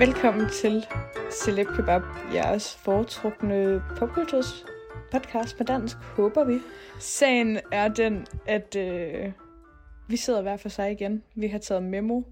Velkommen 0.00 0.48
til 0.62 0.86
Celeb 1.32 1.66
Kebab, 1.76 2.02
jeres 2.34 2.74
foretrukne 2.74 3.82
popkulturs 3.98 4.64
podcast 5.12 5.56
på 5.56 5.64
dansk, 5.64 5.96
håber 5.96 6.44
vi. 6.44 6.58
Sagen 7.00 7.58
er 7.72 7.88
den, 7.88 8.26
at 8.46 8.76
øh, 8.76 9.32
vi 10.08 10.16
sidder 10.16 10.42
hver 10.42 10.56
for 10.56 10.68
sig 10.68 10.92
igen. 10.92 11.22
Vi 11.34 11.46
har 11.46 11.58
taget 11.58 11.82
memo 11.82 12.22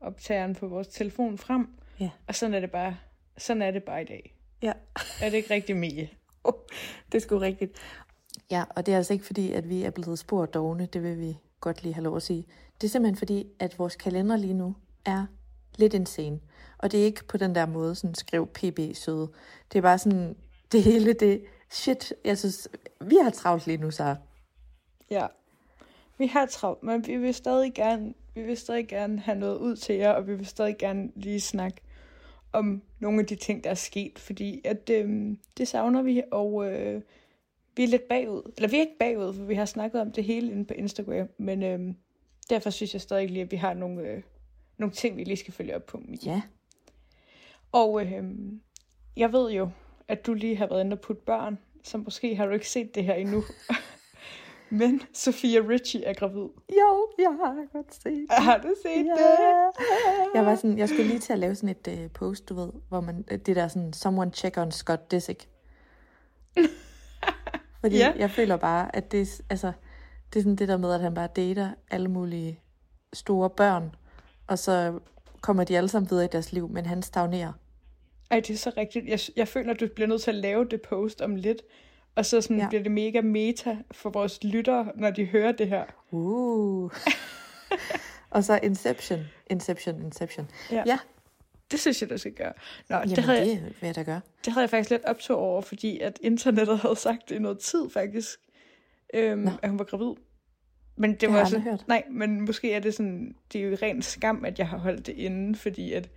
optageren 0.00 0.54
på 0.54 0.68
vores 0.68 0.88
telefon 0.88 1.38
frem, 1.38 1.68
Ja. 2.00 2.10
og 2.28 2.34
sådan 2.34 2.54
er 2.54 2.60
det 2.60 2.70
bare, 2.70 2.96
sådan 3.38 3.62
er 3.62 3.70
det 3.70 3.82
bare 3.82 4.02
i 4.02 4.06
dag. 4.06 4.34
Ja, 4.62 4.72
Er 5.22 5.30
det 5.30 5.36
ikke 5.36 5.54
rigtigt, 5.54 5.78
Mie? 5.78 6.08
det 7.12 7.18
er 7.18 7.22
sgu 7.22 7.38
rigtigt. 7.38 7.72
Ja, 8.50 8.64
og 8.76 8.86
det 8.86 8.92
er 8.92 8.96
altså 8.96 9.12
ikke 9.12 9.26
fordi, 9.26 9.52
at 9.52 9.68
vi 9.68 9.82
er 9.82 9.90
blevet 9.90 10.18
spurgt 10.18 10.54
dogne, 10.54 10.86
det 10.86 11.02
vil 11.02 11.18
vi 11.20 11.36
godt 11.60 11.82
lige 11.82 11.94
have 11.94 12.04
lov 12.04 12.16
at 12.16 12.22
sige. 12.22 12.44
Det 12.80 12.86
er 12.86 12.90
simpelthen 12.90 13.16
fordi, 13.16 13.46
at 13.60 13.78
vores 13.78 13.96
kalender 13.96 14.36
lige 14.36 14.54
nu 14.54 14.76
er 15.06 15.26
lidt 15.76 15.94
insane. 15.94 16.40
Og 16.78 16.92
det 16.92 17.00
er 17.00 17.04
ikke 17.04 17.24
på 17.24 17.36
den 17.36 17.54
der 17.54 17.66
måde, 17.66 17.94
sådan 17.94 18.14
skriv 18.14 18.46
pb 18.46 18.78
søde. 18.94 19.28
Det 19.72 19.78
er 19.78 19.82
bare 19.82 19.98
sådan, 19.98 20.36
det 20.72 20.82
hele 20.82 21.12
det, 21.12 21.44
shit, 21.70 22.12
jeg 22.24 22.38
synes, 22.38 22.68
vi 23.00 23.16
har 23.22 23.30
travlt 23.30 23.66
lige 23.66 23.78
nu, 23.78 23.90
så 23.90 24.16
Ja. 25.10 25.26
Vi 26.18 26.26
har 26.26 26.46
travlt, 26.46 26.82
men 26.82 27.06
vi 27.06 27.16
vil 27.16 27.34
stadig 27.34 27.74
gerne, 27.74 28.14
vi 28.34 28.42
vil 28.42 28.56
stadig 28.56 28.88
gerne 28.88 29.20
have 29.20 29.38
noget 29.38 29.58
ud 29.58 29.76
til 29.76 29.94
jer, 29.94 30.10
og 30.10 30.26
vi 30.26 30.34
vil 30.34 30.46
stadig 30.46 30.78
gerne 30.78 31.10
lige 31.14 31.40
snakke 31.40 31.80
om 32.52 32.82
nogle 33.00 33.20
af 33.20 33.26
de 33.26 33.34
ting, 33.34 33.64
der 33.64 33.70
er 33.70 33.74
sket, 33.74 34.18
fordi 34.18 34.60
at, 34.64 34.90
øh, 34.90 35.36
det 35.58 35.68
savner 35.68 36.02
vi, 36.02 36.22
og 36.32 36.72
øh, 36.72 37.02
vi 37.76 37.84
er 37.84 37.88
lidt 37.88 38.08
bagud. 38.08 38.52
Eller 38.56 38.68
vi 38.68 38.76
er 38.76 38.80
ikke 38.80 38.98
bagud, 38.98 39.34
for 39.34 39.44
vi 39.44 39.54
har 39.54 39.64
snakket 39.64 40.00
om 40.00 40.12
det 40.12 40.24
hele 40.24 40.52
inde 40.52 40.64
på 40.64 40.74
Instagram, 40.74 41.28
men 41.38 41.62
øh, 41.62 41.94
derfor 42.50 42.70
synes 42.70 42.92
jeg 42.92 43.00
stadig 43.00 43.30
lige, 43.30 43.42
at 43.42 43.50
vi 43.50 43.56
har 43.56 43.74
nogle, 43.74 44.02
øh, 44.02 44.22
nogle 44.78 44.92
ting, 44.94 45.16
vi 45.16 45.24
lige 45.24 45.36
skal 45.36 45.54
følge 45.54 45.76
op 45.76 45.86
på. 45.86 45.98
Mie. 45.98 46.18
ja. 46.24 46.42
Og 47.72 48.02
øhm, 48.06 48.60
jeg 49.16 49.32
ved 49.32 49.50
jo, 49.52 49.70
at 50.08 50.26
du 50.26 50.34
lige 50.34 50.56
har 50.56 50.66
været 50.66 50.80
inde 50.84 50.94
og 50.94 51.00
putte 51.00 51.22
børn, 51.26 51.58
så 51.84 51.98
måske 51.98 52.36
har 52.36 52.46
du 52.46 52.52
ikke 52.52 52.68
set 52.68 52.94
det 52.94 53.04
her 53.04 53.14
endnu. 53.14 53.42
Men 54.70 55.02
Sofia 55.14 55.60
Richie 55.68 56.04
er 56.04 56.14
gravid. 56.14 56.48
Jo, 56.70 57.08
jeg 57.18 57.36
har 57.44 57.72
godt 57.72 57.94
set 57.94 58.04
det. 58.04 58.26
Har 58.30 58.58
du 58.58 58.74
set 58.82 59.06
Ja. 59.06 59.10
det? 59.12 60.34
Jeg 60.34 60.46
var 60.46 60.54
sådan, 60.54 60.78
jeg 60.78 60.88
skulle 60.88 61.06
lige 61.06 61.18
til 61.18 61.32
at 61.32 61.38
lave 61.38 61.54
sådan 61.54 61.76
et 61.86 62.04
uh, 62.04 62.10
post, 62.10 62.48
du 62.48 62.54
ved, 62.54 62.70
hvor 62.88 63.00
man, 63.00 63.22
det 63.22 63.46
der 63.56 63.68
sådan, 63.68 63.92
someone 63.92 64.30
check 64.30 64.56
on 64.58 64.72
Scott 64.72 65.10
Disick. 65.10 65.48
Fordi 67.80 67.96
Ja. 67.96 68.12
jeg 68.16 68.30
føler 68.30 68.56
bare, 68.56 68.96
at 68.96 69.12
det, 69.12 69.40
altså, 69.50 69.72
det 70.32 70.38
er 70.38 70.42
sådan 70.42 70.56
det 70.56 70.68
der 70.68 70.76
med, 70.76 70.92
at 70.94 71.00
han 71.00 71.14
bare 71.14 71.28
dater 71.36 71.70
alle 71.90 72.08
mulige 72.08 72.60
store 73.12 73.50
børn, 73.50 73.94
og 74.46 74.58
så 74.58 74.98
kommer 75.40 75.64
de 75.64 75.76
alle 75.76 75.88
sammen 75.88 76.10
videre 76.10 76.24
i 76.24 76.28
deres 76.32 76.52
liv, 76.52 76.68
men 76.68 76.86
han 76.86 77.02
stagnerer. 77.02 77.52
Ej, 78.30 78.40
det 78.40 78.50
er 78.50 78.58
så 78.58 78.72
rigtigt. 78.76 79.06
Jeg, 79.06 79.20
jeg 79.36 79.48
føler, 79.48 79.74
at 79.74 79.80
du 79.80 79.88
bliver 79.94 80.08
nødt 80.08 80.22
til 80.22 80.30
at 80.30 80.34
lave 80.34 80.64
det 80.64 80.82
post 80.82 81.20
om 81.20 81.36
lidt. 81.36 81.62
Og 82.14 82.26
så 82.26 82.40
sådan 82.40 82.58
ja. 82.58 82.68
Bliver 82.68 82.82
det 82.82 82.92
mega 82.92 83.20
meta 83.20 83.76
for 83.90 84.10
vores 84.10 84.44
lyttere, 84.44 84.92
når 84.94 85.10
de 85.10 85.24
hører 85.24 85.52
det 85.52 85.68
her. 85.68 85.84
Uh. 86.10 86.90
og 88.30 88.44
så 88.44 88.60
Inception, 88.62 89.20
Inception, 89.50 90.02
Inception. 90.02 90.50
Ja. 90.70 90.82
ja. 90.86 90.98
Det 91.70 91.80
synes 91.80 92.02
jeg, 92.02 92.10
du 92.10 92.18
skal 92.18 92.32
gøre. 92.32 92.52
Nå, 92.88 92.96
Jamen, 92.96 93.16
det, 93.16 93.24
havde 93.24 93.38
jeg, 93.38 93.46
det 93.46 93.62
vil 93.80 93.86
jeg 93.86 93.96
da 93.96 94.02
gøre. 94.02 94.20
det 94.44 94.52
havde 94.52 94.62
jeg 94.62 94.70
faktisk 94.70 94.90
lidt 94.90 95.04
optog 95.04 95.38
over, 95.38 95.60
fordi 95.60 95.98
at 95.98 96.18
internettet 96.22 96.78
havde 96.78 96.96
sagt 96.96 97.28
det 97.28 97.36
i 97.36 97.38
noget 97.38 97.58
tid 97.58 97.90
faktisk, 97.90 98.38
øhm, 99.14 99.38
Nå. 99.38 99.50
at 99.62 99.70
hun 99.70 99.78
var 99.78 99.84
gravid. 99.84 100.14
Men 100.96 101.10
det, 101.10 101.20
Det 101.20 101.28
var 101.28 101.32
har 101.32 101.38
jeg 101.40 101.48
så, 101.48 101.56
aldrig 101.56 101.70
hørt. 101.72 101.84
Nej, 101.88 102.02
men 102.10 102.40
måske 102.44 102.72
er 102.72 102.80
det 102.80 102.94
sådan, 102.94 103.34
det 103.52 103.60
er 103.60 103.64
jo 103.68 103.76
ren 103.82 104.02
skam, 104.02 104.44
at 104.44 104.58
jeg 104.58 104.68
har 104.68 104.78
holdt 104.78 105.06
det 105.06 105.12
inde, 105.16 105.58
fordi 105.58 105.92
at, 105.92 106.08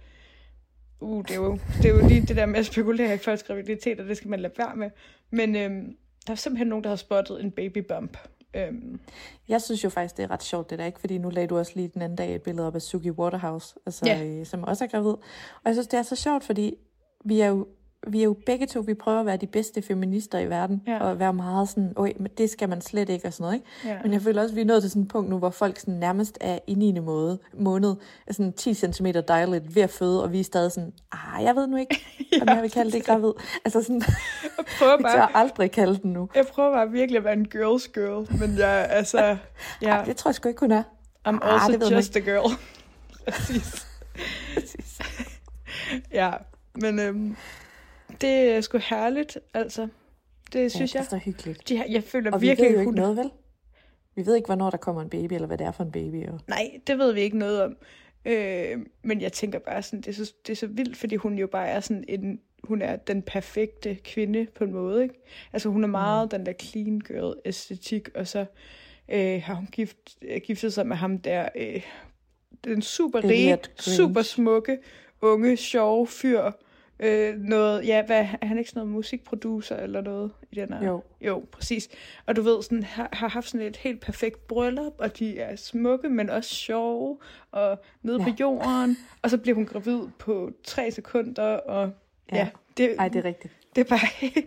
uh, 0.99 1.23
det 1.23 1.31
er 1.31 1.35
jo, 1.35 1.59
det 1.77 1.85
er 1.85 1.89
jo 1.95 2.07
lige 2.07 2.21
det 2.21 2.35
der 2.35 2.45
med 2.45 2.59
at 2.59 2.65
spekulere 2.65 3.15
i 3.15 3.17
folks 3.17 3.43
graviditet, 3.43 3.99
og 3.99 4.05
det 4.07 4.17
skal 4.17 4.29
man 4.29 4.39
lade 4.39 4.53
være 4.57 4.75
med. 4.75 4.89
Men 5.31 5.55
øhm, 5.55 5.95
der 6.27 6.31
er 6.33 6.35
simpelthen 6.35 6.67
nogen, 6.67 6.83
der 6.83 6.89
har 6.89 6.95
spottet 6.95 7.43
en 7.43 7.51
baby 7.51 7.77
bump. 7.77 8.17
Øhm, 8.53 8.99
Jeg 9.49 9.61
synes 9.61 9.83
jo 9.83 9.89
faktisk, 9.89 10.17
det 10.17 10.23
er 10.23 10.31
ret 10.31 10.43
sjovt, 10.43 10.69
det 10.69 10.79
der 10.79 10.85
ikke, 10.85 10.99
fordi 10.99 11.17
nu 11.17 11.29
lagde 11.29 11.47
du 11.47 11.57
også 11.57 11.71
lige 11.75 11.87
den 11.87 12.01
anden 12.01 12.15
dag 12.15 12.35
et 12.35 12.41
billede 12.41 12.67
op 12.67 12.75
af 12.75 12.81
Suki 12.81 13.11
Waterhouse, 13.11 13.75
altså, 13.85 14.05
Ja. 14.05 14.25
øh, 14.25 14.45
som 14.45 14.63
også 14.63 14.83
er 14.83 14.87
gravid. 14.87 15.11
Og 15.11 15.21
jeg 15.65 15.73
synes, 15.75 15.87
det 15.87 15.97
er 15.97 16.03
så 16.03 16.15
sjovt, 16.15 16.43
fordi 16.43 16.73
vi 17.25 17.39
er 17.41 17.47
jo, 17.47 17.67
vi 18.07 18.19
er 18.19 18.23
jo 18.23 18.35
begge 18.45 18.65
to, 18.67 18.79
vi 18.79 18.93
prøver 18.93 19.19
at 19.19 19.25
være 19.25 19.37
de 19.37 19.47
bedste 19.47 19.81
feminister 19.81 20.39
i 20.39 20.49
verden, 20.49 20.81
Ja. 20.87 20.99
og 20.99 21.19
være 21.19 21.33
meget 21.33 21.69
sådan, 21.69 21.93
oj, 21.95 22.13
men 22.19 22.31
det 22.37 22.49
skal 22.49 22.69
man 22.69 22.81
slet 22.81 23.09
ikke, 23.09 23.27
og 23.27 23.33
sådan 23.33 23.43
noget, 23.43 23.55
ikke? 23.55 23.67
Ja. 23.85 23.97
Men 24.03 24.13
jeg 24.13 24.21
føler 24.21 24.41
også, 24.41 24.53
at 24.53 24.55
vi 24.55 24.61
er 24.61 24.65
nået 24.65 24.81
til 24.83 24.89
sådan 24.91 25.01
et 25.01 25.07
punkt 25.07 25.29
nu, 25.29 25.37
hvor 25.37 25.49
folk 25.49 25.79
sådan 25.79 25.93
nærmest 25.93 26.37
er 26.41 26.59
i 26.67 26.73
9. 26.73 26.99
Måde, 26.99 27.39
måned, 27.53 27.95
er 28.27 28.33
sådan 28.33 28.53
10 28.53 28.73
cm 28.73 29.05
dilated 29.05 29.61
ved 29.73 29.81
at 29.81 29.89
føde, 29.89 30.23
og 30.23 30.31
vi 30.31 30.39
er 30.39 30.43
stadig 30.43 30.71
sådan, 30.71 30.93
ah, 31.11 31.43
jeg 31.43 31.55
ved 31.55 31.67
nu 31.67 31.77
ikke, 31.77 32.05
om 32.41 32.47
jeg 32.47 32.61
vil 32.61 32.71
kalde 32.71 32.91
det 32.91 33.05
gravid. 33.05 33.31
Altså 33.65 33.81
sådan, 33.83 34.01
jeg 34.57 34.65
prøver 34.79 34.97
bare, 35.07 35.29
aldrig 35.37 35.71
kalde 35.71 35.97
den 36.01 36.13
nu. 36.13 36.29
jeg 36.35 36.45
prøver 36.47 36.71
bare 36.71 36.89
virkelig 36.91 37.17
at 37.17 37.23
være 37.23 37.33
en 37.33 37.47
girl's 37.55 37.91
girl, 37.93 38.37
men 38.39 38.57
jeg, 38.57 38.87
altså, 38.89 39.37
ja, 39.81 40.01
Det 40.05 40.15
tror 40.15 40.29
jeg 40.29 40.35
sgu 40.35 40.49
ikke, 40.49 40.59
hun 40.59 40.71
er. 40.71 40.83
I'm 41.27 41.39
Ah, 41.41 41.53
also 41.53 41.71
det 41.71 41.79
ved 41.81 41.89
man 41.89 41.95
just 41.99 42.15
a 42.15 42.19
girl. 42.19 42.51
Præcis. 43.29 43.87
Præcis. 44.53 44.99
Ja, 46.13 46.31
men 46.81 46.99
øhm, 46.99 47.35
det 48.21 48.29
er 48.29 48.61
sgu 48.61 48.77
herligt, 48.77 49.37
altså. 49.53 49.87
Det 50.53 50.71
synes 50.71 50.95
ja, 50.95 50.99
jeg. 50.99 51.05
det 51.05 51.13
er 51.15 51.19
så 51.19 51.25
hyggeligt. 51.25 51.69
De 51.69 51.83
jeg 51.89 52.03
føler 52.03 52.31
Og 52.31 52.41
vi 52.41 52.47
virkelig, 52.47 52.69
ved 52.69 52.73
jo 52.73 52.79
ikke 52.79 52.91
hun... 52.91 52.95
noget, 52.95 53.17
vel? 53.17 53.31
Vi 54.15 54.25
ved 54.25 54.35
ikke, 54.35 54.45
hvornår 54.45 54.69
der 54.69 54.77
kommer 54.77 55.01
en 55.01 55.09
baby, 55.09 55.33
eller 55.33 55.47
hvad 55.47 55.57
det 55.57 55.67
er 55.67 55.71
for 55.71 55.83
en 55.83 55.91
baby. 55.91 56.27
Og... 56.27 56.39
Nej, 56.47 56.71
det 56.87 56.97
ved 56.97 57.13
vi 57.13 57.21
ikke 57.21 57.37
noget 57.37 57.61
om. 57.61 57.77
Øh, 58.25 58.77
men 59.03 59.21
jeg 59.21 59.33
tænker 59.33 59.59
bare 59.59 59.81
sådan, 59.81 60.01
det 60.01 60.07
er, 60.07 60.25
så, 60.25 60.33
det 60.47 60.51
er 60.51 60.55
så 60.57 60.67
vildt, 60.67 60.97
fordi 60.97 61.15
hun 61.15 61.37
jo 61.37 61.47
bare 61.47 61.67
er 61.67 61.79
sådan 61.79 62.03
en, 62.07 62.39
hun 62.63 62.81
er 62.81 62.95
den 62.95 63.21
perfekte 63.21 63.95
kvinde 63.95 64.47
på 64.55 64.63
en 64.63 64.71
måde, 64.71 65.03
ikke? 65.03 65.15
Altså 65.53 65.69
hun 65.69 65.83
er 65.83 65.87
meget 65.87 66.25
mm. 66.25 66.29
den 66.29 66.45
der 66.45 66.53
clean 66.53 66.99
girl 66.99 67.39
æstetik, 67.45 68.09
og 68.15 68.27
så 68.27 68.45
øh, 69.09 69.41
har 69.43 69.53
hun 69.53 69.67
gift, 69.71 69.97
øh, 70.21 70.41
giftet 70.41 70.73
sig 70.73 70.87
med 70.87 70.95
ham 70.95 71.17
der, 71.17 71.49
øh, 71.55 71.83
den 72.63 72.81
super 72.81 73.23
rige, 73.23 73.57
super 73.79 74.21
smukke, 74.21 74.77
unge, 75.21 75.57
sjove 75.57 76.07
fyr. 76.07 76.51
Øh, 76.99 77.35
noget, 77.37 77.87
ja, 77.87 78.05
hvad, 78.05 78.27
er 78.41 78.45
han 78.45 78.57
ikke 78.57 78.69
sådan 78.69 78.79
noget 78.79 78.93
musikproducer 78.93 79.75
eller 79.75 80.01
noget 80.01 80.31
i 80.51 80.55
den 80.55 80.73
her? 80.73 80.85
Jo. 80.85 81.03
Jo, 81.21 81.45
præcis. 81.51 81.89
Og 82.25 82.35
du 82.35 82.41
ved, 82.41 82.63
sådan, 82.63 82.83
har, 82.83 83.09
har 83.13 83.27
haft 83.27 83.49
sådan 83.49 83.67
et 83.67 83.77
helt 83.77 84.01
perfekt 84.01 84.47
bryllup, 84.47 84.93
og 84.97 85.19
de 85.19 85.39
er 85.39 85.55
smukke, 85.55 86.09
men 86.09 86.29
også 86.29 86.55
sjove, 86.55 87.17
og 87.51 87.79
nede 88.01 88.17
ja. 88.17 88.23
på 88.23 88.35
jorden. 88.39 88.97
Og 89.21 89.29
så 89.29 89.37
bliver 89.37 89.55
hun 89.55 89.65
gravid 89.65 90.01
på 90.19 90.51
tre 90.63 90.91
sekunder, 90.91 91.43
og 91.43 91.91
Ja, 92.31 92.37
ja 92.37 92.49
det, 92.77 92.95
Ej, 92.99 93.07
det 93.07 93.19
er 93.19 93.25
rigtigt. 93.25 93.53
det 93.75 93.81
er 93.81 93.89
bare... 93.89 94.31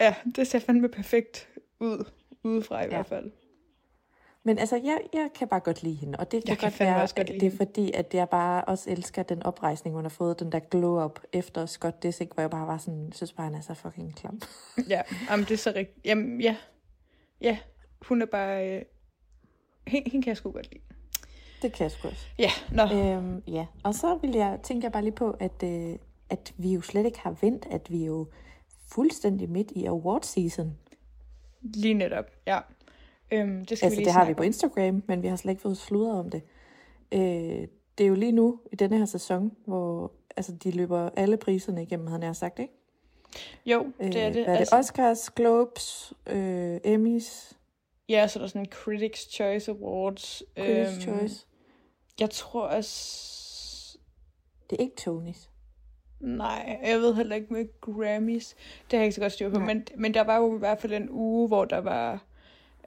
ja, 0.00 0.14
det 0.36 0.46
ser 0.46 0.58
fandme 0.58 0.88
perfekt 0.88 1.48
ud. 1.80 2.04
Udefra 2.42 2.80
i 2.80 2.82
ja. 2.82 2.88
hvert 2.88 3.06
fald. 3.06 3.30
Men 4.44 4.58
altså, 4.58 4.76
jeg, 4.76 5.00
jeg 5.12 5.30
kan 5.34 5.48
bare 5.48 5.60
godt 5.60 5.82
lide 5.82 5.94
hende, 5.94 6.18
og 6.18 6.32
det 6.32 6.44
kan 6.44 6.50
Jeg 6.50 6.58
kan 6.58 6.66
godt 6.66 6.74
fandme 6.74 6.94
være, 6.94 7.02
også 7.02 7.14
godt 7.14 7.28
det 7.28 7.42
er 7.42 7.56
fordi, 7.56 7.92
at 7.92 8.14
jeg 8.14 8.28
bare 8.28 8.64
også 8.64 8.90
elsker 8.90 9.22
den 9.22 9.42
oprejsning, 9.42 9.96
hun 9.96 10.04
har 10.04 10.08
fået, 10.08 10.40
den 10.40 10.52
der 10.52 10.58
glow-up 10.58 11.20
efter 11.32 11.66
Scott 11.66 12.02
Disick, 12.02 12.34
hvor 12.34 12.40
jeg 12.40 12.50
bare 12.50 12.66
var 12.66 12.78
sådan, 12.78 13.12
synes 13.12 13.32
bare, 13.32 13.46
han 13.46 13.54
er 13.54 13.60
så 13.60 13.74
fucking 13.74 14.16
klam. 14.16 14.40
Ja, 14.88 15.02
jamen, 15.30 15.44
det 15.44 15.52
er 15.54 15.58
så 15.58 15.72
rigtigt. 15.76 16.06
Jamen, 16.06 16.40
ja. 16.40 16.56
Ja, 17.40 17.58
hun 18.02 18.22
er 18.22 18.26
bare... 18.26 18.68
Øh... 18.68 18.82
Hende, 19.86 20.10
hende 20.10 20.24
kan 20.24 20.28
jeg 20.28 20.36
sgu 20.36 20.50
godt 20.50 20.72
lide. 20.72 20.84
Det 21.62 21.72
kan 21.72 21.84
jeg 21.84 21.90
sgu 21.90 22.08
også. 22.08 22.26
Ja, 22.38 22.50
nå. 22.72 22.82
Øhm, 22.82 23.42
ja, 23.46 23.66
og 23.84 23.94
så 23.94 24.18
vil 24.22 24.32
jeg, 24.32 24.58
tænker 24.62 24.88
jeg 24.88 24.92
bare 24.92 25.02
lige 25.02 25.14
på, 25.14 25.30
at, 25.30 25.62
øh, 25.64 25.96
at 26.30 26.54
vi 26.56 26.72
jo 26.72 26.80
slet 26.80 27.06
ikke 27.06 27.18
har 27.20 27.36
vendt, 27.40 27.66
at 27.70 27.90
vi 27.90 28.02
er 28.02 28.06
jo 28.06 28.26
fuldstændig 28.92 29.50
midt 29.50 29.70
i 29.70 29.84
award 29.84 30.22
season. 30.22 30.78
Lige 31.62 31.94
netop, 31.94 32.24
ja. 32.46 32.60
Øhm, 33.32 33.64
det 33.64 33.78
skal 33.78 33.86
Altså, 33.86 33.96
vi 33.96 34.00
lige 34.00 34.04
det 34.04 34.12
har 34.12 34.24
vi 34.26 34.34
på 34.34 34.42
om. 34.42 34.46
Instagram, 34.46 35.02
men 35.06 35.22
vi 35.22 35.28
har 35.28 35.36
slet 35.36 35.50
ikke 35.52 35.62
fået 35.62 35.76
sludret 35.76 36.18
om 36.18 36.30
det. 36.30 36.42
Øh, 37.12 37.20
det 37.98 38.04
er 38.04 38.08
jo 38.08 38.14
lige 38.14 38.32
nu, 38.32 38.60
i 38.72 38.76
denne 38.76 38.98
her 38.98 39.04
sæson, 39.04 39.52
hvor 39.66 40.12
altså, 40.36 40.52
de 40.52 40.70
løber 40.70 41.10
alle 41.16 41.36
priserne 41.36 41.82
igennem, 41.82 42.06
havde 42.06 42.24
jeg 42.24 42.36
sagt, 42.36 42.58
ikke? 42.58 42.72
Jo, 43.66 43.86
det 44.00 44.16
er 44.16 44.28
Øh, 44.28 44.34
det. 44.34 44.44
Hvad 44.44 44.54
er 44.54 44.58
det? 44.58 44.72
Oscars, 44.72 45.30
Globes, 45.30 46.12
øh, 46.26 46.80
Emmys, 46.84 47.56
Ja, 48.08 48.26
så 48.28 48.38
er 48.38 48.40
der 48.40 48.48
sådan 48.48 48.66
Critics' 48.74 49.30
Choice 49.32 49.70
Awards. 49.70 50.42
Critics' 50.58 50.92
Øhm, 50.94 51.00
Choice. 51.00 51.46
Jeg 52.20 52.30
tror 52.30 52.62
også... 52.66 53.98
Det 54.70 54.76
er 54.78 54.82
ikke 54.82 54.96
Tonys. 54.96 55.50
Nej, 56.20 56.78
jeg 56.84 56.98
ved 57.00 57.14
heller 57.14 57.36
ikke 57.36 57.52
med 57.52 57.80
Grammys. 57.80 58.48
Det 58.54 58.92
har 58.92 58.98
jeg 58.98 59.04
ikke 59.04 59.14
så 59.14 59.20
godt 59.20 59.32
styr 59.32 59.50
på. 59.50 59.58
Nej. 59.58 59.66
Men, 59.74 59.86
men 59.96 60.14
der 60.14 60.20
var 60.20 60.36
jo 60.36 60.56
i 60.56 60.58
hvert 60.58 60.80
fald 60.80 60.92
en 60.92 61.08
uge, 61.10 61.48
hvor 61.48 61.64
der 61.64 61.78
var... 61.78 62.24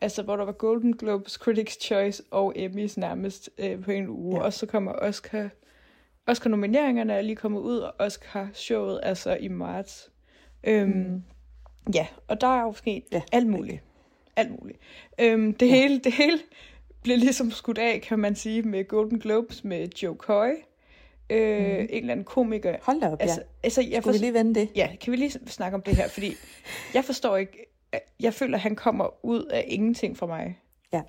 Altså, 0.04 0.24
hvor 0.24 0.36
der 0.36 0.46
var 0.46 0.52
Golden 0.52 0.98
Globes, 0.98 1.40
Critics' 1.42 1.80
Choice 1.82 2.24
og 2.32 2.54
Emmys 2.56 2.98
nærmest 2.98 3.50
øh, 3.58 3.84
på 3.84 3.92
en 3.92 4.08
uge. 4.08 4.38
Ja. 4.38 4.44
Og 4.44 4.54
så 4.54 4.66
kommer 4.66 4.92
Oscar... 4.92 5.50
Oscar-nomineringerne 6.28 7.14
er 7.14 7.22
lige 7.22 7.36
kommet 7.36 7.60
ud, 7.60 7.78
og 7.78 7.94
Oscar-showet 8.00 9.00
er 9.04 9.14
så 9.14 9.36
i 9.36 9.48
marts. 9.48 10.12
Øhm, 10.64 10.90
mm. 10.90 11.24
Ja, 11.94 12.08
og 12.28 12.42
der 12.42 12.48
er 12.48 12.62
jo 12.62 12.74
sket 12.74 13.04
Ja, 13.12 13.22
alt 13.32 13.48
muligt. 13.48 13.84
Alt 14.36 14.52
muligt. 14.62 14.80
Øhm, 15.20 15.54
det, 15.54 15.68
ja. 15.68 15.76
hele, 15.76 16.00
det 16.00 16.12
hele 16.12 16.40
blev 17.04 17.18
ligesom 17.18 17.52
skudt 17.52 17.78
af, 17.78 18.02
kan 18.02 18.20
man 18.20 18.36
sige, 18.36 18.62
med 18.62 18.88
Golden 18.88 19.20
Globes 19.20 19.64
med 19.64 19.88
Joe 20.04 20.16
Coy. 20.16 20.52
Øh, 21.30 21.68
mm. 21.68 21.76
En 21.76 21.88
eller 21.90 22.12
anden 22.12 22.26
komiker. 22.26 22.76
Hold 22.82 23.02
da 23.02 23.10
op, 23.10 23.22
altså, 23.22 23.40
ja. 23.42 23.48
altså, 23.64 23.82
jeg 23.82 24.02
Skulle 24.02 24.20
vi 24.20 24.26
lige 24.26 24.34
vende 24.34 24.60
det? 24.60 24.70
Ja, 24.76 24.90
kan 25.02 25.12
vi 25.12 25.18
lige 25.18 25.32
snakke 25.48 25.76
om 25.76 25.82
det 25.82 25.96
her? 25.96 26.08
Fordi 26.08 26.34
jeg 26.94 27.06
forstår 27.06 27.38
ikke... 27.38 27.73
Jeg 28.20 28.34
føler, 28.34 28.58
at 28.58 28.62
han 28.62 28.76
kommer 28.76 29.26
ud 29.26 29.44
af 29.44 29.66
ingenting 29.68 30.18
for 30.18 30.28
mig. 30.28 30.60
Ja. 30.94 31.02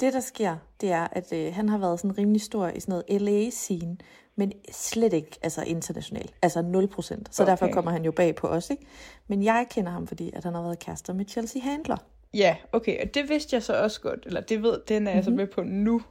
Det, 0.00 0.12
der 0.12 0.20
sker, 0.20 0.56
det 0.80 0.92
er, 0.92 1.08
at 1.12 1.32
øh, 1.32 1.54
han 1.54 1.68
har 1.68 1.78
været 1.78 2.00
sådan 2.00 2.18
rimelig 2.18 2.40
stor 2.40 2.68
i 2.68 2.80
sådan 2.80 3.02
noget 3.08 3.22
LA-scene, 3.22 3.96
men 4.36 4.52
slet 4.72 5.12
ikke 5.12 5.38
altså 5.42 5.62
internationalt. 5.62 6.34
Altså 6.42 6.62
0 6.62 6.88
procent. 6.88 7.34
Så 7.34 7.42
okay. 7.42 7.50
derfor 7.50 7.68
kommer 7.68 7.90
han 7.90 8.04
jo 8.04 8.12
bag 8.12 8.34
på 8.34 8.48
os, 8.48 8.70
ikke? 8.70 8.86
Men 9.26 9.42
jeg 9.42 9.66
kender 9.70 9.90
ham, 9.92 10.06
fordi 10.06 10.30
at 10.34 10.44
han 10.44 10.54
har 10.54 10.62
været 10.62 10.78
kærester 10.78 11.12
med 11.12 11.24
Chelsea 11.28 11.62
Handler. 11.62 11.96
Ja, 12.34 12.56
okay, 12.72 13.02
og 13.02 13.14
det 13.14 13.28
vidste 13.28 13.54
jeg 13.54 13.62
så 13.62 13.82
også 13.82 14.00
godt. 14.00 14.20
Eller 14.26 14.40
det 14.40 14.62
ved, 14.62 14.80
den 14.88 15.06
er 15.06 15.12
jeg 15.12 15.24
så 15.24 15.30
med 15.30 15.46
på 15.46 15.62
nu. 15.62 16.02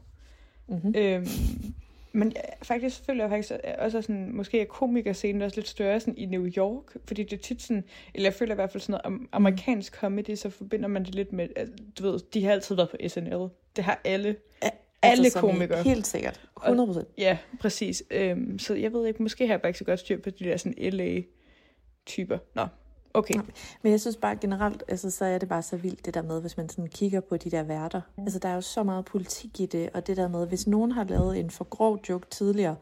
Mm-hmm. 0.68 0.94
Øhm, 0.98 1.28
men 2.14 2.32
jeg, 2.36 2.44
faktisk 2.64 3.06
føler 3.06 3.24
jeg 3.24 3.30
faktisk 3.30 3.54
også 3.80 4.02
sådan, 4.02 4.32
måske 4.34 4.62
er 4.62 4.66
komikerscenen 4.66 5.42
også 5.42 5.58
lidt 5.58 5.68
større 5.68 6.00
sådan 6.00 6.18
i 6.18 6.26
New 6.26 6.48
York, 6.58 6.98
fordi 7.06 7.24
det 7.24 7.34
er 7.34 7.42
tit 7.42 7.62
sådan, 7.62 7.84
eller 8.14 8.30
jeg 8.30 8.34
føler 8.34 8.54
i 8.54 8.56
hvert 8.56 8.72
fald 8.72 8.82
sådan 8.82 9.02
noget 9.06 9.20
am- 9.20 9.28
amerikansk 9.32 9.96
comedy, 9.96 10.36
så 10.36 10.50
forbinder 10.50 10.88
man 10.88 11.06
det 11.06 11.16
lidt 11.16 11.34
med, 11.34 11.48
at, 11.56 11.68
du 12.00 12.04
ved, 12.04 12.20
de 12.34 12.46
har 12.46 12.52
altid 12.52 12.76
været 12.76 12.90
på 12.90 12.98
SNL. 13.08 13.50
Det 13.76 13.84
har 13.84 14.02
alle. 14.04 14.36
Alle 15.02 15.26
altså, 15.26 15.40
komikere. 15.40 15.84
Helt 15.84 16.08
sikkert. 16.08 16.42
100 16.66 16.88
procent. 16.88 17.08
Ja, 17.18 17.38
præcis. 17.60 18.04
Øhm, 18.12 18.60
så 18.60 18.74
jeg 18.74 18.94
ved 18.94 19.08
ikke, 19.08 19.24
måske 19.24 19.48
har 19.48 19.54
jeg 19.54 19.62
bare 19.62 19.70
ikke 19.70 19.80
så 19.80 19.86
godt 19.86 20.00
styr 20.00 20.22
på 20.22 20.30
de 20.30 20.46
der 20.46 20.58
sådan 20.58 20.94
LA-typer. 20.94 22.38
Nå, 22.56 22.68
okay. 23.14 23.40
Men 23.82 23.92
jeg 23.92 24.02
synes 24.02 24.18
bare 24.18 24.36
generelt, 24.36 24.84
altså, 24.88 25.12
så 25.12 25.26
er 25.26 25.38
det 25.38 25.50
bare 25.50 25.62
så 25.62 25.78
vildt 25.78 26.06
det 26.06 26.14
der 26.14 26.22
med, 26.22 26.42
hvis 26.42 26.58
man 26.58 26.70
sådan 26.70 26.88
kigger 26.88 27.20
på 27.20 27.38
de 27.38 27.52
der 27.52 27.64
værter. 27.64 28.02
Altså 28.18 28.40
der 28.40 28.50
er 28.50 28.56
jo 28.56 28.62
så 28.62 28.84
meget 28.84 29.06
politik 29.06 29.60
i 29.60 29.66
det, 29.66 29.90
og 29.94 30.08
det 30.08 30.18
der 30.18 30.28
med, 30.28 30.48
hvis 30.48 30.68
nogen 30.68 30.92
har 30.92 31.04
lavet 31.04 31.40
en 31.40 31.50
for 31.50 31.64
grov 31.64 32.00
joke 32.10 32.28
tidligere, 32.30 32.76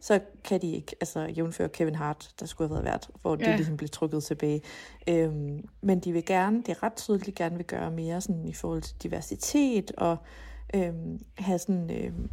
så 0.00 0.20
kan 0.44 0.62
de 0.62 0.72
ikke, 0.72 0.96
altså 1.00 1.20
jævnfør 1.20 1.68
Kevin 1.68 1.94
Hart, 1.94 2.30
der 2.40 2.46
skulle 2.46 2.68
have 2.68 2.74
været 2.74 2.92
vært, 2.92 3.10
hvor 3.22 3.36
ja. 3.36 3.44
Ja. 3.44 3.52
de 3.52 3.56
ligesom 3.56 3.76
blev 3.76 3.88
trukket 3.88 4.24
tilbage. 4.24 4.62
Øhm, 5.08 5.68
men 5.80 6.00
de 6.00 6.12
vil 6.12 6.24
gerne, 6.24 6.56
det 6.56 6.68
er 6.68 6.82
ret 6.82 6.96
tydeligt, 6.96 7.26
de 7.26 7.32
gerne 7.32 7.56
vil 7.56 7.66
gøre 7.66 7.90
mere 7.90 8.20
sådan 8.20 8.48
i 8.48 8.52
forhold 8.52 8.82
til 8.82 9.02
diversitet, 9.02 9.92
og 9.96 10.16
øhm, 10.74 11.20
have 11.38 11.58
sådan, 11.58 11.90
øhm, 11.90 12.30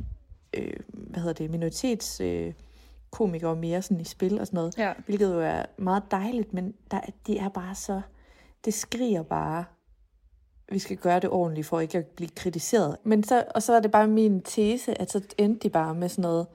øh, 0.54 0.74
hvad 0.92 1.22
hedder 1.22 1.34
det, 1.34 1.52
minoritets... 1.52 2.22
Øh, 2.22 2.54
komikere 3.12 3.56
mere 3.56 3.81
sådan 3.81 4.01
i 4.01 4.04
spil 4.04 4.39
og 4.39 4.48
sådan 4.48 4.57
noget, 4.57 4.77
Ja. 4.77 4.94
hvilket 5.06 5.33
jo 5.33 5.39
er 5.42 5.63
meget 5.77 6.04
dejligt, 6.12 6.54
men 6.54 6.74
der, 6.92 7.00
de 7.27 7.38
er 7.38 7.50
bare 7.50 7.75
så, 7.75 8.01
det 8.65 8.74
skriger 8.74 9.24
bare, 9.24 9.65
vi 10.71 10.80
skal 10.80 10.98
gøre 10.98 11.19
det 11.19 11.30
ordentligt 11.30 11.68
for 11.68 11.80
ikke 11.80 11.98
at 11.98 12.06
blive 12.06 12.30
kritiseret. 12.30 12.98
Men 13.04 13.24
så, 13.24 13.44
og 13.56 13.63
så 13.63 13.74
er 13.74 13.80
det 13.80 13.92
bare 13.92 14.07
min 14.07 14.42
tese, 14.42 15.01
at 15.01 15.12
så 15.12 15.21
endte 15.38 15.59
de 15.59 15.69
bare 15.69 15.95
med 15.95 16.09
sådan 16.09 16.21
noget 16.21 16.48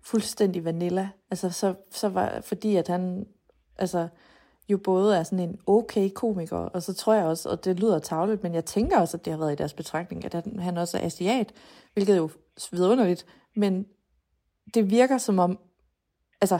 fuldstændig 0.00 0.64
vanilla. 0.64 1.08
Altså 1.30 1.50
så, 1.50 1.74
så 1.90 2.08
var, 2.08 2.40
fordi 2.40 2.76
at 2.76 2.88
han, 2.88 3.26
altså 3.78 4.08
jo 4.68 4.78
både 4.78 5.16
er 5.16 5.22
sådan 5.22 5.48
en 5.48 5.58
okay 5.66 6.10
komiker, 6.10 6.56
og 6.56 6.82
så 6.82 6.94
tror 6.94 7.14
jeg 7.14 7.24
også, 7.24 7.48
og 7.48 7.64
det 7.64 7.80
lyder 7.80 7.98
tavligt, 7.98 8.42
men 8.42 8.54
jeg 8.54 8.64
tænker 8.64 9.00
også, 9.00 9.16
at 9.16 9.24
det 9.24 9.30
har 9.32 9.38
været 9.38 9.52
i 9.52 9.56
deres 9.56 9.74
betragtning, 9.74 10.24
at 10.24 10.44
han, 10.58 10.76
også 10.76 10.98
er 10.98 11.02
asiat, 11.06 11.52
hvilket 11.94 12.16
jo 12.16 12.24
er 12.24 12.68
vidunderligt, 12.72 13.26
men 13.56 13.86
det 14.74 14.90
virker 14.90 15.18
som 15.18 15.38
om, 15.38 15.58
altså, 16.40 16.58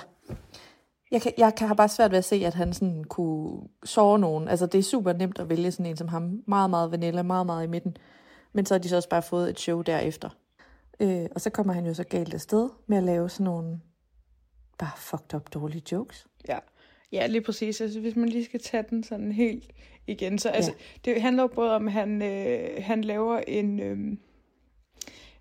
jeg, 1.11 1.23
kan, 1.23 1.33
jeg 1.39 1.55
kan, 1.55 1.67
har 1.69 1.75
bare 1.75 1.89
svært 1.89 2.11
ved 2.11 2.19
at 2.19 2.25
se, 2.25 2.37
at 2.37 2.55
han 2.55 2.73
sådan 2.73 3.05
kunne 3.05 3.69
såre 3.85 4.19
nogen. 4.19 4.49
Altså, 4.49 4.67
det 4.67 4.79
er 4.79 4.83
super 4.83 5.13
nemt 5.13 5.39
at 5.39 5.49
vælge 5.49 5.71
sådan 5.71 5.87
en 5.87 5.97
som 5.97 6.09
ham. 6.09 6.43
Meget, 6.47 6.71
meget 6.71 6.91
vanilla, 6.91 7.23
meget, 7.23 7.47
meget 7.47 7.65
i 7.65 7.71
midten. 7.71 7.97
Men 8.53 8.67
så 8.67 8.75
har 8.75 8.79
de 8.79 8.89
så 8.89 8.97
også 8.97 9.09
bare 9.09 9.23
fået 9.23 9.51
et 9.51 9.61
show 9.61 9.83
derefter. 9.83 10.29
Øh, 11.01 11.27
og 11.35 11.41
så 11.41 11.51
kommer 11.51 11.73
han 11.73 11.87
jo 11.87 11.95
så 11.95 12.05
galt 12.05 12.35
afsted 12.35 12.69
med 12.87 12.97
at 12.99 13.05
lave 13.05 13.29
sådan 13.29 13.45
nogle 13.45 13.81
bare 14.79 14.97
fucked 14.97 15.35
up 15.35 15.55
dårlige 15.55 15.83
jokes. 15.93 16.27
Ja. 16.49 16.59
ja, 17.13 17.27
lige 17.27 17.43
præcis. 17.43 17.81
Altså, 17.81 18.01
hvis 18.01 18.17
man 18.17 18.29
lige 18.29 18.45
skal 18.45 18.61
tage 18.61 18.85
den 18.91 19.05
sådan 19.05 19.33
helt 19.33 19.71
igen, 20.07 20.39
så 20.39 20.49
altså, 20.49 20.73
ja. 21.07 21.13
det 21.13 21.23
handler 21.23 21.43
jo 21.43 21.47
både 21.47 21.75
om, 21.75 21.87
at 21.87 21.93
han, 21.93 22.23
øh, 22.23 22.85
han 22.85 23.05
laver 23.05 23.39
en, 23.39 23.81
øh, 23.81 24.17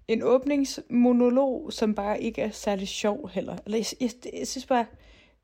en 0.08 0.24
åbningsmonolog, 0.24 1.74
som 1.74 1.96
bare 1.96 2.22
ikke 2.22 2.42
er 2.42 2.52
særlig 2.52 2.88
sjov 2.88 3.30
heller. 3.30 3.58
Eller 3.66 3.78
jeg, 3.78 3.86
jeg, 4.02 4.34
jeg 4.40 4.48
synes 4.48 4.66
bare, 4.66 4.86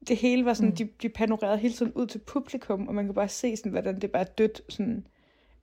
det 0.08 0.18
hele 0.18 0.46
var 0.46 0.54
sådan, 0.54 0.70
mm. 0.70 0.76
de, 0.76 0.90
de 1.02 1.10
panorerede 1.10 1.58
hele 1.58 1.74
tiden 1.74 1.92
ud 1.96 2.08
til 2.08 2.20
publikum, 2.20 2.88
og 2.88 2.96
man 2.96 3.06
kan 3.06 3.14
bare 3.14 3.30
se 3.30 3.58
sådan, 3.58 3.72
hvordan 3.72 4.02
det 4.02 4.12
bare 4.12 4.24
dødt, 4.24 4.62
sådan, 4.70 5.08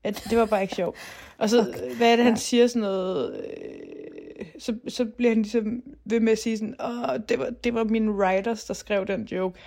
at 0.05 0.27
det 0.31 0.39
var 0.39 0.47
bare 0.47 0.63
ikke 0.63 0.75
sjovt. 0.75 0.97
Og 1.39 1.51
så, 1.51 1.61
okay. 1.69 1.95
hvad 1.97 2.13
er 2.13 2.17
det, 2.17 2.25
han 2.25 2.37
siger 2.37 2.67
sådan 2.67 2.83
noget, 2.83 3.37
øh, 3.37 4.47
så, 4.59 4.79
så 4.89 5.05
bliver 5.05 5.31
han 5.31 5.43
ligesom 5.43 5.83
ved 6.05 6.21
med 6.21 6.33
at 6.33 6.39
sige 6.39 6.59
sådan, 6.59 6.75
åh, 6.85 7.21
det 7.29 7.39
var, 7.39 7.51
det 7.51 7.75
var 7.75 7.85
mine 7.85 8.13
writers, 8.13 8.65
der 8.65 8.75
skrev 8.75 9.07
den 9.07 9.25
joke, 9.25 9.61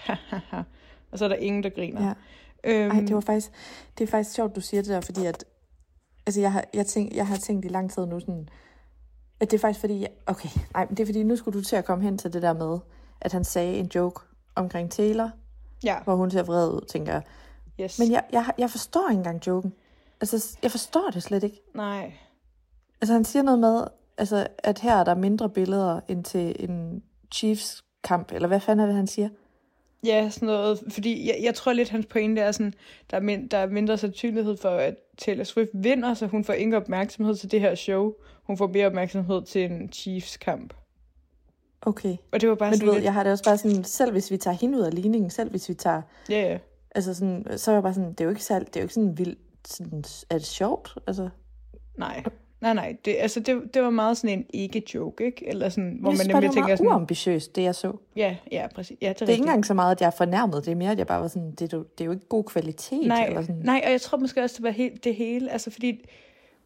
og 1.11 1.19
så 1.19 1.25
er 1.25 1.29
der 1.29 1.35
ingen, 1.35 1.63
der 1.63 1.69
griner. 1.69 2.07
Ja. 2.07 2.13
Øhm, 2.63 2.91
Ej, 2.91 2.99
det 2.99 3.15
var 3.15 3.21
faktisk, 3.21 3.51
det 3.97 4.03
er 4.03 4.07
faktisk 4.07 4.35
sjovt, 4.35 4.55
du 4.55 4.61
siger 4.61 4.81
det 4.81 4.89
der, 4.89 5.01
fordi 5.01 5.25
at, 5.25 5.45
altså 6.25 6.41
jeg 6.41 6.51
har, 6.51 6.63
jeg, 6.73 6.85
tænk, 6.85 7.15
jeg 7.15 7.27
har 7.27 7.37
tænkt 7.37 7.65
i 7.65 7.67
lang 7.67 7.91
tid 7.91 8.05
nu 8.05 8.19
sådan, 8.19 8.49
at 9.43 9.51
det 9.51 9.57
er 9.57 9.61
faktisk 9.61 9.79
fordi, 9.79 9.99
jeg, 9.99 10.09
okay, 10.25 10.49
nej, 10.73 10.85
men 10.85 10.97
det 10.97 11.03
er 11.03 11.05
fordi, 11.05 11.23
nu 11.23 11.35
skulle 11.35 11.59
du 11.59 11.63
til 11.63 11.75
at 11.75 11.85
komme 11.85 12.03
hen 12.03 12.17
til 12.17 12.33
det 12.33 12.41
der 12.41 12.53
med, 12.53 12.79
at 13.21 13.31
han 13.31 13.43
sagde 13.43 13.77
en 13.77 13.91
joke 13.95 14.21
omkring 14.55 14.91
Taylor, 14.91 15.31
ja, 15.83 15.95
hvor 16.03 16.15
hun 16.15 16.31
ser 16.31 16.43
vred 16.43 16.69
ud, 16.69 16.85
tænker 16.89 17.13
jeg. 17.13 17.21
yes. 17.81 17.99
Men 17.99 18.11
jeg, 18.11 18.23
jeg, 18.31 18.45
jeg 18.57 18.69
forstår 18.69 19.09
ikke 19.09 19.17
engang 19.17 19.47
joken. 19.47 19.73
Altså, 20.21 20.57
jeg 20.63 20.71
forstår 20.71 21.09
det 21.13 21.23
slet 21.23 21.43
ikke. 21.43 21.61
Nej, 21.75 22.13
Altså, 23.03 23.13
han 23.13 23.25
siger 23.25 23.43
noget 23.43 23.59
med, 23.59 23.83
altså, 24.17 24.47
at 24.57 24.79
her 24.79 24.95
er 24.95 25.03
der 25.03 25.15
mindre 25.15 25.49
billeder 25.49 25.99
end 26.07 26.23
til 26.23 26.55
en 26.59 27.03
Chiefs 27.33 27.83
kamp, 28.03 28.31
eller 28.31 28.47
hvad 28.47 28.59
fanden 28.59 28.83
er 28.83 28.85
det, 28.85 28.95
han 28.95 29.07
siger? 29.07 29.29
Ja, 30.05 30.29
sådan 30.29 30.45
noget, 30.45 30.79
fordi 30.89 31.27
jeg, 31.27 31.39
jeg 31.43 31.55
tror 31.55 31.73
lidt, 31.73 31.89
hans 31.89 32.05
pointe 32.05 32.41
er 32.41 32.51
sådan, 32.51 32.73
der 33.11 33.17
er, 33.17 33.21
mind, 33.21 33.49
der 33.49 33.57
er 33.57 33.67
mindre 33.67 33.97
sandsynlighed 33.97 34.57
for, 34.57 34.69
at 34.69 34.95
Taylor 35.17 35.43
Swift 35.43 35.69
vinder, 35.73 36.13
så 36.13 36.27
hun 36.27 36.43
får 36.43 36.53
ingen 36.53 36.73
opmærksomhed 36.73 37.35
til 37.35 37.51
det 37.51 37.59
her 37.59 37.75
show. 37.75 38.13
Hun 38.43 38.57
får 38.57 38.67
mere 38.67 38.87
opmærksomhed 38.87 39.43
til 39.45 39.65
en 39.71 39.89
Chiefs 39.91 40.37
kamp. 40.37 40.73
Okay. 41.81 42.15
Og 42.31 42.41
det 42.41 42.49
var 42.49 42.55
bare 42.55 42.69
Men 42.69 42.73
du 42.73 42.77
sådan 42.79 42.87
ved, 42.87 42.93
lidt, 42.95 43.03
jeg 43.03 43.13
har 43.13 43.23
det 43.23 43.31
også 43.31 43.43
bare 43.43 43.57
sådan, 43.57 43.83
selv 43.83 44.11
hvis 44.11 44.31
vi 44.31 44.37
tager 44.37 44.57
hende 44.57 44.77
ud 44.77 44.83
af 44.83 44.93
ligningen, 44.93 45.29
selv 45.29 45.49
hvis 45.49 45.69
vi 45.69 45.73
tager, 45.73 46.01
ja, 46.29 46.41
ja. 46.51 46.57
altså 46.95 47.13
sådan, 47.13 47.45
så 47.57 47.71
er 47.71 47.75
jeg 47.75 47.83
bare 47.83 47.93
sådan, 47.93 48.09
det 48.09 48.19
er 48.21 48.25
jo 48.25 48.29
ikke, 48.29 48.43
særlig, 48.43 48.67
det 48.67 48.75
er 48.75 48.79
jo 48.81 48.85
ikke 48.85 48.93
sådan 48.93 49.17
vildt, 49.17 49.39
sådan, 49.67 50.03
er 50.29 50.37
det 50.37 50.45
sjovt? 50.47 50.97
Altså, 51.07 51.29
Nej, 51.97 52.23
Nej, 52.61 52.73
nej, 52.73 52.95
det, 53.05 53.15
altså 53.19 53.39
det, 53.39 53.73
det 53.73 53.81
var 53.81 53.89
meget 53.89 54.17
sådan 54.17 54.39
en 54.39 54.45
ikke-joke, 54.53 55.25
ikke? 55.25 55.47
Eller 55.47 55.69
sådan, 55.69 55.97
hvor 56.01 56.11
jeg 56.11 56.17
man 56.17 56.27
nemlig 56.27 56.49
tænker 56.51 56.61
meget 56.67 56.77
sådan, 56.77 56.87
uambitiøst, 56.91 57.55
det 57.55 57.61
jeg 57.63 57.75
så. 57.75 57.93
ja, 58.15 58.35
ja, 58.51 58.67
præcis. 58.75 58.97
Ja, 59.01 59.09
det 59.09 59.15
er, 59.21 59.25
Det 59.25 59.29
er 59.29 59.33
ikke 59.33 59.41
engang 59.41 59.65
så 59.65 59.73
meget, 59.73 59.91
at 59.95 60.01
jeg 60.01 60.07
er 60.07 60.11
fornærmet. 60.11 60.65
Det 60.65 60.71
er 60.71 60.75
mere, 60.75 60.91
at 60.91 60.97
jeg 60.97 61.07
bare 61.07 61.21
var 61.21 61.27
sådan, 61.27 61.51
det 61.51 61.73
er, 61.73 61.77
jo- 61.77 61.85
det 61.97 62.01
er 62.01 62.05
jo 62.05 62.11
ikke 62.11 62.25
god 62.27 62.43
kvalitet. 62.43 63.07
nej, 63.07 63.25
eller 63.25 63.41
sådan. 63.41 63.61
nej, 63.63 63.81
og 63.85 63.91
jeg 63.91 64.01
tror 64.01 64.17
måske 64.17 64.41
også, 64.43 64.55
det 64.57 64.63
var 64.63 64.69
helt, 64.69 65.03
det 65.03 65.15
hele, 65.15 65.51
altså 65.51 65.71
fordi, 65.71 66.05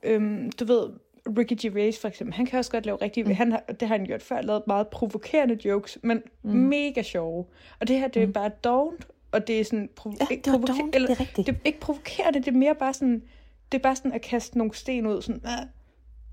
øhm, 0.03 0.51
du 0.51 0.65
ved, 0.65 0.89
Ricky 1.37 1.53
Gervais 1.61 1.99
for 1.99 2.07
eksempel, 2.07 2.33
han 2.35 2.45
kan 2.45 2.59
også 2.59 2.71
godt 2.71 2.85
lave 2.85 2.97
rigtig, 3.01 3.25
mm. 3.27 3.31
han 3.35 3.51
har, 3.51 3.59
det 3.79 3.87
har 3.87 3.97
han 3.97 4.05
gjort 4.05 4.21
før, 4.23 4.41
lavet 4.41 4.63
meget 4.67 4.87
provokerende 4.87 5.57
jokes, 5.67 5.97
men 6.03 6.21
mm. 6.43 6.51
mega 6.51 7.01
sjove. 7.01 7.45
Og 7.79 7.87
det 7.87 7.99
her, 7.99 8.07
det 8.07 8.21
er 8.23 8.27
mm. 8.27 8.33
bare 8.33 8.49
dovent, 8.63 9.07
og 9.31 9.47
det 9.47 9.59
er 9.59 9.63
sådan, 9.63 9.89
provo- 9.99 10.17
Ja, 10.19 10.25
ikke 10.31 10.49
provoker- 10.49 10.73
dovent, 10.73 10.95
eller, 10.95 11.07
det 11.07 11.15
er 11.15 11.19
rigtigt. 11.19 11.47
Det 11.47 11.55
er 11.55 11.59
ikke 11.65 11.79
provokerende, 11.79 12.39
det 12.39 12.47
er 12.47 12.51
mere 12.57 12.75
bare 12.75 12.93
sådan, 12.93 13.23
det 13.71 13.77
er 13.77 13.81
bare 13.81 13.95
sådan 13.95 14.11
at 14.13 14.21
kaste 14.21 14.57
nogle 14.57 14.73
sten 14.75 15.07
ud, 15.07 15.21
sådan, 15.21 15.41
ah, 15.45 15.65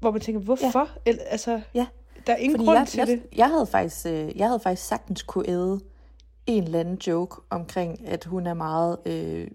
hvor 0.00 0.10
man 0.10 0.20
tænker, 0.20 0.40
hvorfor? 0.40 0.88
Ja. 1.06 1.10
Eller, 1.10 1.22
altså, 1.24 1.60
Ja, 1.74 1.86
der 2.26 2.32
er 2.32 2.36
ingen 2.36 2.56
fordi 2.58 2.64
grund 2.66 2.78
jeg, 2.78 2.86
til 2.88 2.98
jeg, 2.98 3.06
det. 3.06 3.22
jeg, 3.36 3.48
havde 3.50 3.66
faktisk, 3.66 4.06
øh, 4.06 4.38
jeg 4.38 4.46
havde 4.46 4.60
faktisk 4.60 4.88
sagtens 4.88 5.22
kunne 5.22 5.48
æde 5.48 5.80
en 6.46 6.64
eller 6.64 6.80
anden 6.80 6.96
joke 7.06 7.36
omkring, 7.50 8.08
at 8.08 8.24
hun 8.24 8.46
er 8.46 8.54
meget 8.54 8.98
øh, 9.06 9.48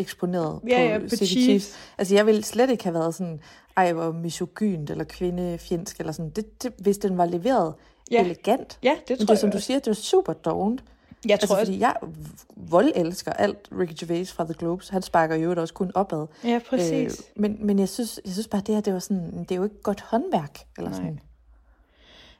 eksponeret 0.00 0.60
Ja, 0.68 0.76
på 0.76 0.82
ja, 0.82 0.98
på. 0.98 1.16
Chiefs. 1.26 1.74
Altså, 1.98 2.14
jeg 2.14 2.26
ville 2.26 2.42
slet 2.44 2.70
ikke 2.70 2.84
have 2.84 2.94
været 2.94 3.14
sådan, 3.14 3.40
ej, 3.76 3.92
hvor 3.92 4.12
misogynt 4.12 4.90
eller 4.90 5.04
kvindefjendsk 5.04 5.98
eller 6.00 6.12
sådan. 6.12 6.30
Det, 6.30 6.62
det, 6.62 6.72
hvis 6.78 6.98
den 6.98 7.18
var 7.18 7.26
leveret 7.26 7.74
Ja. 8.10 8.20
elegant. 8.24 8.78
Ja, 8.82 8.96
det 9.08 9.18
Men 9.18 9.18
tror 9.18 9.24
det 9.24 9.28
er, 9.30 9.32
jeg 9.32 9.38
som 9.38 9.50
du 9.50 9.56
også. 9.56 9.66
siger, 9.66 9.78
det 9.78 9.86
var 9.86 9.94
super 9.94 10.32
dovent. 10.32 10.84
Jeg 11.24 11.32
Altså, 11.32 11.46
tror 11.46 11.56
også, 11.56 11.66
fordi 11.72 11.80
jeg 11.80 11.94
vold 12.56 12.92
elsker 12.94 13.32
alt 13.32 13.58
Ricky 13.78 13.94
Gervais 14.00 14.32
fra 14.32 14.44
The 14.44 14.54
Globes. 14.58 14.88
Han 14.88 15.02
sparker 15.02 15.36
jo 15.36 15.54
også 15.60 15.74
kun 15.74 15.90
opad. 15.94 16.26
ja, 16.44 16.60
præcis. 16.70 17.20
Øh, 17.36 17.42
men, 17.42 17.56
men 17.66 17.78
jeg 17.78 17.88
synes, 17.88 18.20
jeg 18.24 18.32
synes 18.32 18.48
bare, 18.48 18.62
det 18.66 18.74
her, 18.74 18.82
det 18.82 18.92
var 18.92 18.98
sådan, 18.98 19.38
det 19.42 19.50
er 19.52 19.56
jo 19.56 19.64
ikke 19.64 19.82
godt 19.82 20.00
håndværk. 20.00 20.58
Eller 20.78 20.90
Nej. 20.90 20.98
sådan. 20.98 21.20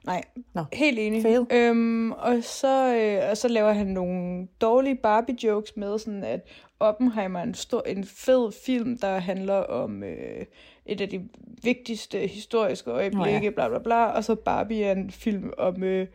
Nej, 0.07 0.23
Nå. 0.55 0.65
helt 0.73 0.99
enig. 0.99 1.23
Fail. 1.23 1.47
Øhm, 1.51 2.13
og, 2.13 2.39
så, 2.43 2.97
øh, 2.97 3.31
og 3.31 3.37
så 3.37 3.49
laver 3.49 3.73
han 3.73 3.87
nogle 3.87 4.49
dårlige 4.61 4.95
Barbie-jokes 4.95 5.73
med, 5.77 5.99
sådan 5.99 6.25
at 6.25 6.49
Oppenheimer 6.81 7.39
er 7.39 7.43
en, 7.43 7.55
stor, 7.55 7.83
en 7.87 8.05
fed 8.05 8.53
film, 8.65 8.99
der 8.99 9.19
handler 9.19 9.55
om 9.55 10.03
øh, 10.03 10.45
et 10.87 11.01
af 11.01 11.09
de 11.09 11.29
vigtigste 11.63 12.19
historiske 12.19 12.91
øjeblikke, 12.91 13.39
Nå 13.39 13.45
ja. 13.45 13.51
bla 13.51 13.69
bla 13.69 13.79
bla, 13.79 14.05
og 14.05 14.25
så 14.25 14.35
Barbie 14.35 14.85
er 14.85 14.93
en 14.93 15.11
film 15.11 15.53
om, 15.59 15.83
øh, 15.83 16.07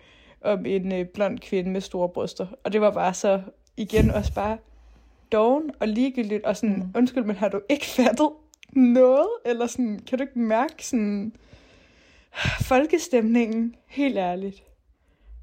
om 0.41 0.65
en 0.65 0.91
øh, 0.91 1.05
blond 1.05 1.39
kvinde 1.39 1.69
med 1.69 1.81
store 1.81 2.09
bryster. 2.09 2.47
Og 2.63 2.73
det 2.73 2.81
var 2.81 2.91
bare 2.91 3.13
så, 3.13 3.41
igen 3.77 4.11
også 4.11 4.33
bare 4.33 4.57
doven 5.31 5.71
og 5.79 5.87
ligegyldigt, 5.87 6.45
og 6.45 6.57
sådan, 6.57 6.75
mm. 6.75 6.91
undskyld, 6.95 7.23
men 7.23 7.35
har 7.35 7.49
du 7.49 7.61
ikke 7.69 7.85
fattet 7.85 8.29
noget? 8.71 9.27
Eller 9.45 9.67
sådan, 9.67 9.99
kan 10.07 10.17
du 10.17 10.23
ikke 10.23 10.39
mærke 10.39 10.87
sådan 10.87 11.33
folkestemningen? 12.61 13.75
Helt 13.87 14.17
ærligt. 14.17 14.63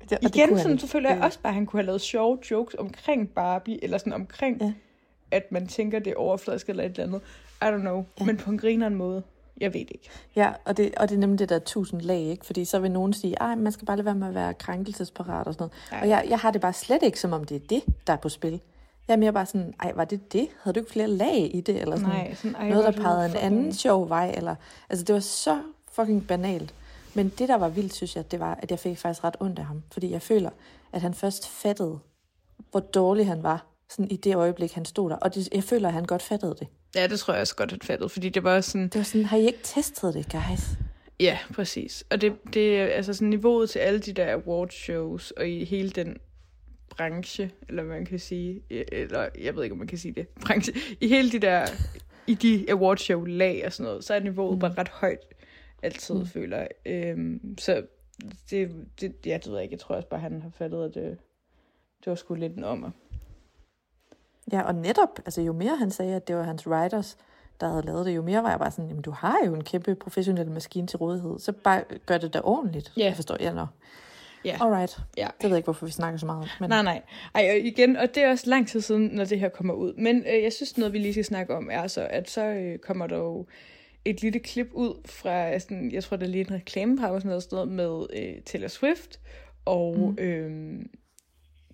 Det, 0.03 0.13
og 0.13 0.23
det 0.23 0.37
Igen, 0.37 0.49
kunne 0.49 0.61
sådan, 0.61 0.79
så 0.79 0.87
føler 0.87 1.15
jeg 1.15 1.23
også 1.23 1.39
bare, 1.43 1.51
at 1.51 1.55
han 1.55 1.67
kunne 1.67 1.81
have 1.81 1.87
lavet 1.87 2.01
sjove 2.01 2.39
jokes 2.51 2.75
omkring 2.75 3.29
Barbie, 3.29 3.85
eller 3.85 3.99
sådan 3.99 4.13
omkring, 4.13 4.61
ja. 4.61 4.73
At 5.31 5.53
man 5.53 5.67
tænker, 5.67 5.99
det 5.99 6.11
er 6.11 6.17
overfladisk 6.17 6.69
eller 6.69 6.85
et 6.85 6.91
eller 6.91 7.05
andet. 7.05 7.21
I 7.63 7.65
don't 7.65 7.81
know. 7.81 8.05
Ja. 8.21 8.25
Men 8.25 8.37
på 8.37 8.51
en 8.51 8.59
grineren 8.59 8.95
måde. 8.95 9.23
Jeg 9.61 9.75
ved 9.75 9.81
det 9.81 9.91
ikke. 9.91 10.11
Ja, 10.37 10.53
og 10.65 10.77
det, 10.77 10.95
og 10.97 11.09
det 11.09 11.15
er 11.15 11.19
nemlig 11.19 11.39
det 11.39 11.49
der 11.49 11.59
tusind 11.59 12.01
lag, 12.01 12.21
ikke? 12.21 12.47
Fordi 12.47 12.65
så 12.65 12.79
vil 12.79 12.91
nogen 12.91 13.13
sige, 13.13 13.43
at 13.43 13.59
man 13.59 13.73
skal 13.73 13.87
bare 13.87 13.97
lade 13.97 14.05
være 14.05 14.15
med 14.15 14.29
at 14.29 14.35
være 14.35 14.55
krænkelsesparat 14.55 15.47
og 15.47 15.55
sådan 15.55 15.63
noget. 15.63 15.73
Ja. 15.93 16.01
Og 16.01 16.09
jeg, 16.09 16.27
jeg 16.31 16.39
har 16.39 16.51
det 16.51 16.61
bare 16.61 16.73
slet 16.73 17.03
ikke, 17.03 17.21
som 17.21 17.33
om 17.33 17.45
det 17.45 17.55
er 17.55 17.67
det, 17.71 17.83
der 18.07 18.13
er 18.13 18.17
på 18.17 18.29
spil. 18.29 18.61
Jeg 19.09 19.15
er 19.15 19.19
mere 19.19 19.33
bare 19.33 19.47
sådan, 19.47 19.75
ej, 19.83 19.93
var 19.95 20.05
det 20.05 20.33
det? 20.33 20.49
Havde 20.63 20.75
du 20.75 20.81
ikke 20.81 20.93
flere 20.93 21.09
lag 21.09 21.51
i 21.55 21.61
det? 21.61 21.81
Eller 21.81 21.97
sådan 21.97 22.09
Nej, 22.09 22.35
sådan, 22.35 22.55
ej, 22.55 22.69
noget, 22.69 22.85
der 22.85 22.91
er 23.01 23.03
pegede 23.03 23.27
en 23.27 23.37
anden 23.37 23.73
sjov 23.73 24.09
vej? 24.09 24.35
Eller, 24.37 24.55
altså, 24.91 25.05
det 25.05 25.15
var 25.15 25.21
så 25.21 25.59
fucking 25.93 26.27
banalt. 26.27 26.75
Men 27.15 27.29
det, 27.29 27.49
der 27.49 27.55
var 27.57 27.69
vildt, 27.69 27.95
synes 27.95 28.17
jeg, 28.17 28.31
det 28.31 28.41
var, 28.41 28.59
at 28.63 28.71
jeg 28.71 28.79
fik 28.79 28.99
faktisk 28.99 29.25
ret 29.25 29.37
ondt 29.41 29.59
af 29.59 29.65
ham. 29.65 29.83
Fordi 29.93 30.11
jeg 30.11 30.23
føler, 30.23 30.51
at 30.93 31.03
han 31.03 31.15
først 31.15 31.49
fattede, 31.49 31.99
hvor 32.71 32.81
dårlig 32.81 33.27
han 33.27 33.43
var, 33.43 33.67
sådan 33.91 34.11
i 34.11 34.17
det 34.17 34.35
øjeblik, 34.35 34.73
han 34.73 34.85
stod 34.85 35.11
der. 35.11 35.17
Og 35.17 35.35
det, 35.35 35.49
jeg 35.55 35.65
føler, 35.65 35.89
at 35.89 35.95
han 35.95 36.05
godt 36.05 36.23
fattede 36.23 36.57
det. 36.59 36.67
Ja, 36.95 37.07
det 37.07 37.19
tror 37.19 37.35
jeg 37.35 37.41
også 37.41 37.57
godt, 37.57 37.71
han 37.71 37.81
fattede, 37.81 38.09
fordi 38.09 38.29
det 38.29 38.45
var 38.45 38.61
sådan, 38.61 38.83
Det 38.89 38.95
var 38.95 39.03
sådan, 39.03 39.25
har 39.25 39.37
I 39.37 39.47
ikke 39.47 39.59
testet 39.63 40.15
det, 40.15 40.33
guys? 40.33 40.61
ja, 41.21 41.39
præcis. 41.55 42.05
Og 42.11 42.21
det, 42.21 42.33
det 42.55 42.81
er 42.81 42.87
altså 42.87 43.15
sådan 43.15 43.29
niveauet 43.29 43.71
til 43.71 43.79
alle 43.79 44.01
de 44.01 44.13
der 44.13 44.33
awards 44.35 44.75
shows, 44.75 45.31
og 45.31 45.49
i 45.49 45.65
hele 45.65 45.91
den 45.91 46.17
branche, 46.97 47.51
eller 47.69 47.85
man 47.85 48.05
kan 48.07 48.19
sige, 48.19 48.63
eller 48.71 49.29
jeg 49.41 49.57
ved 49.57 49.63
ikke, 49.63 49.73
om 49.73 49.79
man 49.79 49.87
kan 49.87 49.99
sige 49.99 50.15
det, 50.15 50.29
branche, 50.47 50.75
i 51.01 51.09
hele 51.09 51.33
de 51.33 51.39
der, 51.39 51.67
i 52.27 52.35
de 52.35 52.67
awards 52.71 53.01
show 53.03 53.25
lag 53.25 53.63
og 53.67 53.73
sådan 53.73 53.85
noget, 53.85 54.05
så 54.05 54.15
er 54.15 54.21
niveauet 54.21 54.55
mm. 54.55 54.61
bare 54.61 54.75
ret 54.79 54.89
højt, 54.89 55.19
altid, 55.83 56.15
mm. 56.15 56.27
føler 56.27 56.59
jeg. 56.59 56.69
Øhm, 56.87 57.59
så 57.59 57.83
det, 58.51 58.87
det, 59.01 59.15
ja, 59.27 59.37
det 59.37 59.47
ved 59.47 59.55
jeg 59.55 59.63
ikke, 59.63 59.73
jeg 59.73 59.81
tror 59.81 59.95
også 59.95 60.09
bare, 60.09 60.21
han 60.21 60.43
har 60.43 60.51
fattet, 60.51 60.85
at 60.85 60.95
det, 60.95 61.19
det 62.05 62.07
var 62.07 62.15
sgu 62.15 62.35
lidt 62.35 62.57
en 62.57 62.65
ommer. 62.65 62.91
Ja, 64.53 64.63
og 64.63 64.75
netop, 64.75 65.19
altså 65.19 65.43
jo 65.43 65.53
mere 65.53 65.77
han 65.77 65.91
sagde, 65.91 66.17
at 66.17 66.29
det 66.29 66.37
var 66.37 66.43
hans 66.43 66.67
writers, 66.67 67.19
der 67.61 67.69
havde 67.69 67.83
lavet 67.83 68.07
det, 68.07 68.17
jo 68.17 68.23
mere 68.23 68.43
var 68.43 68.51
jeg 68.51 68.59
bare 68.59 68.71
sådan, 68.71 68.89
jamen 68.89 69.03
du 69.03 69.11
har 69.11 69.37
jo 69.47 69.55
en 69.55 69.65
kæmpe 69.65 69.95
professionel 69.95 70.51
maskine 70.51 70.87
til 70.87 70.97
rådighed, 70.97 71.39
så 71.39 71.53
bare 71.53 71.85
gør 72.07 72.19
det 72.19 72.35
da 72.35 72.41
ordentligt. 72.45 72.93
Ja. 72.97 73.05
Jeg 73.05 73.15
forstår, 73.15 73.37
ja, 73.41 73.53
nå. 73.53 73.67
Ja. 74.45 74.59
Alright. 74.61 74.99
Ja. 75.17 75.29
Det 75.37 75.43
ved 75.43 75.51
jeg 75.51 75.57
ikke, 75.57 75.67
hvorfor 75.67 75.87
vi 75.87 75.93
snakker 75.93 76.19
så 76.19 76.27
meget 76.27 76.43
om. 76.43 76.49
Men 76.61 76.71
Nej, 76.71 76.83
nej. 76.83 77.03
Ej, 77.35 77.49
og 77.51 77.57
igen, 77.57 77.97
og 77.97 78.15
det 78.15 78.23
er 78.23 78.31
også 78.31 78.51
lang 78.51 78.69
tid 78.69 78.81
siden, 78.81 79.11
når 79.13 79.25
det 79.25 79.41
her 79.41 79.49
kommer 79.49 79.75
ud. 79.75 79.95
Men 79.95 80.25
øh, 80.27 80.43
jeg 80.43 80.53
synes, 80.53 80.79
noget 80.79 80.93
vi 80.93 80.99
lige 80.99 81.13
skal 81.13 81.25
snakke 81.25 81.57
om, 81.57 81.69
er 81.73 81.87
så, 81.87 82.07
at 82.11 82.31
så 82.31 82.45
øh, 82.45 82.79
kommer 82.79 83.07
der 83.07 83.17
jo 83.17 83.47
et 84.05 84.23
lille 84.23 84.39
klip 84.39 84.69
ud 84.73 84.95
fra, 85.05 85.59
sådan, 85.59 85.93
jeg 85.93 86.05
tror, 86.05 86.17
der 86.17 86.27
er 86.27 86.31
lige 86.31 86.41
en 86.41 86.55
reklamepause 86.55 87.29
eller 87.29 87.41
sådan 87.41 87.57
noget, 87.57 87.69
med 87.69 88.23
øh, 88.23 88.43
Taylor 88.43 88.69
Swift 88.69 89.21
og 89.65 89.97
mm. 89.99 90.25
øh, 90.25 90.81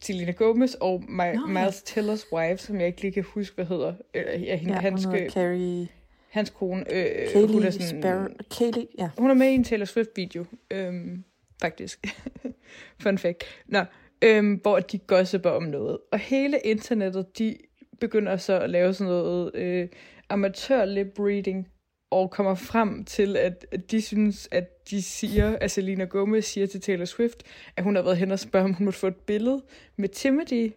Selena 0.00 0.32
Gomez 0.32 0.74
og 0.74 1.04
My, 1.08 1.22
ja. 1.22 1.46
Miles 1.46 1.82
Tellers 1.82 2.32
wife, 2.32 2.62
som 2.62 2.80
jeg 2.80 2.86
ikke 2.86 3.02
lige 3.02 3.12
kan 3.12 3.22
huske, 3.22 3.54
hvad 3.54 3.64
hedder. 3.64 3.94
Øh, 4.14 4.42
ja, 4.44 4.56
hende, 4.56 4.74
ja, 4.74 4.80
hans, 4.80 5.06
øh, 5.06 5.30
Carrie, 5.30 5.88
hans 6.28 6.50
kone. 6.50 6.80
Øh, 6.80 7.28
Kaylee 7.32 7.52
hun 7.52 7.62
er 7.62 7.70
sådan, 7.70 8.02
Sparrow, 8.02 8.26
Kaylee, 8.58 8.86
ja. 8.98 9.10
hun 9.18 9.30
er 9.30 9.34
med 9.34 9.46
i 9.46 9.54
en 9.54 9.64
Taylor 9.64 9.84
Swift-video, 9.84 10.44
øhm, 10.70 11.24
faktisk. 11.60 12.06
Fun 13.02 13.18
fact. 13.18 13.44
Nå, 13.66 13.84
øhm, 14.22 14.54
hvor 14.54 14.80
de 14.80 14.98
gossiper 14.98 15.50
om 15.50 15.62
noget. 15.62 15.98
Og 16.12 16.18
hele 16.18 16.58
internettet, 16.64 17.38
de 17.38 17.56
begynder 18.00 18.36
så 18.36 18.60
at 18.60 18.70
lave 18.70 18.94
sådan 18.94 19.12
noget 19.12 19.54
øh, 19.54 19.88
amatør 20.28 20.84
lip 20.84 21.18
reading 21.18 21.68
og 22.10 22.30
kommer 22.30 22.54
frem 22.54 23.04
til, 23.04 23.36
at, 23.36 23.66
de 23.90 24.02
synes, 24.02 24.48
at 24.50 24.90
de 24.90 25.02
siger, 25.02 25.56
at 25.60 25.70
Selena 25.70 26.04
Gomez 26.04 26.44
siger 26.44 26.66
til 26.66 26.80
Taylor 26.80 27.04
Swift, 27.04 27.42
at 27.76 27.84
hun 27.84 27.96
har 27.96 28.02
været 28.02 28.16
hen 28.16 28.30
og 28.30 28.38
spørge, 28.38 28.64
om 28.64 28.74
hun 28.74 28.84
måtte 28.84 28.98
få 28.98 29.06
et 29.06 29.16
billede 29.16 29.62
med 29.96 30.08
Timothy, 30.08 30.72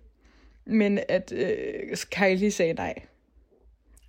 men 0.65 1.00
at 1.09 1.33
øh, 1.35 1.97
Kylie 2.11 2.51
sagde 2.51 2.73
nej. 2.73 2.93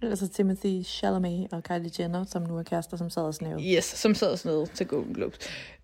Altså 0.02 0.28
Timothy 0.28 0.84
Chalamet 0.84 1.52
og 1.52 1.62
Kylie 1.62 1.90
Jenner, 1.98 2.24
som 2.24 2.42
nu 2.42 2.58
er 2.58 2.62
kærester, 2.62 2.96
som 2.96 3.10
sad 3.10 3.22
og 3.22 3.34
snævede. 3.34 3.74
Yes, 3.76 3.84
som 3.84 4.14
sad 4.14 4.36
sådan 4.36 4.52
noget 4.52 4.70
til 4.70 4.86
Golden 4.86 5.14
Globes. 5.14 5.38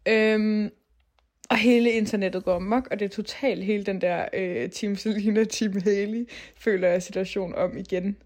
Øhm, 0.09 0.71
og 1.51 1.57
hele 1.57 1.91
internettet 1.91 2.45
går 2.45 2.55
amok, 2.55 2.89
og 2.91 2.99
det 2.99 3.05
er 3.05 3.09
totalt 3.09 3.65
hele 3.65 3.85
den 3.85 4.01
der 4.01 4.29
øh, 4.33 4.71
Team 4.71 4.97
Selina, 4.97 5.45
Team 5.45 5.73
Haley, 5.85 6.29
føler 6.57 6.89
jeg 6.89 7.03
situation 7.03 7.55
om 7.55 7.77
igen. 7.77 8.17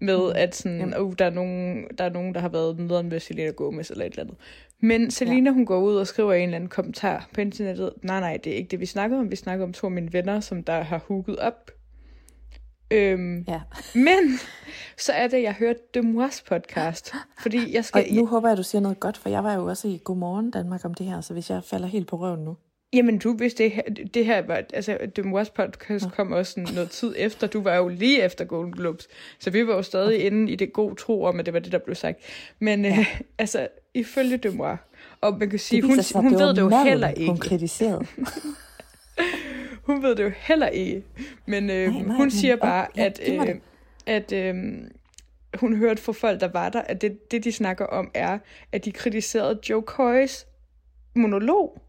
Med 0.00 0.18
mm. 0.18 0.32
at 0.34 0.54
sådan, 0.54 0.78
Jamen. 0.78 1.00
uh, 1.00 1.14
der, 1.18 1.24
er 1.24 1.30
nogen, 1.30 1.84
der 1.98 2.04
er 2.04 2.10
nogen, 2.10 2.34
der 2.34 2.40
har 2.40 2.48
været 2.48 2.78
nederen 2.78 3.08
med 3.08 3.20
Selena 3.20 3.50
Gomez 3.50 3.90
eller 3.90 4.04
et 4.04 4.10
eller 4.10 4.22
andet. 4.22 4.36
Men 4.80 5.10
Selina, 5.10 5.50
ja. 5.50 5.54
hun 5.54 5.66
går 5.66 5.78
ud 5.78 5.96
og 5.96 6.06
skriver 6.06 6.32
en 6.32 6.42
eller 6.42 6.56
anden 6.56 6.70
kommentar 6.70 7.28
på 7.34 7.40
internettet. 7.40 7.92
Nej, 8.02 8.20
nej, 8.20 8.38
det 8.44 8.52
er 8.52 8.56
ikke 8.56 8.68
det, 8.68 8.80
vi 8.80 8.86
snakker 8.86 9.18
om. 9.18 9.30
Vi 9.30 9.36
snakker 9.36 9.64
om 9.64 9.72
to 9.72 9.86
af 9.86 9.90
mine 9.90 10.12
venner, 10.12 10.40
som 10.40 10.62
der 10.64 10.80
har 10.82 10.98
hooket 11.08 11.38
op. 11.38 11.70
Øhm, 12.90 13.44
Ja. 13.48 13.60
Men 13.94 14.38
så 14.98 15.12
er 15.12 15.28
det, 15.28 15.42
jeg 15.42 15.54
hørte 15.54 15.80
Demois 15.94 16.44
podcast. 16.48 17.14
Fordi 17.42 17.72
jeg 17.72 17.78
Og 17.78 17.84
skal... 17.84 18.14
nu 18.14 18.26
håber 18.26 18.48
jeg, 18.48 18.52
at 18.52 18.58
du 18.58 18.62
siger 18.62 18.82
noget 18.82 19.00
godt, 19.00 19.16
for 19.16 19.28
jeg 19.28 19.44
var 19.44 19.54
jo 19.54 19.66
også 19.66 19.88
i 19.88 20.00
Godmorgen 20.04 20.50
Danmark 20.50 20.84
om 20.84 20.94
det 20.94 21.06
her, 21.06 21.20
så 21.20 21.32
hvis 21.32 21.50
jeg 21.50 21.64
falder 21.64 21.88
helt 21.88 22.08
på 22.08 22.16
røven 22.16 22.44
nu. 22.44 22.56
Jamen, 22.92 23.18
du 23.18 23.32
vidste 23.32 23.62
det 23.62 23.72
her, 23.72 23.82
det 24.14 24.26
her 24.26 24.42
var, 24.46 24.62
altså, 24.72 24.98
Demois 25.16 25.50
podcast 25.50 26.06
kom 26.16 26.32
også 26.32 26.52
sådan 26.52 26.74
noget 26.74 26.90
tid 26.90 27.14
efter. 27.16 27.46
Du 27.46 27.60
var 27.60 27.76
jo 27.76 27.88
lige 27.88 28.22
efter 28.22 28.44
Golden 28.44 28.72
Globes. 28.72 29.08
Så 29.38 29.50
vi 29.50 29.66
var 29.66 29.74
jo 29.74 29.82
stadig 29.82 30.16
okay. 30.16 30.26
inde 30.26 30.52
i 30.52 30.56
det 30.56 30.72
gode 30.72 30.94
tro 30.94 31.24
om, 31.24 31.40
at 31.40 31.46
det 31.46 31.54
var 31.54 31.60
det, 31.60 31.72
der 31.72 31.78
blev 31.78 31.94
sagt. 31.94 32.18
Men 32.58 32.84
ja. 32.84 32.98
øh, 32.98 33.20
altså, 33.38 33.68
ifølge 33.94 34.36
Demois, 34.36 34.78
og 35.20 35.38
man 35.38 35.50
kan 35.50 35.58
sige, 35.58 35.82
hun, 35.82 36.02
sig, 36.02 36.20
hun 36.20 36.32
det 36.32 36.40
ved 36.40 36.54
det 36.54 36.60
jo 36.60 36.68
heller 36.84 37.08
ikke. 37.08 37.26
Hun 37.26 37.38
kritiserede. 37.38 38.06
Hun 39.86 40.02
ved 40.02 40.14
det 40.16 40.24
jo 40.24 40.32
heller 40.36 40.68
ikke. 40.68 41.02
Men 41.46 41.70
øh, 41.70 41.92
Nej, 41.92 42.02
nej, 42.02 42.16
hun 42.16 42.30
siger 42.30 42.56
bare, 42.56 42.86
ja, 42.96 43.04
at, 43.04 43.20
mig 43.28 43.48
øh, 43.48 43.56
at 44.06 44.32
øh, 44.32 44.54
hun 45.54 45.76
hørte 45.76 46.02
fra 46.02 46.12
folk, 46.12 46.40
der 46.40 46.48
var 46.48 46.68
der, 46.68 46.80
at 46.80 47.02
det, 47.02 47.30
det, 47.30 47.44
de 47.44 47.52
snakker 47.52 47.86
om, 47.86 48.10
er, 48.14 48.38
at 48.72 48.84
de 48.84 48.92
kritiserede 48.92 49.58
Joe 49.70 49.82
Coys 49.82 50.46
monolog, 51.14 51.82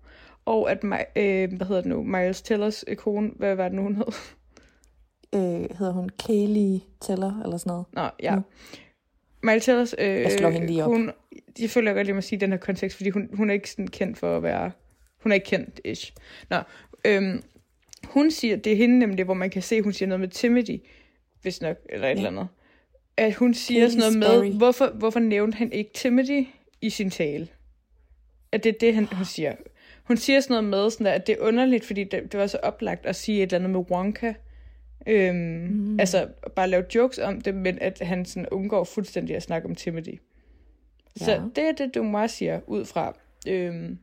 og 0.48 0.72
at, 0.72 0.84
øh, 1.16 1.54
hvad 1.58 1.68
hedder 1.68 1.82
det 1.82 1.89
nu, 1.89 2.04
Miles 2.04 2.42
Tellers 2.42 2.84
øh, 2.88 2.96
kone, 2.96 3.32
hvad 3.36 3.56
var 3.56 3.63
det 3.63 3.74
nu, 3.75 3.82
hun 3.82 3.96
hed? 3.96 4.06
øh, 5.36 5.77
hedder 5.77 5.92
hun 5.94 6.10
Kaylee 6.10 6.80
Teller, 7.01 7.42
eller 7.44 7.58
sådan 7.58 7.70
noget. 7.72 7.86
Nå, 7.94 8.10
ja. 8.24 8.36
Mm. 8.36 8.42
Miles 9.44 9.66
Tellers 9.66 9.96
øh, 9.98 10.08
Jeg 10.22 10.32
slår 10.32 10.50
hende 10.50 10.68
lige 10.68 10.84
op. 10.84 10.92
kone, 10.92 11.12
jeg 11.60 11.70
føler 11.70 11.94
godt 11.94 12.08
lige 12.08 12.18
at 12.18 12.24
sige 12.24 12.39
den 12.39 12.51
her 12.51 12.58
kontekst, 12.58 12.98
fordi 12.98 13.10
hun, 13.10 13.30
hun 13.34 13.50
er 13.50 13.54
ikke 13.54 13.70
sådan 13.72 13.88
kendt 13.88 14.18
for 14.18 14.38
at 14.38 14.44
være, 14.44 14.72
hun 15.24 15.32
er 15.32 15.36
ikke 15.36 15.46
kendt, 15.46 15.82
ish. 15.86 16.13
Nå, 16.50 16.58
øhm, 17.06 17.44
hun 18.04 18.32
siger, 18.32 18.56
det 18.56 18.72
er 18.72 18.75
hende 18.77 19.00
nemlig, 19.00 19.25
hvor 19.25 19.34
man 19.34 19.50
kan 19.50 19.62
se, 19.62 19.82
hun 19.82 19.94
siger 19.94 20.10
noget 20.10 20.20
med 20.20 20.27
Timothy, 20.27 20.80
hvis 21.42 21.62
nok, 21.62 21.77
eller 21.89 22.08
et 22.08 22.12
Ja. 22.12 22.16
eller 22.18 22.30
andet. 22.30 22.48
At 23.18 23.36
hun 23.36 23.54
siger 23.54 23.82
Katy 23.82 23.96
sådan 23.96 24.00
noget 24.20 24.44
med, 24.44 24.51
Sperry. 24.51 24.58
hvorfor, 24.58 24.88
hvorfor 24.94 25.20
nævnte 25.20 25.56
han 25.58 25.72
ikke 25.72 25.92
Timothy 25.94 26.46
i 26.82 26.89
sin 26.89 27.10
tale? 27.10 27.48
At 28.51 28.63
det 28.63 28.70
er 28.75 28.77
det, 28.80 28.94
han, 28.96 29.06
hun 29.06 29.25
siger. 29.25 29.56
Hun 30.07 30.17
siger 30.17 30.39
sådan 30.39 30.53
noget 30.53 30.69
med, 30.69 30.89
sådan 30.89 31.05
der, 31.05 31.11
at 31.11 31.27
det 31.27 31.37
er 31.39 31.47
underligt, 31.47 31.85
fordi 31.85 32.03
det, 32.03 32.31
det 32.31 32.39
var 32.39 32.47
så 32.47 32.57
oplagt 32.63 33.05
at 33.05 33.15
sige 33.15 33.37
et 33.37 33.53
eller 33.53 33.57
andet 33.57 33.69
med 33.69 33.91
Wonka. 33.91 34.33
Øhm, 35.07 35.35
mm. 35.35 35.99
Altså 35.99 36.27
bare 36.55 36.69
lave 36.69 36.83
jokes 36.95 37.19
om 37.19 37.41
det, 37.41 37.55
men 37.55 37.77
at 37.81 37.99
han 38.01 38.25
sådan 38.25 38.49
undgår 38.51 38.83
fuldstændig 38.83 39.35
at 39.35 39.43
snakke 39.43 39.67
om 39.67 39.75
Timothy. 39.75 40.19
Så 41.15 41.31
Ja. 41.31 41.41
det 41.55 41.63
er 41.63 41.71
det, 41.71 41.95
Dumois 41.95 42.31
siger, 42.31 42.59
ud 42.67 42.85
fra, 42.85 43.15
øhm, 43.47 43.97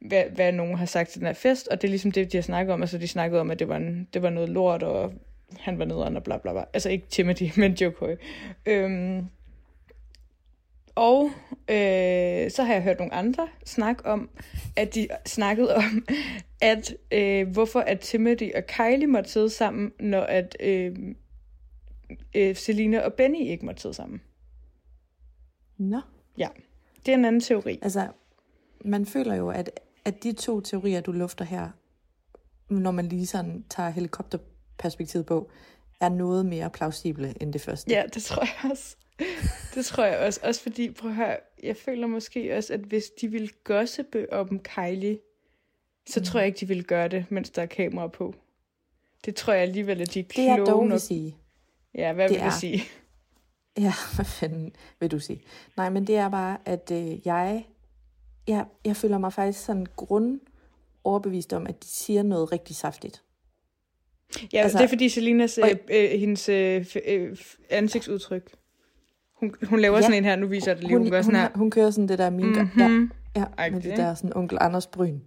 hvad, 0.00 0.22
hvad 0.34 0.52
nogen 0.52 0.74
har 0.78 0.86
sagt 0.86 1.10
til 1.10 1.20
den 1.20 1.26
her 1.26 1.34
fest, 1.34 1.68
og 1.68 1.82
det 1.82 1.88
er 1.88 1.90
ligesom 1.90 2.10
det, 2.10 2.32
de 2.32 2.36
har 2.36 2.42
snakket 2.42 2.72
om. 2.74 2.82
Altså, 2.82 2.98
de 2.98 3.08
snakkede 3.08 3.40
om, 3.40 3.50
at 3.50 3.58
det 3.58 3.68
var, 3.68 3.76
en, 3.76 4.08
det 4.14 4.22
var 4.22 4.30
noget 4.30 4.48
lort, 4.48 4.82
og 4.82 5.12
han 5.58 5.78
var 5.78 5.84
nederen 5.84 6.16
og 6.16 6.22
bla 6.24 6.38
bla 6.38 6.52
bla. 6.52 6.64
Altså 6.74 6.90
ikke 6.90 7.06
Timothy, 7.08 7.44
men 7.60 7.72
Joe 7.72 7.90
Coy. 7.92 8.14
Øhm, 8.66 9.26
og 10.96 11.30
øh, 11.68 12.50
så 12.50 12.62
har 12.62 12.72
jeg 12.72 12.82
hørt 12.82 12.98
nogle 12.98 13.14
andre 13.14 13.48
snakke 13.64 14.06
om, 14.06 14.30
at 14.76 14.94
de 14.94 15.08
snakkede 15.26 15.76
om, 15.76 16.06
at 16.60 16.96
øh, 17.10 17.48
hvorfor 17.48 17.80
at 17.80 18.00
Timothy 18.00 18.54
og 18.54 18.62
Kylie 18.66 19.06
måtte 19.06 19.30
sidde 19.30 19.50
sammen, 19.50 19.92
når 20.00 20.20
at 20.22 20.56
øh, 20.60 20.96
øh, 22.34 22.56
Selina 22.56 23.00
og 23.00 23.14
Benny 23.14 23.40
ikke 23.40 23.66
måtte 23.66 23.82
sidde 23.82 23.94
sammen. 23.94 24.20
Nå. 25.78 26.00
Ja, 26.38 26.48
det 27.06 27.12
er 27.12 27.18
en 27.18 27.24
anden 27.24 27.40
teori. 27.40 27.78
Altså, 27.82 28.08
man 28.84 29.06
føler 29.06 29.34
jo, 29.34 29.48
at, 29.50 29.80
at 30.04 30.22
de 30.22 30.32
to 30.32 30.60
teorier, 30.60 31.00
du 31.00 31.12
lufter 31.12 31.44
her, 31.44 31.70
når 32.68 32.90
man 32.90 33.06
lige 33.06 33.26
sådan 33.26 33.64
tager 33.70 33.90
helikopterperspektivet 33.90 35.26
på, 35.26 35.50
er 36.00 36.08
noget 36.08 36.46
mere 36.46 36.70
plausible 36.70 37.34
end 37.40 37.52
det 37.52 37.60
første. 37.60 37.92
Ja, 37.92 38.02
det 38.14 38.22
tror 38.22 38.42
jeg 38.42 38.70
også. 38.70 38.96
Det 39.74 39.84
tror 39.84 40.04
jeg 40.04 40.18
også. 40.18 40.40
Også 40.42 40.62
fordi, 40.62 40.90
prøv 40.90 41.10
at 41.10 41.16
høre, 41.16 41.36
jeg 41.62 41.76
føler 41.76 42.06
måske 42.06 42.56
også, 42.56 42.74
at 42.74 42.80
hvis 42.80 43.04
de 43.20 43.28
ville 43.28 43.48
gossipe 43.64 44.32
om 44.32 44.60
Kylie, 44.60 45.18
så 46.08 46.20
mm. 46.20 46.24
tror 46.24 46.40
jeg 46.40 46.46
ikke, 46.46 46.60
de 46.60 46.68
ville 46.68 46.82
gøre 46.82 47.08
det, 47.08 47.24
mens 47.30 47.50
der 47.50 47.62
er 47.62 47.66
kamera 47.66 48.06
på. 48.06 48.34
Det 49.24 49.34
tror 49.34 49.52
jeg 49.52 49.62
alligevel, 49.62 50.00
at 50.00 50.14
de 50.14 50.18
er 50.20 50.24
Det 50.24 50.38
jeg 50.44 50.54
kloge 50.56 50.70
dog 50.70 50.84
nok. 50.84 50.92
vil 50.92 51.00
sige. 51.00 51.36
Ja, 51.94 52.12
hvad 52.12 52.28
det 52.28 52.34
vil 52.34 52.40
du 52.42 52.46
er- 52.46 52.50
sige? 52.60 52.82
Ja, 53.78 53.92
hvad 54.16 54.24
fanden 54.24 54.72
vil 55.00 55.10
du 55.10 55.18
sige? 55.20 55.42
Nej, 55.76 55.90
men 55.90 56.06
det 56.06 56.16
er 56.16 56.28
bare, 56.28 56.58
at 56.64 56.90
øh, 56.92 57.26
jeg, 57.26 57.66
jeg, 58.48 58.64
jeg 58.84 58.96
føler 58.96 59.18
mig 59.18 59.32
faktisk 59.32 59.64
sådan 59.64 59.86
grund 59.96 60.40
overbevist 61.04 61.52
om, 61.52 61.66
at 61.66 61.82
de 61.82 61.88
siger 61.88 62.22
noget 62.22 62.52
rigtig 62.52 62.76
saftigt. 62.76 63.22
Ja, 64.52 64.58
Altså- 64.62 64.78
det 64.78 64.84
er 64.84 64.88
fordi 64.88 65.08
Selinas, 65.08 65.58
øh, 65.58 65.76
øh, 65.90 66.10
hendes 66.20 66.48
øh, 66.48 66.86
øh, 67.06 67.36
ansigtsudtryk. 67.70 68.54
Hun, 69.40 69.54
hun 69.62 69.80
laver 69.80 69.96
Ja. 69.96 70.02
sådan 70.02 70.16
en 70.18 70.24
her, 70.24 70.36
nu 70.36 70.46
viser 70.46 70.70
jeg 70.70 70.76
det 70.76 70.84
lige, 70.84 70.94
hun, 70.96 71.02
hun 71.02 71.10
gør 71.10 71.22
sådan 71.22 71.40
her. 71.40 71.48
hun, 71.54 71.58
hun 71.58 71.70
kører 71.70 71.90
sådan 71.90 72.08
det 72.08 72.18
der 72.18 72.30
min 72.30 72.46
mm-hmm. 72.46 72.70
ja, 72.80 72.88
Mhm. 72.88 73.10
ja, 73.36 73.44
Ej, 73.58 73.70
med 73.70 73.80
det- 73.80 73.90
det 73.90 73.96
der 73.98 74.14
sådan 74.14 74.36
onkel 74.36 74.58
Anders 74.60 74.86
Bryn. 74.86 75.18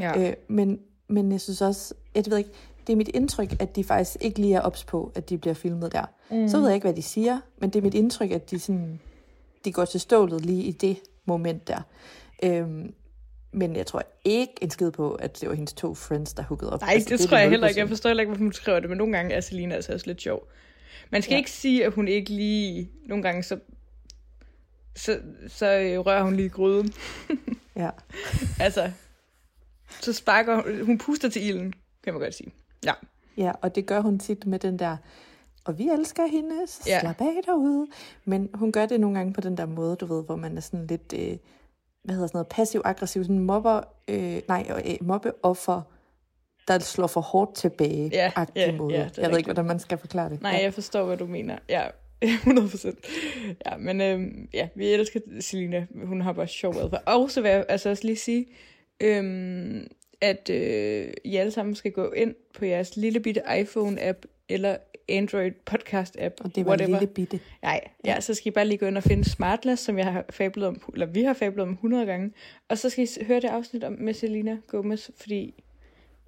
Ja. 0.00 0.28
Øh, 0.28 0.32
men, 0.48 0.78
men 1.08 1.32
jeg 1.32 1.40
synes 1.40 1.62
også, 1.62 1.94
jeg 2.14 2.24
ved 2.28 2.38
ikke, 2.38 2.50
det 2.86 2.92
er 2.92 2.96
mit 2.96 3.08
indtryk, 3.14 3.56
at 3.62 3.76
de 3.76 3.84
faktisk 3.84 4.16
ikke 4.20 4.38
lige 4.38 4.54
er 4.54 4.60
ops 4.60 4.84
på, 4.84 5.12
at 5.14 5.28
de 5.30 5.38
bliver 5.38 5.54
filmet 5.54 5.92
der. 5.92 6.04
Mm. 6.30 6.48
Så 6.48 6.56
ved 6.58 6.66
jeg 6.66 6.74
ikke, 6.74 6.84
hvad 6.84 6.94
de 6.94 7.02
siger, 7.02 7.40
men 7.58 7.70
det 7.70 7.78
er 7.78 7.82
mit 7.82 7.94
indtryk, 7.94 8.30
at 8.30 8.50
de, 8.50 8.58
sådan, 8.58 9.00
de 9.64 9.72
går 9.72 9.84
til 9.84 10.00
stålet 10.00 10.44
lige 10.46 10.62
i 10.62 10.72
det 10.72 10.96
moment 11.24 11.68
der. 11.68 11.80
Øhm, 12.42 12.94
men 13.52 13.76
jeg 13.76 13.86
tror 13.86 14.02
ikke 14.24 14.52
en 14.62 14.70
skid 14.70 14.90
på, 14.90 15.10
at 15.10 15.40
det 15.40 15.48
var 15.48 15.54
hendes 15.54 15.72
to 15.72 15.94
friends, 15.94 16.32
der 16.34 16.42
hookede 16.42 16.72
op. 16.72 16.80
Nej, 16.80 16.90
altså, 16.94 17.08
det, 17.08 17.24
er 17.24 17.28
tror 17.28 17.36
jeg 17.36 17.50
heller 17.50 17.68
ikke. 17.68 17.78
0%. 17.78 17.80
Jeg 17.80 17.88
forstår 17.88 18.10
heller 18.10 18.20
ikke, 18.20 18.28
hvorfor 18.30 18.44
hun 18.44 18.52
skriver 18.52 18.80
det, 18.80 18.88
men 18.88 18.98
nogle 18.98 19.16
gange 19.16 19.34
er 19.34 19.40
Selina 19.40 19.74
altså 19.74 19.92
også 19.92 20.06
lidt 20.06 20.20
sjov. 20.22 20.48
Man 21.10 21.22
skal 21.22 21.32
Ja. 21.32 21.38
ikke 21.38 21.50
sige, 21.50 21.84
at 21.84 21.92
hun 21.92 22.08
ikke 22.08 22.30
lige... 22.30 22.90
Nogle 23.06 23.22
gange 23.22 23.42
så, 23.42 23.58
så, 24.96 25.20
så 25.48 25.78
øh, 25.78 25.98
rører 25.98 26.22
hun 26.22 26.36
lige 26.36 26.48
gryden. 26.48 26.92
Ja. 27.76 27.90
Altså, 28.60 28.90
så 30.00 30.12
sparker 30.12 30.62
hun... 30.62 30.86
Hun 30.86 30.98
puster 30.98 31.28
til 31.28 31.46
ilden, 31.48 31.72
kan 32.04 32.12
man 32.12 32.22
godt 32.22 32.34
sige. 32.34 32.52
Ja. 32.84 32.92
ja, 33.36 33.52
og 33.62 33.74
det 33.74 33.86
gør 33.86 34.00
hun 34.00 34.18
tit 34.18 34.46
med 34.46 34.58
den 34.58 34.78
der, 34.78 34.96
og 35.64 35.78
vi 35.78 35.88
elsker 35.88 36.26
hende, 36.26 36.66
så 36.66 36.82
Ja. 36.86 37.00
slap 37.00 37.20
af 37.20 37.40
derude. 37.46 37.86
Men 38.24 38.50
hun 38.54 38.72
gør 38.72 38.86
det 38.86 39.00
nogle 39.00 39.16
gange 39.16 39.32
på 39.32 39.40
den 39.40 39.56
der 39.56 39.66
måde, 39.66 39.96
du 39.96 40.06
ved, 40.06 40.24
hvor 40.24 40.36
man 40.36 40.56
er 40.56 40.60
sådan 40.60 40.86
lidt, 40.86 41.12
øh, 41.16 41.36
hvad 42.04 42.14
hedder 42.14 42.26
sådan 42.26 42.36
noget, 42.36 42.48
passiv-aggressiv, 42.48 43.24
sådan 43.24 43.38
mobber, 43.38 43.80
øh, 44.08 44.40
nej, 44.48 44.82
øh, 44.86 44.96
mobbeoffer, 45.06 45.82
der 46.68 46.78
slår 46.78 47.06
for 47.06 47.20
hårdt 47.20 47.54
tilbage, 47.54 48.10
Ja, 48.12 48.32
ja, 48.56 48.72
måde. 48.72 48.94
ja, 48.94 49.00
jeg 49.00 49.06
er 49.06 49.08
ved 49.16 49.24
ikke, 49.24 49.26
rigtigt. 49.36 49.46
hvordan 49.46 49.64
man 49.64 49.78
skal 49.78 49.98
forklare 49.98 50.30
det. 50.30 50.42
Nej, 50.42 50.52
ja. 50.52 50.62
jeg 50.62 50.74
forstår, 50.74 51.04
hvad 51.04 51.16
du 51.16 51.26
mener. 51.26 51.58
Ja, 51.68 51.82
100 52.22 52.68
procent. 52.68 52.98
Ja, 53.66 53.76
men 53.76 54.00
øhm, 54.00 54.48
ja, 54.54 54.68
vi 54.74 54.86
elsker 54.86 55.20
Selina. 55.40 55.86
Hun 56.04 56.20
har 56.20 56.32
bare 56.32 56.48
sjov 56.48 56.74
adfærd. 56.76 57.02
Og 57.06 57.30
så 57.30 57.40
vil 57.40 57.50
jeg 57.50 57.64
altså 57.68 57.88
også 57.90 58.04
lige 58.04 58.16
sige, 58.16 58.46
øhm, 59.00 59.86
at 60.20 60.50
øh, 60.50 61.08
I 61.24 61.36
alle 61.36 61.50
sammen 61.52 61.74
skal 61.74 61.92
gå 61.92 62.10
ind 62.10 62.34
på 62.58 62.64
jeres 62.64 62.96
lille 62.96 63.20
bitte 63.20 63.42
iPhone-app 63.60 64.20
eller 64.48 64.76
Android 65.08 65.52
podcast-app. 65.70 66.34
Og 66.44 66.54
det 66.54 66.64
var 66.64 66.70
whatever. 66.70 67.00
lille 67.00 67.06
bitte. 67.14 67.40
Nej, 67.62 67.80
ja, 68.04 68.20
så 68.20 68.34
skal 68.34 68.48
I 68.48 68.50
bare 68.50 68.64
lige 68.66 68.78
gå 68.78 68.86
ind 68.86 68.96
og 68.96 69.02
finde 69.02 69.24
Smartless, 69.30 69.82
som 69.82 69.98
jeg 69.98 70.12
har 70.12 70.24
fablet 70.30 70.66
om, 70.68 70.80
eller 70.92 71.06
vi 71.06 71.22
har 71.22 71.32
fablet 71.34 71.62
om 71.62 71.72
100 71.72 72.06
gange. 72.06 72.32
Og 72.68 72.78
så 72.78 72.90
skal 72.90 73.04
I 73.04 73.24
høre 73.24 73.40
det 73.40 73.48
afsnit 73.48 73.84
om 73.84 73.92
med 73.92 74.14
Selina 74.14 74.56
Gomez, 74.66 75.10
fordi 75.16 75.54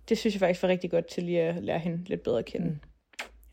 det 0.08 0.18
synes 0.18 0.34
jeg 0.34 0.40
faktisk 0.40 0.62
var 0.62 0.68
rigtig 0.68 0.90
godt 0.90 1.06
til 1.06 1.22
lige 1.22 1.40
at 1.40 1.64
lære 1.64 1.78
hende 1.78 2.04
lidt 2.06 2.22
bedre 2.22 2.38
at 2.38 2.44
kende. 2.44 2.66
Mm. 2.66 2.76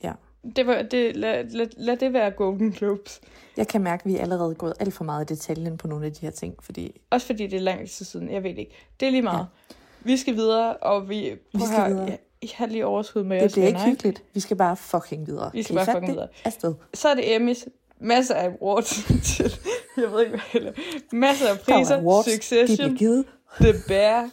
Ja. 0.03 0.11
Det 0.55 0.67
var, 0.67 0.81
det, 0.81 1.15
lad, 1.15 1.43
lad, 1.43 1.67
lad 1.77 1.97
det 1.97 2.13
være 2.13 2.31
Golden 2.31 2.71
Globes. 2.71 3.21
Jeg 3.57 3.67
kan 3.67 3.81
mærke, 3.81 4.01
at 4.01 4.11
vi 4.11 4.17
er 4.17 4.21
allerede 4.21 4.55
gået 4.55 4.73
alt 4.79 4.93
for 4.93 5.03
meget 5.03 5.31
i 5.31 5.33
detaljen 5.33 5.77
på 5.77 5.87
nogle 5.87 6.05
af 6.05 6.13
de 6.13 6.21
her 6.21 6.31
ting, 6.31 6.55
fordi 6.63 7.01
Også 7.09 7.27
fordi 7.27 7.47
det 7.47 7.57
er 7.57 7.61
lang 7.61 7.89
tid 7.89 8.05
siden, 8.05 8.29
jeg 8.31 8.43
ved 8.43 8.49
ikke. 8.49 8.71
Det 8.99 9.05
er 9.05 9.09
lige 9.11 9.21
meget. 9.21 9.47
Ja. 9.69 9.75
Vi 10.03 10.17
skal 10.17 10.35
videre, 10.35 10.77
og 10.77 11.09
vi, 11.09 11.15
Vi 11.53 11.59
skal 11.65 11.67
her, 11.77 11.87
videre. 11.87 12.05
Jeg, 12.05 12.19
jeg 12.41 12.49
har 12.53 12.65
lige 12.65 12.85
overskud 12.85 13.23
med 13.23 13.41
det 13.41 13.51
bliver 13.51 13.67
ikke 13.67 13.79
hyggeligt. 13.79 14.23
Vi 14.33 14.39
skal 14.39 14.57
bare 14.57 14.75
fucking 14.77 15.27
videre. 15.27 15.49
Vi 15.53 15.63
skal 15.63 15.75
Kan 15.75 15.85
bare 15.85 15.95
fucking 15.95 16.07
det? 16.07 16.13
videre. 16.15 16.27
Afsted. 16.45 16.73
Så 16.93 17.09
er 17.09 17.15
det 17.15 17.35
Emmys. 17.35 17.65
Masser 17.99 18.35
af 18.35 18.47
awards 18.61 18.89
til, 19.23 19.53
jeg 19.97 20.11
ved 20.11 20.19
ikke 20.19 20.29
hvad 20.29 20.39
heller. 20.53 20.71
Masser 21.11 21.47
af 21.49 21.59
priser. 21.59 21.97
awards, 21.97 22.25
de 22.25 22.31
Succession. 22.31 22.95
givet. 22.95 23.25
The 23.61 23.73
Bear. 23.87 24.29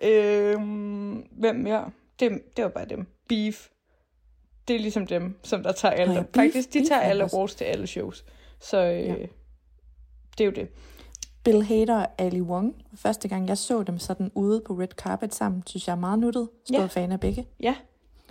Øhm, 0.00 1.12
hvem 1.32 1.56
mere? 1.56 1.90
Det, 2.20 2.56
det 2.56 2.64
var 2.64 2.70
bare 2.70 2.84
dem. 2.84 3.06
Beef. 3.28 3.68
Det 4.68 4.76
er 4.76 4.80
ligesom 4.80 5.06
dem, 5.06 5.38
som 5.42 5.62
der 5.62 5.72
tager 5.72 5.92
alle. 5.94 6.12
Ja, 6.14 6.18
Ja, 6.18 6.24
Beef- 6.24 6.40
Faktisk, 6.40 6.72
de 6.72 6.78
Beef 6.78 6.88
tager 6.88 7.00
er 7.00 7.08
alle 7.10 7.28
awards 7.34 7.54
til 7.54 7.64
alle 7.64 7.86
shows. 7.86 8.24
Så 8.60 8.76
øh, 8.84 8.98
Ja. 8.98 9.12
ja. 9.14 9.26
det 10.38 10.40
er 10.40 10.44
jo 10.44 10.50
det. 10.50 10.68
Bill 11.44 11.62
Hader 11.62 11.96
og 12.00 12.08
Ali 12.18 12.40
Wong. 12.40 12.74
Første 12.94 13.28
gang, 13.28 13.48
jeg 13.48 13.58
så 13.58 13.82
dem 13.82 13.98
sådan 13.98 14.30
ude 14.34 14.60
på 14.66 14.72
red 14.74 14.88
carpet 14.88 15.34
sammen, 15.34 15.62
synes 15.66 15.86
jeg 15.86 15.92
er 15.92 15.98
meget 16.00 16.18
nuttet. 16.18 16.48
Stor 16.64 16.80
Ja. 16.80 16.86
fan 16.86 17.12
af 17.12 17.20
begge. 17.20 17.46
Ja, 17.60 17.74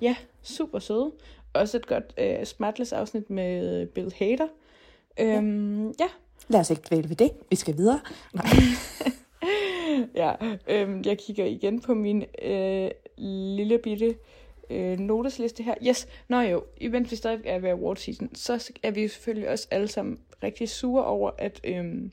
ja, 0.01 0.15
super 0.41 0.79
søde. 0.79 1.11
Også 1.53 1.77
et 1.77 1.87
godt 1.87 2.13
øh, 2.17 2.45
smartless 2.45 2.91
afsnit 2.93 3.29
med 3.29 3.85
Bill 3.87 4.13
Hader. 4.19 4.47
Øhm, 5.19 5.87
ja. 5.87 6.07
Lad 6.47 6.59
os 6.59 6.69
ikke 6.69 6.83
dvæle 6.89 7.09
ved 7.09 7.15
det. 7.15 7.31
Vi 7.49 7.55
skal 7.55 7.77
videre. 7.77 7.99
Nej. 8.33 8.45
ja, 10.15 10.33
øhm, 10.67 11.01
jeg 11.05 11.17
kigger 11.17 11.45
igen 11.45 11.81
på 11.81 11.93
min 11.93 12.25
øh, 12.41 12.91
lille 13.17 13.77
bitte 13.77 14.15
øh, 14.69 14.99
notesliste 14.99 15.63
her. 15.63 15.75
Yes, 15.87 16.07
nå 16.27 16.39
jo, 16.39 16.63
imens 16.77 17.11
vi 17.11 17.15
stadig 17.15 17.41
er 17.45 17.59
ved 17.59 17.69
award 17.69 17.97
season, 17.97 18.35
så 18.35 18.71
er 18.83 18.91
vi 18.91 19.07
selvfølgelig 19.07 19.49
også 19.49 19.67
alle 19.71 19.87
sammen 19.87 20.19
rigtig 20.43 20.69
sure 20.69 21.05
over, 21.05 21.31
at 21.37 21.61
øhm, 21.63 22.11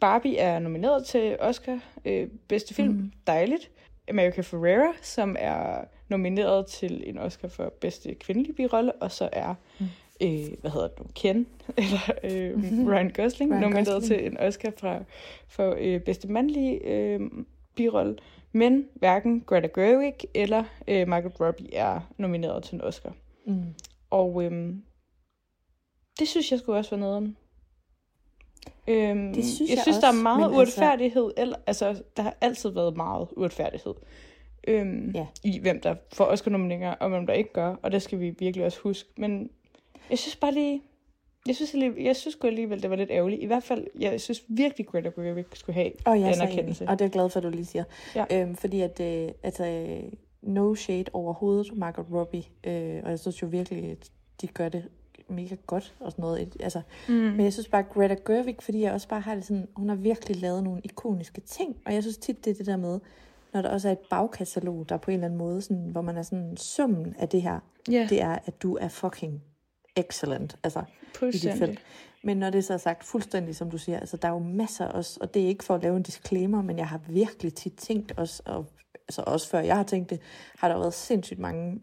Barbie 0.00 0.38
er 0.38 0.58
nomineret 0.58 1.04
til 1.04 1.36
Oscar 1.40 1.80
øh, 2.04 2.28
bedste 2.48 2.74
film. 2.74 2.92
Mm. 2.92 3.12
Dejligt. 3.26 3.70
America 4.10 4.40
Ferrera, 4.40 4.92
som 5.02 5.36
er 5.38 5.84
nomineret 6.08 6.66
til 6.66 7.02
en 7.06 7.18
Oscar 7.18 7.48
for 7.48 7.72
bedste 7.80 8.14
kvindelige 8.14 8.52
birolle, 8.52 8.92
og 8.92 9.12
så 9.12 9.28
er 9.32 9.54
mm. 9.78 9.86
Øh, 10.22 10.60
hvad 10.60 10.70
hedder 10.70 10.88
nu, 10.98 11.04
Ken, 11.14 11.46
eller 11.76 12.00
øh, 12.24 12.54
mm-hmm. 12.56 12.88
Ryan 12.88 13.10
Gosling, 13.10 13.50
Ryan 13.52 13.60
nomineret 13.60 13.86
Gosling. 14.02 14.20
til 14.20 14.26
en 14.26 14.38
Oscar 14.38 14.72
fra, 14.76 14.98
for 15.48 15.76
øh, 15.78 16.00
bedste 16.00 16.28
mandlige 16.28 16.84
øh, 16.84 17.20
birolle. 17.76 18.16
Men 18.52 18.88
hverken 18.94 19.40
Greta 19.40 19.68
Gerwig 19.74 20.14
eller 20.34 20.64
øh, 20.88 21.08
Margot 21.08 21.40
Robbie 21.40 21.74
er 21.74 22.00
nomineret 22.18 22.64
til 22.64 22.74
en 22.74 22.80
Oscar. 22.80 23.12
Mm. 23.46 23.62
Og 24.10 24.44
øhm, 24.44 24.82
det 26.18 26.28
synes 26.28 26.50
jeg 26.50 26.58
skulle 26.58 26.78
også 26.78 26.90
være 26.90 27.00
noget 27.00 27.34
Øhm, 28.88 29.34
Det 29.34 29.44
synes 29.44 29.70
jeg, 29.70 29.76
jeg 29.76 29.82
synes, 29.82 29.96
også, 29.96 30.06
der 30.06 30.18
er 30.18 30.22
meget 30.22 30.44
altså- 30.44 30.56
uretfærdighed. 30.56 31.30
Eller, 31.36 31.56
altså, 31.66 32.02
der 32.16 32.22
har 32.22 32.36
altid 32.40 32.70
været 32.70 32.96
meget 32.96 33.28
uretfærdighed 33.36 33.94
øhm, 34.68 35.10
Ja. 35.14 35.26
i, 35.44 35.58
hvem 35.58 35.80
der 35.80 35.94
får 36.12 36.24
Oscar-nomineringer, 36.24 36.90
og 36.92 37.08
hvem 37.08 37.26
der 37.26 37.34
ikke 37.34 37.52
gør. 37.52 37.74
Og 37.82 37.92
det 37.92 38.02
skal 38.02 38.20
vi 38.20 38.34
virkelig 38.38 38.66
også 38.66 38.80
huske. 38.80 39.08
Men 39.16 39.50
jeg 40.10 40.18
synes 40.18 40.36
bare 40.36 40.52
lige... 40.54 40.82
Jeg 41.46 41.56
synes, 41.56 41.74
alligevel, 41.74 42.02
jeg 42.02 42.16
synes 42.16 42.36
alligevel, 42.44 42.82
det 42.82 42.90
var 42.90 42.96
lidt 42.96 43.10
ærgerligt. 43.10 43.42
I 43.42 43.46
hvert 43.46 43.62
fald, 43.62 43.86
jeg 43.98 44.20
synes 44.20 44.42
virkelig, 44.48 44.86
Greta 44.86 45.08
Gerwig 45.16 45.44
skulle 45.54 45.74
have 45.74 45.90
Og 46.04 46.20
jeg 46.20 46.28
er 46.28 46.32
så 46.32 46.42
anerkendelse. 46.42 46.84
enig, 46.84 46.90
og 46.92 46.98
det 46.98 47.04
er 47.04 47.06
jeg 47.06 47.12
glad 47.12 47.30
for, 47.30 47.36
at 47.40 47.42
du 47.44 47.48
lige 47.48 47.64
siger. 47.64 47.84
Ja. 48.14 48.24
Øhm, 48.32 48.54
fordi 48.56 48.80
at, 48.80 49.00
øh, 49.00 49.28
altså, 49.42 49.66
øh, 49.66 50.12
no 50.42 50.74
shade 50.74 51.04
overhovedet, 51.12 51.76
Margot 51.76 52.06
Robbie. 52.12 52.42
Øh, 52.64 53.00
og 53.04 53.10
jeg 53.10 53.18
synes 53.18 53.42
jo 53.42 53.46
virkelig, 53.46 53.90
at 53.90 54.10
de 54.40 54.46
gør 54.46 54.68
det 54.68 54.84
mega 55.28 55.56
godt 55.66 55.94
og 56.00 56.10
sådan 56.12 56.22
noget. 56.22 56.56
Altså, 56.60 56.80
mm. 57.08 57.14
Men 57.14 57.40
jeg 57.40 57.52
synes 57.52 57.68
bare, 57.68 57.82
Greta 57.82 58.16
Gerwig, 58.26 58.56
fordi 58.60 58.80
jeg 58.82 58.92
også 58.92 59.08
bare 59.08 59.20
har 59.20 59.34
det 59.34 59.44
sådan, 59.44 59.68
hun 59.76 59.88
har 59.88 59.96
virkelig 59.96 60.36
lavet 60.40 60.64
nogle 60.64 60.80
ikoniske 60.84 61.40
ting. 61.40 61.76
Og 61.86 61.94
jeg 61.94 62.02
synes 62.02 62.16
tit, 62.18 62.44
det 62.44 62.50
er 62.50 62.54
det 62.54 62.66
der 62.66 62.76
med, 62.76 63.00
når 63.52 63.62
der 63.62 63.68
også 63.68 63.88
er 63.88 63.92
et 63.92 63.98
bagkatalog, 64.10 64.88
der 64.88 64.96
på 64.96 65.10
en 65.10 65.14
eller 65.14 65.24
anden 65.26 65.38
måde, 65.38 65.62
sådan, 65.62 65.88
hvor 65.92 66.00
man 66.00 66.16
er 66.16 66.22
sådan, 66.22 66.56
summen 66.56 67.14
af 67.18 67.28
det 67.28 67.42
her, 67.42 67.58
Ja. 67.90 68.06
det 68.10 68.22
er, 68.22 68.38
at 68.46 68.62
du 68.62 68.76
er 68.80 68.88
fucking 68.88 69.42
excellent. 69.98 70.56
Altså, 70.62 70.82
i 71.22 71.30
dit 71.30 71.58
felt. 71.58 71.78
Men 72.22 72.36
når 72.36 72.50
det 72.50 72.64
så 72.64 72.72
er 72.72 72.78
sagt 72.78 73.04
fuldstændig, 73.04 73.56
som 73.56 73.70
du 73.70 73.78
siger, 73.78 74.00
altså 74.00 74.16
der 74.16 74.28
er 74.28 74.32
jo 74.32 74.38
masser 74.38 74.86
også, 74.86 75.18
og 75.20 75.34
det 75.34 75.42
er 75.42 75.46
ikke 75.46 75.64
for 75.64 75.74
at 75.74 75.82
lave 75.82 75.96
en 75.96 76.02
disclaimer, 76.02 76.62
men 76.62 76.78
jeg 76.78 76.88
har 76.88 77.00
virkelig 77.08 77.54
tit 77.54 77.74
tænkt 77.76 78.12
også, 78.16 78.42
og 78.46 78.66
altså 79.08 79.22
også 79.26 79.48
før 79.48 79.60
jeg 79.60 79.76
har 79.76 79.82
tænkt 79.82 80.10
det, 80.10 80.20
har 80.58 80.68
der 80.68 80.78
været 80.78 80.94
sindssygt 80.94 81.40
mange 81.40 81.80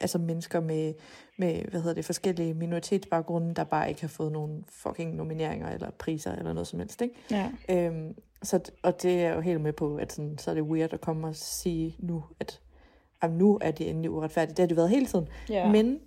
altså 0.00 0.18
mennesker 0.18 0.60
med, 0.60 0.94
med 1.38 1.62
hvad 1.62 1.80
hedder 1.80 1.94
det, 1.94 2.04
forskellige 2.04 2.54
minoritetsbaggrunde, 2.54 3.54
der 3.54 3.64
bare 3.64 3.88
ikke 3.88 4.00
har 4.00 4.08
fået 4.08 4.32
nogen 4.32 4.64
fucking 4.68 5.14
nomineringer 5.14 5.70
eller 5.70 5.90
priser 5.90 6.32
eller 6.32 6.52
noget 6.52 6.66
som 6.66 6.78
helst, 6.78 7.02
ikke? 7.02 7.14
Ja. 7.30 7.50
Øhm, 7.68 8.14
så, 8.42 8.60
og 8.82 9.02
det 9.02 9.12
er 9.12 9.28
jeg 9.28 9.36
jo 9.36 9.40
helt 9.40 9.60
med 9.60 9.72
på, 9.72 9.96
at 9.96 10.12
sådan, 10.12 10.38
så 10.38 10.50
er 10.50 10.54
det 10.54 10.62
weird 10.62 10.92
at 10.92 11.00
komme 11.00 11.26
og 11.26 11.36
sige 11.36 11.96
nu, 11.98 12.24
at 12.40 12.60
jamen, 13.22 13.38
nu 13.38 13.58
er 13.60 13.70
det 13.70 13.90
endelig 13.90 14.10
uretfærdigt. 14.10 14.56
Det 14.56 14.62
har 14.62 14.66
det 14.66 14.76
været 14.76 14.90
hele 14.90 15.06
tiden. 15.06 15.28
Ja. 15.48 15.72
Men 15.72 16.00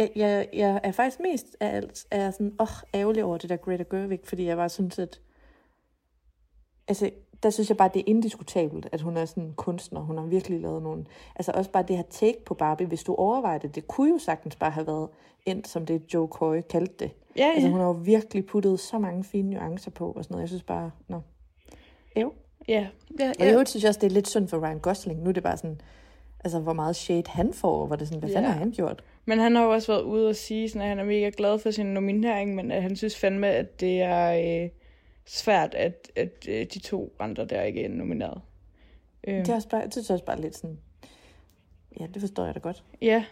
jeg, 0.00 0.10
jeg, 0.16 0.48
jeg 0.52 0.80
er 0.82 0.92
faktisk 0.92 1.20
mest 1.20 1.56
af 1.60 1.76
alt 1.76 2.06
er 2.10 2.30
sådan, 2.30 2.52
åh, 2.60 2.66
ærgerlig 2.94 3.24
over 3.24 3.38
det 3.38 3.50
der 3.50 3.56
Greta 3.56 3.84
Gerwig, 3.90 4.20
fordi 4.24 4.44
jeg 4.44 4.56
bare 4.56 4.68
synes, 4.68 4.98
at 4.98 5.20
altså, 6.88 7.10
der 7.42 7.50
synes 7.50 7.68
jeg 7.68 7.76
bare, 7.76 7.90
det 7.94 8.00
er 8.00 8.04
indiskutabelt, 8.06 8.88
at 8.92 9.00
hun 9.00 9.16
er 9.16 9.24
sådan 9.24 9.42
en 9.42 9.54
kunstner. 9.54 10.00
Hun 10.00 10.18
har 10.18 10.24
virkelig 10.24 10.60
lavet 10.60 10.82
nogle... 10.82 11.04
Altså 11.36 11.52
også 11.54 11.70
bare 11.70 11.84
det 11.88 11.96
her 11.96 12.04
take 12.10 12.44
på 12.46 12.54
Barbie, 12.54 12.86
hvis 12.86 13.02
du 13.02 13.14
overvejer 13.14 13.58
det, 13.58 13.74
det 13.74 13.88
kunne 13.88 14.10
jo 14.10 14.18
sagtens 14.18 14.56
bare 14.56 14.70
have 14.70 14.86
været 14.86 15.08
endt, 15.46 15.68
som 15.68 15.86
det 15.86 16.14
Joe 16.14 16.28
Coy 16.28 16.60
kaldte 16.70 16.94
det. 16.98 17.10
Ja, 17.36 17.46
ja. 17.46 17.52
Altså 17.52 17.68
hun 17.68 17.80
har 17.80 17.86
jo 17.86 17.92
virkelig 17.92 18.46
puttet 18.46 18.80
så 18.80 18.98
mange 18.98 19.24
fine 19.24 19.50
nuancer 19.50 19.90
på 19.90 20.12
og 20.12 20.24
sådan 20.24 20.34
noget. 20.34 20.42
Jeg 20.42 20.48
synes 20.48 20.62
bare, 20.62 20.90
nå. 21.08 21.20
Jo. 22.16 22.32
Ja. 22.68 22.86
ja, 23.18 23.28
Og 23.28 23.44
i 23.44 23.44
ja. 23.44 23.52
øvrigt 23.52 23.70
synes 23.70 23.82
jeg 23.84 23.88
også, 23.88 24.00
det 24.00 24.06
er 24.06 24.10
lidt 24.10 24.28
synd 24.28 24.48
for 24.48 24.66
Ryan 24.66 24.78
Gosling. 24.78 25.22
Nu 25.22 25.28
er 25.28 25.32
det 25.32 25.42
bare 25.42 25.56
sådan, 25.56 25.80
altså 26.44 26.58
hvor 26.58 26.72
meget 26.72 26.96
shade 26.96 27.22
han 27.26 27.52
får, 27.54 27.86
hvor 27.86 27.96
det 27.96 28.02
er 28.02 28.06
sådan, 28.06 28.18
hvad 28.20 28.28
Ja. 28.30 28.36
fanden 28.36 28.52
har 28.52 28.58
han 28.58 28.70
gjort? 28.70 29.04
Men 29.24 29.38
han 29.38 29.56
har 29.56 29.64
jo 29.64 29.70
også 29.72 29.92
været 29.92 30.02
ude 30.02 30.28
og 30.28 30.36
sige, 30.36 30.68
sådan, 30.68 30.82
at 30.82 30.88
han 30.88 30.98
er 30.98 31.04
mega 31.04 31.30
glad 31.36 31.58
for 31.58 31.70
sin 31.70 31.86
nominering, 31.86 32.54
men 32.54 32.70
at 32.70 32.82
han 32.82 32.96
synes 32.96 33.18
fandme, 33.18 33.46
at 33.48 33.80
det 33.80 34.02
er 34.02 34.62
øh, 34.64 34.70
svært, 35.26 35.74
at, 35.74 36.12
at 36.16 36.46
øh, 36.48 36.66
de 36.74 36.78
to 36.78 37.12
andre 37.20 37.44
der 37.44 37.62
ikke 37.62 37.84
er 37.84 37.88
nomineret. 37.88 38.40
Øhm, 39.28 39.36
Det 39.38 39.48
er 39.48 39.54
også 39.54 39.68
bare, 39.68 39.84
det 39.84 39.92
synes 39.92 40.08
jeg 40.08 40.14
også 40.14 40.24
bare 40.24 40.40
lidt 40.40 40.56
sådan, 40.56 40.78
ja, 42.00 42.06
det 42.14 42.20
forstår 42.22 42.44
jeg 42.44 42.54
da 42.54 42.58
godt. 42.60 42.84
Ja. 43.02 43.24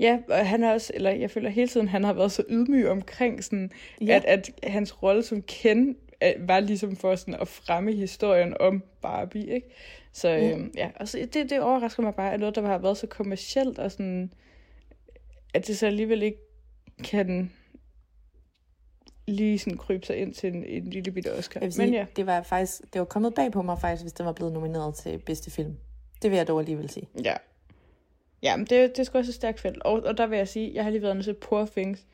Ja, 0.00 0.18
og 0.28 0.46
han 0.48 0.62
har 0.62 0.72
også, 0.72 0.92
eller 0.94 1.10
jeg 1.10 1.30
føler 1.30 1.50
hele 1.50 1.68
tiden, 1.68 1.88
han 1.88 2.04
har 2.04 2.12
været 2.12 2.32
så 2.32 2.42
ydmyg 2.48 2.88
omkring 2.88 3.44
sådan, 3.44 3.70
Ja. 4.00 4.20
at, 4.24 4.50
at 4.62 4.70
hans 4.70 5.02
rolle 5.02 5.22
som 5.22 5.42
Ken 5.42 5.88
øh, 5.88 5.94
var 6.38 6.60
ligesom 6.60 6.96
for 6.96 7.14
sådan 7.16 7.34
at 7.34 7.48
fremme 7.48 7.92
historien 7.92 8.56
om 8.60 8.82
Barbie, 9.02 9.46
ikke? 9.54 9.66
Så 10.12 10.28
Ja. 10.28 10.50
øhm, 10.52 10.72
ja, 10.76 10.90
og 10.96 11.08
så 11.08 11.28
det, 11.32 11.50
det 11.50 11.60
overrasker 11.60 12.02
mig 12.02 12.14
bare, 12.14 12.32
at 12.34 12.40
noget, 12.40 12.54
der 12.54 12.62
har 12.66 12.78
været 12.78 12.96
så 12.96 13.06
kommercielt 13.06 13.78
og 13.78 13.90
sådan, 13.92 14.32
at 15.54 15.66
det 15.66 15.78
så 15.78 15.86
alligevel 15.86 16.22
ikke 16.22 16.38
kan 17.04 17.52
lige 19.28 19.58
sådan 19.58 19.78
krybe 19.78 20.06
sig 20.06 20.16
ind 20.16 20.34
til 20.34 20.54
en, 20.54 20.64
en 20.64 20.84
lille 20.90 21.12
bitte 21.12 21.34
Oscar. 21.38 21.60
Jeg 21.60 21.72
sige, 21.72 21.84
Men 21.86 21.94
ja, 21.94 22.06
det 22.16 22.26
var 22.26 22.42
faktisk, 22.42 22.80
det 22.92 22.98
var 22.98 23.04
kommet 23.04 23.34
bag 23.34 23.52
på 23.52 23.62
mig 23.62 23.78
faktisk, 23.80 24.02
hvis 24.02 24.12
den 24.12 24.26
var 24.26 24.32
blevet 24.32 24.52
nomineret 24.52 24.94
til 24.94 25.18
bedste 25.18 25.50
film. 25.50 25.76
Det 26.22 26.30
vil 26.30 26.36
jeg 26.36 26.48
dog 26.48 26.58
alligevel 26.60 26.90
sige. 26.90 27.08
ja. 27.24 27.34
Ja, 28.42 28.56
men 28.56 28.66
det, 28.66 28.90
det 28.90 28.98
er 28.98 29.02
sgu 29.04 29.18
også 29.18 29.30
et 29.30 29.34
stærkt 29.34 29.60
felt. 29.60 29.82
Og, 29.82 29.92
og 29.92 30.18
der 30.18 30.26
vil 30.26 30.36
jeg 30.38 30.48
sige, 30.48 30.70
jeg 30.74 30.84
har 30.84 30.90
lige 30.90 31.02
været 31.02 31.16
nødt 31.16 31.24
til 31.24 31.34
Poor 31.34 31.64
Things 31.76 32.06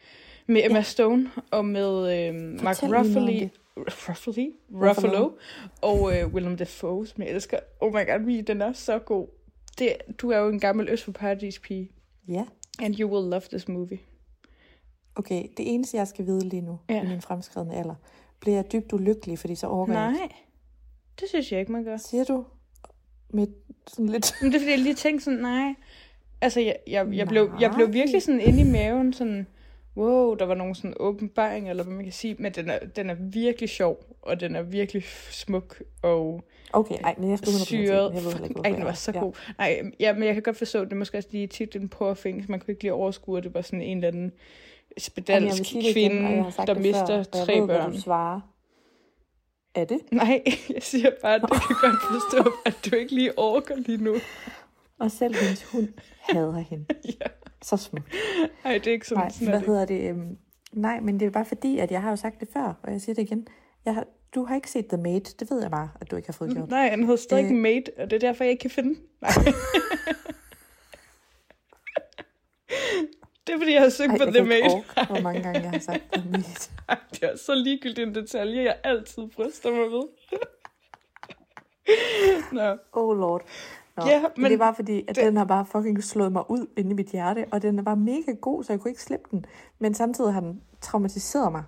med 0.47 0.65
Emma 0.65 0.79
Ja. 0.79 0.83
Stone 0.83 1.31
og 1.51 1.65
med 1.65 2.19
øhm, 2.29 2.59
Mark 2.63 2.83
Ruffalo. 2.83 3.49
Ruffalo, 3.79 4.53
Ruffalo. 4.73 5.31
Og 5.83 6.17
øh, 6.19 6.35
Willem 6.35 6.57
Dafoe, 6.57 7.07
som 7.07 7.23
jeg 7.23 7.31
elsker. 7.31 7.59
Oh 7.81 7.93
my 7.95 8.07
god, 8.07 8.19
Mie, 8.21 8.43
den 8.43 8.63
er 8.63 8.73
så 8.73 8.99
god. 8.99 9.29
Det, 9.79 9.93
du 10.19 10.31
er 10.31 10.39
jo 10.39 10.49
en 10.49 10.61
gammel 10.61 10.89
Øst 10.89 11.05
for 11.05 11.13
Paradis 11.13 11.59
pige, 11.59 11.91
Ja. 12.29 12.45
and 12.83 12.95
you 13.01 13.11
will 13.15 13.31
love 13.31 13.41
this 13.53 13.69
movie. 13.69 13.99
Okay, 15.17 15.43
det 15.57 15.75
eneste, 15.75 15.97
jeg 15.97 16.09
skal 16.09 16.27
vide 16.27 16.49
lige 16.49 16.61
nu, 16.63 16.79
Ja. 16.91 17.03
i 17.03 17.07
min 17.09 17.21
fremskredende 17.21 17.75
alder, 17.75 17.95
bliver 18.41 18.57
jeg 18.57 18.73
dybt 18.73 18.93
ulykkelig, 18.93 19.39
fordi 19.39 19.55
så 19.55 19.67
overgår 19.67 19.93
jeg 19.93 20.11
Nej, 20.13 20.29
det 21.21 21.29
synes 21.29 21.53
jeg 21.53 21.61
ikke, 21.61 21.73
man 21.73 21.85
gør. 21.85 21.97
Siger 21.97 22.25
du? 22.25 22.45
Med 23.31 23.47
sådan 23.87 24.09
lidt... 24.09 24.35
Men 24.43 24.51
det 24.53 24.57
er 24.57 24.61
fordi, 24.61 24.71
jeg 24.71 24.79
lige 24.79 24.95
tænkte 24.95 25.25
sådan, 25.25 25.39
nej. 25.41 25.75
Altså, 26.41 26.61
jeg, 26.61 26.77
jeg, 26.87 27.09
jeg, 27.13 27.29
blev, 27.29 27.43
jeg 27.61 27.69
Nej. 27.69 27.77
blev 27.77 27.93
virkelig 27.93 28.23
sådan 28.23 28.41
inde 28.41 28.61
i 28.61 28.73
maven, 28.73 29.13
sådan, 29.13 29.47
wow, 29.97 30.35
der 30.35 30.45
var 30.45 30.55
nogle 30.55 30.75
sådan 30.75 30.95
åbenbaring, 31.01 31.71
eller 31.71 31.85
hvad 31.85 31.95
man 31.95 32.05
kan 32.05 32.13
sige, 32.13 32.37
men 32.39 32.53
den 32.53 32.71
er, 32.71 32.79
den 32.79 33.11
er 33.11 33.17
virkelig 33.21 33.69
sjov, 33.69 34.05
og 34.23 34.41
den 34.41 34.57
er 34.57 34.63
virkelig 34.63 35.05
smuk, 35.31 35.83
og 36.03 36.45
Okay, 36.73 36.95
ej, 37.05 37.15
men 37.19 37.31
jeg 37.31 37.39
100% 37.39 37.65
syret. 37.65 38.15
Jeg 38.15 38.25
ved 38.25 38.45
ikke, 38.45 38.61
Ej, 38.65 38.71
den 38.71 38.85
var 38.85 38.93
så 38.93 39.13
ja. 39.15 39.21
god. 39.21 39.33
Nej, 39.59 39.83
ja, 40.01 40.13
men 40.13 40.23
jeg 40.23 40.35
kan 40.35 40.43
godt 40.43 40.57
forstå, 40.57 40.85
det 40.85 40.93
er 40.93 40.97
måske 40.97 41.19
også 41.19 41.29
lige 41.33 41.47
titlen 41.47 41.89
på 41.89 42.15
Things. 42.15 42.49
Man 42.49 42.61
kunne 42.61 42.73
ikke 42.73 42.83
lige 42.83 42.93
overskue, 42.93 43.39
at 43.39 43.45
det 43.45 43.55
var 43.55 43.61
sådan 43.63 43.83
en 43.83 43.97
eller 43.97 44.09
anden 44.09 44.23
Jamen, 44.23 44.99
spedalsk 44.99 45.63
det 45.63 45.73
igen, 45.73 45.93
kvinde, 45.93 46.53
sagt 46.53 46.69
der 46.69 46.75
det 46.75 46.83
mister 46.83 47.07
før, 47.07 47.23
tre 47.23 47.53
ved, 47.61 47.67
hvad 47.67 47.77
børn. 47.77 47.93
du 47.93 48.01
svarer. 48.01 48.41
Er 49.75 49.85
det? 49.85 49.99
Nej, 50.13 50.43
jeg 50.75 50.83
siger 50.83 51.11
bare, 51.23 51.35
at 51.35 51.43
du 51.43 51.47
kan 51.47 51.77
godt 51.81 52.03
forstå, 52.13 52.53
at 52.67 52.89
du 52.91 52.97
ikke 52.97 53.15
lige 53.15 53.39
orker 53.39 53.77
lige 53.77 54.05
nu. 54.05 54.15
Og 55.01 55.11
selv 55.11 55.35
hendes 55.35 55.65
hund 55.73 55.89
hader 56.21 56.59
hende. 56.59 56.85
Ja. 57.21 57.27
Så 57.65 57.77
smukt. 57.77 58.15
Nej, 58.65 58.79
det 58.79 58.87
er 58.87 58.93
ikke 58.93 59.07
sådan, 59.09 59.23
Nej, 59.23 59.31
sådan 59.31 59.49
hvad 59.49 59.59
det. 59.59 59.67
hedder 59.67 59.85
det? 59.85 60.09
øhm, 60.11 60.39
Nej, 60.73 61.01
men 61.01 61.21
det 61.21 61.27
er 61.27 61.31
bare 61.31 61.45
fordi, 61.45 61.79
at 61.79 61.91
jeg 61.91 62.03
har 62.03 62.11
jo 62.11 62.17
sagt 62.17 62.41
det 62.41 62.49
før, 62.53 62.75
og 62.83 62.93
jeg 62.93 63.01
siger 63.01 63.15
det 63.15 63.23
igen. 63.23 63.47
Jeg 63.85 63.95
har, 63.95 64.07
du 64.35 64.45
har 64.45 64.55
ikke 64.55 64.71
set 64.71 64.87
The 64.87 64.97
Maid. 65.03 65.21
Det 65.21 65.51
ved 65.51 65.63
jeg 65.63 65.71
bare, 65.71 65.91
at 66.01 66.11
du 66.11 66.17
ikke 66.17 66.29
har 66.29 66.33
fået 66.33 66.55
gjort. 66.55 66.69
Nej, 66.71 66.89
han 66.91 67.01
hedder 67.03 67.17
stadig 67.17 67.45
Øh. 67.45 67.51
Mate, 67.57 67.91
og 67.99 68.11
det 68.11 68.17
er 68.17 68.21
derfor, 68.21 68.45
jeg 68.45 68.51
ikke 68.51 68.61
kan 68.61 68.71
finde 68.71 68.89
den. 68.95 69.03
Nej. 69.21 69.31
det 73.47 73.53
er 73.55 73.59
fordi, 73.59 73.73
jeg 73.73 73.83
har 73.83 73.89
søgt 73.89 74.11
Ej, 74.13 74.19
på 74.19 74.25
The 74.25 74.45
Mate. 74.45 74.63
orke, 74.75 75.07
hvor 75.13 75.21
mange 75.21 75.43
gange 75.43 75.61
jeg 75.61 75.71
har 75.71 75.79
sagt 75.79 76.03
The 76.13 76.23
Maid. 76.33 76.71
Ej, 76.89 76.99
det 77.11 77.23
er 77.23 77.37
så 77.37 77.55
ligegyldigt 77.55 78.09
en 78.09 78.15
detalje, 78.15 78.63
jeg 78.63 78.77
altid 78.85 79.23
bryster 79.37 79.71
mig 79.71 79.91
ved. 79.91 80.03
Nå. 82.53 82.77
Oh 82.93 83.19
lord. 83.19 83.43
Nå, 83.97 84.05
Ja, 84.07 84.23
men 84.37 84.51
det 84.51 84.59
var 84.59 84.73
fordi, 84.73 85.01
at 85.01 85.09
det- 85.09 85.17
det... 85.17 85.25
den 85.25 85.37
har 85.37 85.45
bare 85.45 85.67
fucking 85.67 86.05
slået 86.05 86.33
mig 86.33 86.51
ud 86.51 86.67
inde 86.77 86.91
i 86.91 86.95
mit 86.95 87.07
hjerte, 87.07 87.45
og 87.53 87.63
den 87.63 87.79
er 87.79 87.83
bare 87.83 87.97
mega 87.97 88.33
god, 88.41 88.65
så 88.65 88.73
jeg 88.73 88.81
kunne 88.81 88.91
ikke 88.91 89.03
slippe 89.03 89.25
den. 89.31 89.45
Men 89.79 89.95
samtidig 89.95 90.33
har 90.33 90.41
den 90.41 90.63
traumatiseret 90.81 91.53
mig. 91.53 91.63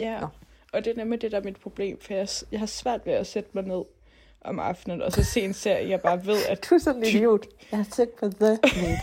Ja, 0.00 0.20
Nå. 0.20 0.26
og 0.72 0.84
det 0.84 0.90
er 0.90 0.96
nemlig 0.96 1.22
det, 1.22 1.32
der 1.32 1.38
er 1.40 1.44
mit 1.44 1.60
problem, 1.60 1.98
for 2.00 2.14
jeg, 2.14 2.28
jeg 2.52 2.58
har 2.60 2.66
svært 2.66 3.00
ved 3.06 3.12
at 3.12 3.26
sætte 3.26 3.50
mig 3.52 3.64
ned 3.64 3.82
om 4.44 4.58
aftenen, 4.58 5.02
og 5.02 5.12
så 5.12 5.24
se 5.24 5.40
en 5.40 5.54
serie, 5.54 5.88
jeg 5.90 6.00
bare 6.00 6.26
ved, 6.26 6.36
at... 6.48 6.64
Du 6.70 6.74
er 6.74 6.78
sådan 6.78 7.02
en 7.02 7.08
idiot. 7.08 7.46
Jeg 7.70 7.78
har 7.78 7.86
søgt 7.92 8.16
på 8.20 8.28
The 8.28 8.58
Maid. 8.82 8.96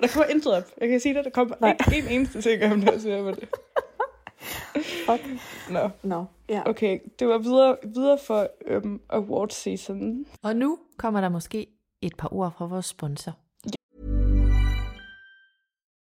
Der 0.00 0.08
kommer 0.08 0.24
intet 0.26 0.52
op. 0.56 0.64
Jeg 0.80 0.88
kan 0.88 1.00
sige 1.00 1.14
dig, 1.14 1.24
der 1.24 1.30
kommer 1.30 1.54
Nej. 1.60 1.76
ikke 1.94 2.08
en 2.08 2.14
eneste 2.14 2.42
ting 2.42 2.64
om, 2.72 2.78
når 2.78 2.92
jeg 2.92 3.00
ser 3.00 3.22
på 3.22 3.30
det. 3.30 3.48
Fuck. 5.06 5.20
Nå, 5.70 5.90
Nå, 6.02 6.24
ja. 6.48 6.62
okay. 6.66 6.98
Det 7.18 7.28
var 7.28 7.38
videre, 7.38 7.76
videre 7.94 8.18
for 8.26 8.48
øhm, 8.66 9.00
award 9.10 9.50
season. 9.50 10.26
Og 10.42 10.56
nu 10.56 10.78
kommer 10.96 11.20
der 11.20 11.28
måske 11.28 11.66
et 12.02 12.16
par 12.18 12.32
ord 12.32 12.52
fra 12.58 12.66
vores 12.66 12.86
sponsor. 12.86 13.32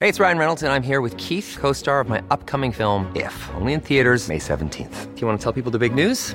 Hey, 0.00 0.10
it's 0.12 0.20
Ryan 0.20 0.38
Reynolds, 0.38 0.62
and 0.62 0.72
I'm 0.72 0.86
here 0.86 1.00
with 1.00 1.16
Keith, 1.16 1.56
co 1.60 1.72
star 1.72 2.00
of 2.00 2.08
my 2.08 2.18
upcoming 2.30 2.74
film, 2.74 3.06
If, 3.16 3.50
only 3.60 3.72
in 3.72 3.80
theaters, 3.80 4.28
May 4.28 4.38
17th. 4.38 5.06
Do 5.14 5.20
you 5.20 5.26
want 5.26 5.40
to 5.40 5.44
tell 5.44 5.52
people 5.52 5.70
the 5.70 5.78
big 5.78 5.94
news? 5.94 6.34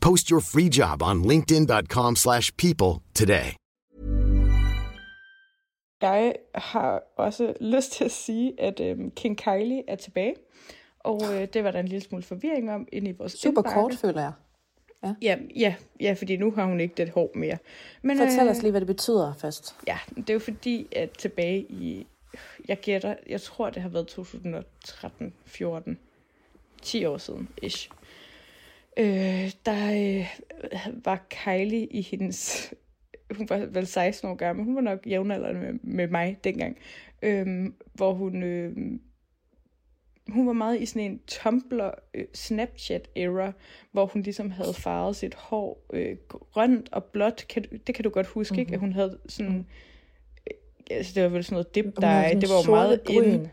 Post 0.00 0.28
your 0.28 0.40
free 0.40 0.70
job 0.78 1.02
on 1.02 1.22
linkedin.com/people 1.22 2.16
slash 2.16 2.52
people 2.58 2.92
today. 3.14 3.46
Jeg 6.02 6.34
har 6.54 7.02
også 7.16 7.54
lyst 7.60 7.92
til 7.92 8.04
at 8.04 8.10
sige, 8.10 8.60
at 8.60 8.80
øhm, 8.80 9.10
King 9.10 9.38
Kylie 9.38 9.82
er 9.88 9.96
tilbage. 9.96 10.34
Og 10.98 11.22
øh, 11.34 11.48
det 11.52 11.64
var 11.64 11.70
der 11.70 11.80
en 11.80 11.88
lille 11.88 12.04
smule 12.04 12.22
forvirring 12.22 12.72
om 12.72 12.88
inde 12.92 13.10
i 13.10 13.12
vores 13.18 13.32
Super 13.32 13.48
indbakke. 13.48 13.80
kort, 13.80 13.94
føler 13.94 14.20
jeg. 14.22 14.32
Ja. 15.04 15.14
Ja, 15.22 15.36
ja, 15.56 15.74
ja, 16.00 16.12
fordi 16.18 16.36
nu 16.36 16.50
har 16.50 16.64
hun 16.66 16.80
ikke 16.80 16.94
det 16.96 17.08
hår 17.10 17.30
mere. 17.34 17.58
Men, 18.02 18.18
Fortæl 18.18 18.48
os 18.48 18.62
lige, 18.62 18.70
hvad 18.70 18.80
det 18.80 18.86
betyder 18.86 19.32
først. 19.34 19.76
Ja, 19.86 19.98
det 20.16 20.30
er 20.30 20.34
jo 20.34 20.38
fordi, 20.40 20.86
at 20.92 21.10
tilbage 21.10 21.60
i, 21.60 22.06
jeg 22.68 22.80
gætter, 22.80 23.14
jeg 23.28 23.40
tror 23.40 23.70
det 23.70 23.82
har 23.82 23.88
været 23.88 24.06
2013, 24.06 25.32
14, 25.46 25.98
10 26.82 27.04
år 27.04 27.18
siden, 27.18 27.48
ish. 27.62 27.90
Øh, 28.98 29.52
der 29.66 29.92
øh, 29.92 30.26
var 31.04 31.26
Kylie 31.30 31.86
i 31.86 32.02
hendes, 32.02 32.74
hun 33.36 33.48
var 33.48 33.66
vel 33.66 33.86
16 33.86 34.30
år 34.30 34.34
gammel, 34.34 34.64
hun 34.64 34.74
var 34.74 34.80
nok 34.80 35.06
jævnaldrende 35.06 35.60
med, 35.60 35.72
med 35.82 36.08
mig 36.08 36.38
dengang, 36.44 36.78
øh, 37.22 37.66
hvor 37.94 38.12
hun, 38.12 38.42
øh, 38.42 38.76
hun 40.28 40.46
var 40.46 40.52
meget 40.52 40.80
i 40.80 40.86
sådan 40.86 41.10
en 41.10 41.20
Tumblr 41.26 41.90
øh, 42.14 42.24
Snapchat 42.34 43.08
era, 43.16 43.52
hvor 43.92 44.06
hun 44.06 44.22
ligesom 44.22 44.50
havde 44.50 44.74
farvet 44.74 45.16
sit 45.16 45.34
hår 45.34 45.86
øh, 45.92 46.16
grønt 46.28 46.88
og 46.92 47.04
blåt. 47.04 47.44
Kan, 47.48 47.64
det 47.86 47.94
kan 47.94 48.02
du 48.02 48.10
godt 48.10 48.26
huske, 48.26 48.52
mm-hmm. 48.52 48.60
ikke? 48.60 48.72
At 48.72 48.80
hun 48.80 48.92
havde 48.92 49.18
sådan... 49.28 49.66
Øh, 50.50 50.56
altså, 50.90 51.12
det 51.14 51.22
var 51.22 51.28
vel 51.28 51.44
sådan 51.44 51.54
noget 51.54 51.74
dip 51.74 51.84
Mhm. 51.84 51.94
Dye. 51.94 52.40
Det 52.40 52.48
var 52.48 52.62
jo 52.66 52.70
meget 52.70 53.00
bryn, 53.00 53.24
inde. 53.24 53.50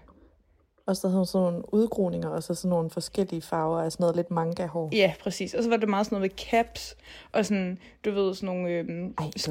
Og 0.86 0.98
så 0.98 1.08
havde 1.08 1.18
hun 1.18 1.26
sådan 1.26 1.46
nogle 1.46 1.74
udgroninger, 1.74 2.30
og 2.30 2.44
så 2.44 2.54
sådan 2.54 2.70
nogle 2.70 2.90
forskellige 2.90 3.42
farver 3.42 3.82
af 3.82 3.92
sådan 3.92 4.04
noget 4.04 4.16
lidt 4.16 4.32
manga-hår. 4.32 4.90
Ja, 4.92 5.14
præcis. 5.20 5.54
Og 5.54 5.64
så 5.64 5.70
var 5.70 5.78
det 5.78 5.90
meget 5.90 6.06
sådan 6.06 6.16
noget 6.20 6.32
med 6.32 6.46
caps, 6.46 6.96
og 7.32 7.46
sådan, 7.46 7.80
du 8.06 8.12
ved, 8.12 8.34
sådan 8.36 8.56
nogle 8.56 8.70
øhm, 8.70 9.14
caps. 9.22 9.48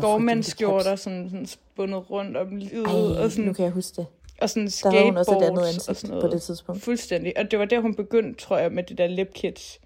sådan, 0.96 1.28
sådan 1.30 1.46
spundet 1.46 2.10
rundt 2.10 2.36
om 2.36 2.56
livet, 2.56 2.86
Ej, 3.16 3.24
og 3.24 3.30
sådan, 3.30 3.44
nu 3.44 3.52
kan 3.52 3.64
jeg 3.64 3.72
huske 3.72 3.96
det. 3.96 4.06
og 4.40 4.50
sådan 4.50 4.66
Der 4.68 4.90
havde 4.90 5.04
hun 5.04 5.16
også 5.16 5.30
et 5.32 5.34
andet 5.34 5.46
skateboards 5.46 5.68
ansigt 5.74 5.88
og 5.88 5.96
sådan 5.96 6.10
på 6.14 6.18
noget. 6.18 6.32
det 6.32 6.42
tidspunkt. 6.42 6.82
Fuldstændig. 6.82 7.32
Og 7.38 7.50
det 7.50 7.58
var 7.58 7.64
der, 7.64 7.80
hun 7.80 7.94
begyndte, 7.94 8.40
tror 8.40 8.58
jeg, 8.58 8.72
med 8.72 8.82
det 8.82 8.98
der 8.98 9.06
lip 9.06 9.32
kits. 9.34 9.80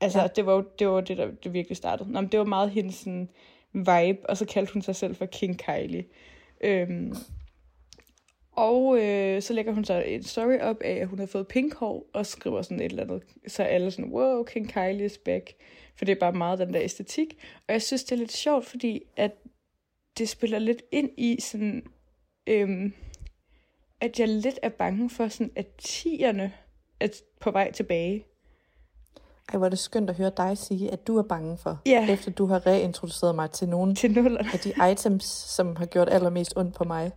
Altså, 0.00 0.18
Ja. 0.18 0.22
ja. 0.22 0.28
det 0.36 0.46
var 0.46 0.52
jo 0.54 0.64
det, 0.78 0.88
var 0.88 1.00
det 1.00 1.16
der 1.18 1.26
det 1.44 1.52
virkelig 1.52 1.76
startede. 1.76 2.12
Nå, 2.12 2.20
men 2.20 2.30
det 2.30 2.38
var 2.38 2.44
meget 2.46 2.70
hendes 2.70 2.94
sådan, 2.94 3.28
vibe, 3.72 4.18
og 4.30 4.36
så 4.36 4.44
kaldte 4.44 4.72
hun 4.72 4.82
sig 4.82 4.96
selv 4.96 5.16
for 5.16 5.26
King 5.26 5.58
Kylie. 5.58 6.04
Øhm, 6.60 7.14
og 8.58 8.98
øh, 9.04 9.42
så 9.42 9.52
lægger 9.52 9.72
hun 9.72 9.84
så 9.84 9.94
en 10.06 10.22
story 10.22 10.58
op 10.60 10.76
af, 10.80 10.92
at 10.94 11.06
hun 11.08 11.18
har 11.18 11.26
fået 11.26 11.48
pink 11.48 11.74
hår, 11.74 12.06
og 12.14 12.26
skriver 12.26 12.62
sådan 12.62 12.80
et 12.80 12.84
eller 12.84 13.02
andet. 13.02 13.22
Så 13.46 13.62
er 13.62 13.66
alle 13.66 13.90
sådan, 13.90 14.10
wow, 14.12 14.42
King 14.42 14.72
Kylie 14.72 15.04
is 15.04 15.18
back. 15.18 15.52
For 15.96 16.04
det 16.04 16.12
er 16.12 16.20
bare 16.20 16.32
meget 16.32 16.58
den 16.58 16.74
der 16.74 16.80
æstetik. 16.82 17.38
Og 17.68 17.72
jeg 17.72 17.82
synes, 17.82 18.04
det 18.04 18.12
er 18.12 18.16
lidt 18.16 18.32
sjovt, 18.32 18.66
fordi 18.66 19.02
at 19.16 19.30
det 20.18 20.28
spiller 20.28 20.58
lidt 20.58 20.82
ind 20.92 21.10
i 21.16 21.40
sådan, 21.40 21.82
øhm, 22.46 22.92
at 24.00 24.20
jeg 24.20 24.28
lidt 24.28 24.58
er 24.62 24.68
bange 24.68 25.10
for 25.10 25.28
sådan, 25.28 25.52
at 25.56 25.66
tierne 25.78 26.52
er 27.00 27.08
på 27.40 27.50
vej 27.50 27.72
tilbage. 27.72 28.24
Ej, 29.52 29.56
hvor 29.58 29.66
er 29.66 29.70
det 29.70 29.78
skønt 29.78 30.10
at 30.10 30.16
høre 30.16 30.30
dig 30.36 30.58
sige, 30.58 30.90
at 30.90 31.06
du 31.06 31.18
er 31.18 31.22
bange 31.22 31.58
for, 31.58 31.78
Ja. 31.86 32.06
efter 32.12 32.30
du 32.30 32.46
har 32.46 32.66
reintroduceret 32.66 33.34
mig 33.34 33.50
til 33.50 33.68
nogle 33.68 33.94
Til 33.94 34.10
nullerne. 34.10 34.48
af 34.52 34.58
de 34.58 34.92
items, 34.92 35.24
som 35.24 35.76
har 35.76 35.86
gjort 35.86 36.08
allermest 36.08 36.56
ondt 36.56 36.74
på 36.74 36.84
mig. 36.84 37.10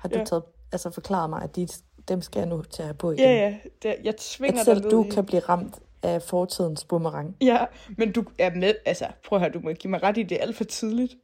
Har 0.00 0.08
du 0.08 0.18
Ja. 0.18 0.24
taget, 0.24 0.42
altså 0.72 0.90
forklaret 0.90 1.30
mig, 1.30 1.42
at 1.42 1.56
de, 1.56 1.68
dem 2.08 2.22
skal 2.22 2.38
jeg 2.40 2.48
nu 2.48 2.62
have 2.78 2.94
på 2.94 3.10
igen. 3.10 3.24
Ja, 3.24 3.32
ja. 3.48 3.54
Det, 3.82 3.94
jeg 4.04 4.16
tvinger 4.16 4.58
At 4.60 4.64
selv 4.64 4.82
dig 4.82 4.90
du 4.90 5.04
i- 5.04 5.08
kan 5.08 5.26
blive 5.26 5.40
ramt 5.40 5.74
af 6.02 6.22
fortidens 6.22 6.84
boomerang. 6.84 7.36
Ja, 7.40 7.64
men 7.98 8.12
du 8.12 8.24
er 8.38 8.54
med, 8.54 8.74
altså 8.86 9.04
prøv 9.28 9.36
at 9.36 9.42
høre, 9.42 9.52
du 9.52 9.60
må 9.60 9.72
give 9.72 9.90
mig 9.90 10.02
ret 10.02 10.16
i, 10.18 10.22
det 10.22 10.38
er 10.38 10.42
alt 10.42 10.56
for 10.56 10.64
tidligt. 10.64 11.14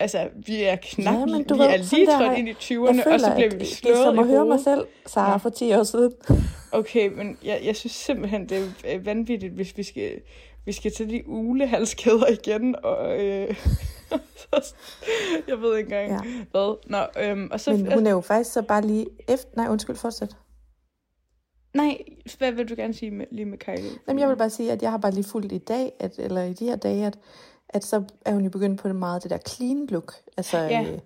Altså, 0.00 0.28
vi 0.46 0.62
er 0.62 0.76
knap, 0.82 1.14
Ja, 1.14 1.26
men 1.26 1.44
du 1.44 1.54
vi 1.54 1.60
ved, 1.60 1.66
er 1.66 1.76
lige 1.76 2.06
der- 2.06 2.18
trådt 2.18 2.38
ind 2.38 2.48
i 2.48 2.50
Jeg 2.50 2.56
20'erne, 2.60 3.02
føler, 3.04 3.14
og 3.14 3.20
så 3.20 3.32
bliver 3.34 3.50
vi 3.50 3.58
det 3.58 3.66
slået 3.68 3.98
er 3.98 4.04
som 4.04 4.18
at 4.18 4.26
høre 4.26 4.44
mig 4.46 4.60
selv, 4.60 4.86
Sara, 5.06 5.36
for 5.36 5.48
10 5.50 5.72
år 5.74 5.82
siden. 5.82 6.12
Okay, 6.72 7.08
men 7.12 7.38
jeg, 7.44 7.60
jeg 7.64 7.76
synes 7.76 7.92
simpelthen, 7.92 8.48
det 8.48 8.72
er 8.84 8.98
vanvittigt, 8.98 9.52
hvis 9.52 9.76
vi 9.76 9.82
skal, 9.82 10.20
vi 10.64 10.72
skal 10.72 10.92
til 10.92 11.10
de 11.10 11.22
ulehalskæder 11.28 12.26
igen, 12.42 12.76
og 12.84 13.12
øh, 13.24 13.56
jeg 15.48 15.60
ved 15.60 15.76
ikke 15.76 15.96
engang, 15.96 16.10
Ja. 16.10 16.30
ja. 16.30 16.44
hvad. 16.50 16.76
Nå, 16.86 17.22
øhm, 17.22 17.48
og 17.52 17.60
så, 17.60 17.72
Men 17.72 17.92
hun 17.92 18.06
er 18.06 18.10
jo 18.10 18.20
faktisk 18.20 18.52
så 18.52 18.62
bare 18.62 18.82
lige 18.82 19.06
efter... 19.28 19.48
Nej, 19.56 19.68
undskyld, 19.68 19.96
fortsæt. 19.96 20.36
Nej, 21.74 21.98
hvad 22.38 22.52
vil 22.52 22.68
du 22.68 22.74
gerne 22.76 22.94
sige 22.94 23.10
med, 23.10 23.26
lige 23.30 23.44
med 23.46 23.58
Kylie? 23.58 23.90
Jamen, 24.08 24.20
jeg 24.20 24.28
vil 24.28 24.36
bare 24.36 24.50
sige, 24.50 24.72
at 24.72 24.82
jeg 24.82 24.90
har 24.90 24.98
bare 24.98 25.12
lige 25.12 25.24
fulgt 25.24 25.52
i 25.52 25.58
dag, 25.58 25.92
at, 26.00 26.18
eller 26.18 26.42
i 26.42 26.52
de 26.52 26.64
her 26.64 26.76
dage, 26.76 27.06
at, 27.06 27.18
at 27.68 27.84
så 27.84 28.04
er 28.24 28.32
hun 28.32 28.44
jo 28.44 28.50
begyndt 28.50 28.80
på 28.80 28.88
det 28.88 28.96
meget 28.96 29.22
det 29.22 29.30
der 29.30 29.38
clean 29.48 29.86
look. 29.86 30.14
Altså, 30.36 30.58
Ja. 30.58 30.82
øh, 30.92 30.98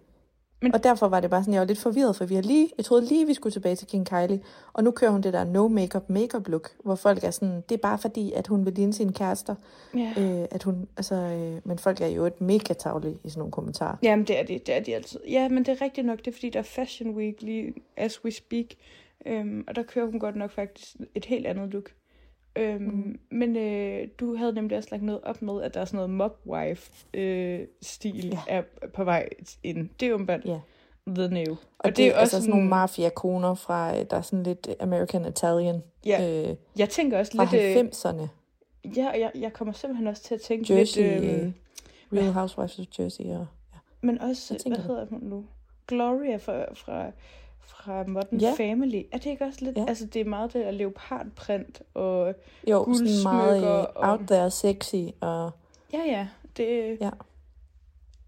men... 0.62 0.75
Og 0.75 0.85
derfor 0.85 1.09
var 1.09 1.21
det 1.21 1.31
bare 1.31 1.42
sådan, 1.42 1.55
jeg 1.55 1.61
var 1.61 1.66
lidt 1.66 1.79
forvirret, 1.79 2.16
for 2.16 2.25
vi 2.25 2.35
har 2.35 2.42
lige, 2.42 2.71
jeg 2.77 2.85
troede 2.85 3.07
lige, 3.07 3.27
vi 3.27 3.35
skulle 3.35 3.53
tilbage 3.53 3.77
til 3.77 3.87
King 3.87 4.07
Kylie, 4.07 4.40
og 4.73 4.85
nu 4.85 4.90
kører 4.90 5.11
hun 5.11 5.21
det 5.21 5.33
der 5.33 5.45
no 5.45 5.69
makeup 5.69 6.11
makeup 6.11 6.49
look, 6.49 6.71
hvor 6.85 6.95
folk 6.95 7.25
er 7.25 7.31
sådan, 7.31 7.62
det 7.69 7.75
er 7.75 7.83
bare 7.83 7.99
fordi, 7.99 8.33
at 8.33 8.47
hun 8.47 8.64
vil 8.64 8.73
ligne 8.73 8.92
sine 8.92 9.12
kærester. 9.12 9.55
Ja. 9.95 10.12
Øh, 10.19 10.47
at 10.51 10.62
hun, 10.62 10.88
altså, 10.97 11.14
øh, 11.14 11.61
men 11.64 11.79
folk 11.79 12.01
er 12.01 12.07
jo 12.07 12.25
et 12.25 12.40
mega 12.40 12.73
tavlige 12.73 13.19
i 13.25 13.29
sådan 13.29 13.38
nogle 13.38 13.53
kommentarer. 13.53 13.97
Jamen, 14.03 14.25
det 14.25 14.38
er 14.38 14.42
de, 14.42 14.59
det 14.66 14.75
er 14.75 14.81
de 14.81 14.95
altid. 14.95 15.21
Ja, 15.29 15.49
men 15.49 15.59
det 15.59 15.69
er 15.69 15.85
rigtigt 15.85 16.07
nok, 16.07 16.19
det 16.19 16.27
er 16.27 16.33
fordi, 16.33 16.51
der 16.51 16.59
er 16.59 16.62
Fashion 16.62 17.14
Week 17.16 17.42
lige 17.42 17.75
as 17.97 18.25
we 18.25 18.31
speak. 18.31 18.66
Øhm, 19.27 19.64
og 19.69 19.77
der 19.77 19.83
kører 19.83 20.07
hun 20.07 20.21
godt 20.21 20.37
nok 20.37 20.51
faktisk 20.51 20.97
et 21.14 21.25
helt 21.25 21.47
andet 21.47 21.73
look. 21.73 21.90
Øhm, 22.57 22.83
mm. 22.83 23.19
Men 23.31 23.57
øh, 23.57 24.09
du 24.21 24.37
havde 24.37 24.53
nemlig 24.53 24.77
også 24.77 24.88
lagt 24.92 25.03
noget 25.03 25.21
op 25.25 25.42
med, 25.42 25.62
at 25.62 25.75
der 25.75 25.81
er 25.81 25.85
sådan 25.85 25.97
noget 25.97 26.11
mobwife-stil 26.11 28.27
ja. 28.27 28.38
er 28.49 28.62
på 28.95 29.05
vej 29.05 29.29
ind. 29.62 29.88
Det 30.01 30.07
er 30.07 30.11
jo 30.11 30.25
bare 30.27 30.40
Ja. 30.45 30.61
the 31.07 31.29
new. 31.29 31.53
Og, 31.53 31.59
og 31.79 31.88
det, 31.90 31.97
det 31.97 32.07
er 32.07 32.14
altså 32.14 32.37
sådan 32.37 32.51
nogle 32.51 32.69
mafia-koner 32.69 33.55
fra, 33.55 33.99
øh, 33.99 34.05
der 34.11 34.16
er 34.16 34.23
sådan 34.23 34.42
lidt 34.42 34.69
American 34.81 35.25
Italian. 35.27 35.83
Ja. 36.07 36.49
Øh, 36.51 36.57
Jeg 36.79 36.88
tænker 36.88 37.19
også 37.19 37.33
fra 37.37 37.49
lidt... 37.53 37.77
øh, 37.77 37.85
90'erne. 38.12 38.27
Ja, 38.97 39.09
og 39.11 39.21
jeg, 39.21 39.31
jeg 39.35 39.53
kommer 39.53 39.73
simpelthen 39.75 40.07
også 40.07 40.23
til 40.23 40.35
at 40.35 40.40
tænke 40.40 40.75
Jersey, 40.75 41.03
lidt... 41.03 41.25
øh, 41.25 41.42
øhm, 41.42 41.55
Real 42.12 42.33
Housewives 42.33 42.79
of 42.79 42.85
Jersey. 42.99 43.25
Og, 43.25 43.31
ja. 43.31 43.38
Men 44.01 44.21
også, 44.21 44.59
Hvad 44.66 44.79
hedder 44.79 45.07
hun 45.07 45.21
nu? 45.23 45.45
Gloria 45.87 46.37
fra, 46.37 46.75
fra, 46.75 47.07
fra 47.66 48.05
Modern 48.07 48.40
Ja. 48.40 48.55
ja. 48.59 48.70
Family. 48.70 49.02
Er 49.12 49.18
det 49.18 49.26
ikke 49.26 49.44
også 49.44 49.64
lidt, 49.64 49.76
Ja. 49.76 49.81
ja. 49.83 49.88
altså 49.88 50.07
det 50.07 50.20
er 50.20 50.24
meget 50.24 50.52
det 50.52 50.64
der 50.64 50.70
leopardprint 50.70 51.83
og 51.94 52.35
Jo, 52.70 52.94
sådan 52.94 53.12
meget 53.22 53.62
øh, 53.64 53.70
og... 53.70 53.90
out 53.96 54.20
there 54.26 54.50
sexy. 54.50 54.94
Og, 55.20 55.50
Ja, 55.92 55.98
ja, 56.07 56.29
det... 56.57 56.98
Ja. 57.00 57.11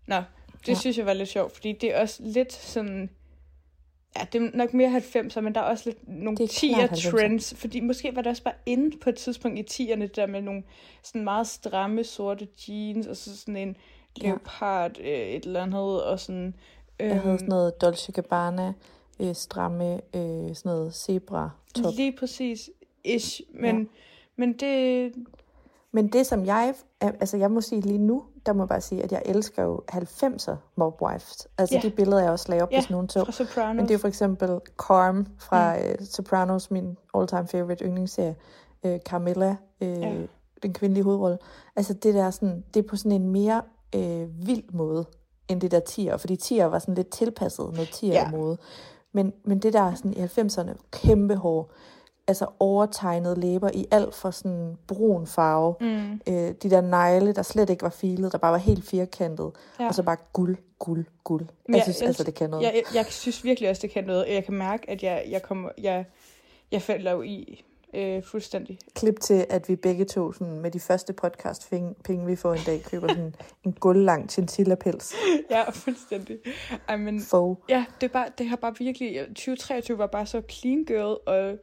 Nå, 0.06 0.16
det 0.16 0.24
Ja. 0.68 0.72
ja. 0.72 0.74
synes 0.74 0.98
jeg 0.98 1.06
var 1.06 1.12
lidt 1.12 1.28
sjovt, 1.28 1.52
fordi 1.54 1.72
det 1.72 1.94
er 1.96 2.00
også 2.00 2.22
lidt 2.22 2.52
sådan... 2.52 3.10
Ja, 4.18 4.26
det 4.32 4.42
er 4.42 4.50
nok 4.56 4.74
mere 4.74 4.96
90'er, 4.98 5.40
men 5.40 5.54
der 5.54 5.60
er 5.60 5.64
også 5.64 5.82
lidt 5.86 6.08
nogle 6.08 6.36
Det 6.36 6.44
er 6.44 6.76
klart 6.76 6.90
10'er 6.90 6.94
90'er. 6.94 7.10
trends, 7.10 7.54
fordi 7.56 7.80
måske 7.80 8.16
var 8.16 8.22
det 8.22 8.30
også 8.30 8.42
bare 8.42 8.54
inde 8.66 8.98
på 8.98 9.08
et 9.10 9.16
tidspunkt 9.16 9.58
i 9.78 9.84
10'erne, 9.92 10.00
det 10.02 10.16
der 10.16 10.26
med 10.26 10.42
nogle 10.42 10.62
sådan 11.02 11.24
meget 11.24 11.46
stramme 11.46 12.04
sorte 12.04 12.48
jeans, 12.68 13.06
og 13.06 13.16
så 13.16 13.38
sådan 13.38 13.56
en 13.56 13.76
Ja. 14.22 14.28
leopard 14.28 14.98
øh, 15.00 15.06
et 15.06 15.44
eller 15.44 15.62
andet, 15.62 16.02
og 16.04 16.20
sådan... 16.20 16.54
jeg 16.98 17.14
havde 17.14 17.28
øhm, 17.28 17.38
sådan 17.38 17.48
noget 17.48 17.80
Dolce 17.80 18.12
Gabbana, 18.12 18.72
øh, 19.20 19.34
stramme, 19.34 19.94
øh, 19.94 20.54
sådan 20.54 20.60
noget 20.64 20.94
zebra 20.94 21.50
top. 21.74 21.92
Lige 21.96 22.16
præcis. 22.18 22.70
Ish. 23.04 23.40
Men, 23.60 23.78
Ja. 23.78 23.84
men 24.36 24.52
det... 24.52 25.12
Men 25.92 26.08
det 26.08 26.26
som 26.26 26.46
jeg, 26.46 26.74
altså 27.00 27.36
jeg 27.36 27.50
må 27.50 27.60
sige 27.60 27.80
lige 27.80 27.98
nu, 27.98 28.24
der 28.46 28.52
må 28.52 28.62
jeg 28.62 28.68
bare 28.68 28.80
sige, 28.80 29.02
at 29.02 29.12
jeg 29.12 29.22
elsker 29.26 29.62
jo 29.62 29.80
90'er 29.92 30.54
mobwives. 30.76 31.48
Altså 31.58 31.74
Ja. 31.74 31.80
de 31.80 31.90
billeder, 31.90 32.22
jeg 32.22 32.30
også 32.30 32.46
lagde 32.48 32.62
op, 32.62 32.70
Ja, 32.72 32.80
hvis 32.80 32.90
nogen 32.90 33.08
Sopranos. 33.08 33.76
Men 33.76 33.84
det 33.84 33.90
er 33.90 33.94
jo 33.94 33.98
for 33.98 34.08
eksempel 34.08 34.60
Carm 34.76 35.26
fra 35.38 35.76
mm. 35.76 36.04
Sopranos, 36.04 36.70
min 36.70 36.96
all-time 37.14 37.46
favorite 37.48 37.84
yndlingsserie. 37.84 38.36
Øh, 38.84 38.98
Carmilla, 39.00 39.56
øh, 39.80 40.00
Ja. 40.00 40.12
den 40.62 40.72
kvindelige 40.72 41.04
hovedrolle. 41.04 41.38
Altså 41.76 41.94
det 41.94 42.14
der 42.14 42.30
sådan, 42.30 42.64
det 42.74 42.84
er 42.84 42.88
på 42.88 42.96
sådan 42.96 43.12
en 43.12 43.28
mere 43.28 43.62
øh, 43.94 44.46
vild 44.46 44.64
måde, 44.72 45.04
end 45.48 45.60
det 45.60 45.70
der 45.70 45.80
10'er. 45.90 46.16
Fordi 46.16 46.36
10'er 46.42 46.64
var 46.64 46.78
sådan 46.78 46.94
lidt 46.94 47.08
tilpasset 47.10 47.72
noget 47.74 47.88
10'er 47.88 48.06
Ja. 48.06 48.30
Men, 49.18 49.32
men 49.44 49.58
det 49.58 49.72
der 49.72 49.94
sådan 49.94 50.12
i 50.12 50.20
90'erne, 50.20 50.74
kæmpe 50.92 51.34
hår, 51.36 51.72
altså 52.26 52.46
overtegnet 52.58 53.38
læber 53.38 53.70
i 53.74 53.86
alt 53.90 54.14
for 54.14 54.30
sådan 54.30 54.78
brun 54.86 55.26
farve. 55.26 55.74
Mm. 55.80 56.12
Øh, 56.28 56.54
de 56.62 56.70
der 56.70 56.80
negle, 56.80 57.32
der 57.32 57.42
slet 57.42 57.70
ikke 57.70 57.82
var 57.82 57.90
filet, 57.90 58.32
der 58.32 58.38
bare 58.38 58.52
var 58.52 58.58
helt 58.58 58.84
firkantet. 58.84 59.50
Ja. 59.80 59.86
Og 59.86 59.94
så 59.94 60.02
bare 60.02 60.16
guld, 60.32 60.56
guld, 60.78 61.04
guld. 61.24 61.46
Men 61.68 61.74
Jeg 61.74 61.82
synes 61.82 62.02
altså, 62.02 62.24
det 62.24 62.34
kan 62.34 62.50
noget. 62.50 62.64
Jeg, 62.64 62.72
jeg, 62.74 62.82
jeg 62.94 63.06
synes 63.06 63.44
virkelig 63.44 63.70
også, 63.70 63.82
det 63.82 63.90
kan 63.90 64.04
noget. 64.04 64.24
Jeg 64.28 64.44
kan 64.44 64.54
mærke, 64.54 64.90
at 64.90 65.02
jeg, 65.02 65.24
jeg 65.28 65.42
kommer... 65.42 65.68
Jeg, 65.78 66.04
jeg 66.72 66.82
falder 66.82 67.12
jo 67.12 67.22
i 67.22 67.64
øh, 67.94 68.22
fuldstændig. 68.22 68.78
Klip 68.94 69.20
til, 69.20 69.46
at 69.50 69.68
vi 69.68 69.76
begge 69.76 70.04
to 70.04 70.32
sådan, 70.32 70.60
med 70.60 70.70
de 70.70 70.80
første 70.80 71.12
podcast 71.12 71.70
penge, 72.04 72.26
vi 72.26 72.36
får 72.36 72.52
en 72.52 72.60
dag, 72.66 72.82
køber 72.82 73.08
sådan 73.08 73.34
en 73.64 73.72
guldlang 73.72 74.30
chinchilla-pels. 74.30 75.14
ja, 75.50 75.70
fuldstændig. 75.70 76.38
I 76.94 76.96
men, 76.96 77.20
Faux. 77.20 77.58
Ja, 77.68 77.84
det, 78.00 78.06
er 78.06 78.12
bare, 78.12 78.28
det 78.38 78.48
har 78.48 78.56
bare 78.56 78.74
virkelig... 78.78 79.26
2023 79.26 79.98
var 79.98 80.06
bare 80.06 80.26
så 80.26 80.42
clean 80.50 80.84
girl, 80.84 81.18
og 81.26 81.58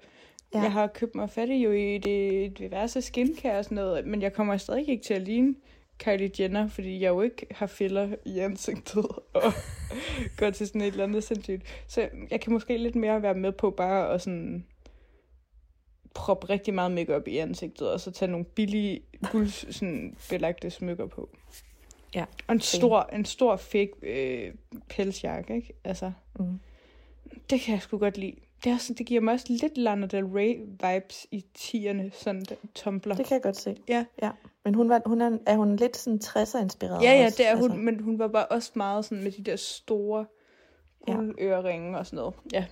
ja. 0.53 0.61
jeg 0.61 0.71
har 0.71 0.87
købt 0.87 1.15
mig 1.15 1.29
fat 1.29 1.49
i 1.49 1.63
jo 1.63 1.71
i 1.71 1.97
det 1.97 2.57
diverse 2.57 3.01
skincare 3.01 3.57
og 3.57 3.63
sådan 3.63 3.75
noget, 3.75 4.07
men 4.07 4.21
jeg 4.21 4.33
kommer 4.33 4.57
stadig 4.57 4.89
ikke 4.89 5.03
til 5.03 5.13
at 5.13 5.21
ligne 5.21 5.55
Kylie 5.99 6.31
Jenner, 6.39 6.67
fordi 6.67 7.01
jeg 7.01 7.09
jo 7.09 7.21
ikke 7.21 7.47
har 7.51 7.67
filler 7.67 8.15
i 8.25 8.39
ansigtet 8.39 9.05
og 9.33 9.53
går 10.37 10.49
til 10.49 10.67
sådan 10.67 10.81
et 10.81 10.87
eller 10.87 11.03
andet 11.03 11.23
sindssygt. 11.23 11.63
Så 11.87 12.09
jeg 12.31 12.41
kan 12.41 12.53
måske 12.53 12.77
lidt 12.77 12.95
mere 12.95 13.21
være 13.21 13.33
med 13.33 13.51
på 13.51 13.69
bare 13.69 14.13
at 14.13 14.21
sådan 14.21 14.65
proppe 16.15 16.49
rigtig 16.49 16.73
meget 16.73 16.91
makeup 16.91 17.27
i 17.27 17.37
ansigtet, 17.37 17.91
og 17.91 17.99
så 17.99 18.11
tage 18.11 18.31
nogle 18.31 18.45
billige 18.45 19.01
guld 19.31 19.71
sådan 19.71 20.17
belagte 20.29 20.69
smykker 20.69 21.05
på. 21.05 21.29
Ja. 22.15 22.25
Og 22.47 22.53
en 22.53 22.61
stor, 22.61 23.09
en 23.13 23.25
stor 23.25 23.55
fake 23.55 23.91
øh, 24.01 24.53
pelsjakke, 24.89 25.55
ikke? 25.55 25.73
Altså, 25.83 26.11
mm. 26.39 26.59
det 27.49 27.61
kan 27.61 27.73
jeg 27.73 27.81
sgu 27.81 27.97
godt 27.97 28.17
lide. 28.17 28.35
Det, 28.63 28.71
er 28.71 28.77
sådan, 28.77 28.95
det 28.97 29.05
giver 29.05 29.21
mig 29.21 29.33
også 29.33 29.45
lidt 29.49 29.77
Lana 29.77 30.05
Del 30.05 30.25
Rey 30.25 30.59
vibes 30.59 31.27
i 31.31 31.45
tierne, 31.53 32.11
sådan 32.13 32.41
den 32.41 32.57
tumbler. 32.75 33.15
Det 33.15 33.25
kan 33.25 33.35
jeg 33.35 33.41
godt 33.41 33.57
se. 33.57 33.77
Ja. 33.87 34.05
ja. 34.21 34.31
Men 34.63 34.75
hun 34.75 34.89
var, 34.89 35.01
hun 35.05 35.21
er, 35.21 35.37
er 35.45 35.55
hun 35.55 35.75
lidt 35.75 35.97
sådan 35.97 36.19
60'er 36.23 36.61
inspireret? 36.61 37.03
Ja, 37.03 37.11
ja, 37.11 37.25
også, 37.25 37.37
det 37.37 37.47
er 37.47 37.55
hun, 37.55 37.71
altså. 37.71 37.77
men 37.77 37.99
hun 37.99 38.19
var 38.19 38.27
bare 38.27 38.45
også 38.45 38.71
meget 38.75 39.05
sådan 39.05 39.23
med 39.23 39.31
de 39.31 39.43
der 39.43 39.55
store 39.55 40.25
guldøreringe 41.05 41.97
og 41.97 42.05
sådan 42.05 42.17
noget. 42.17 42.33
Ja. 42.53 42.65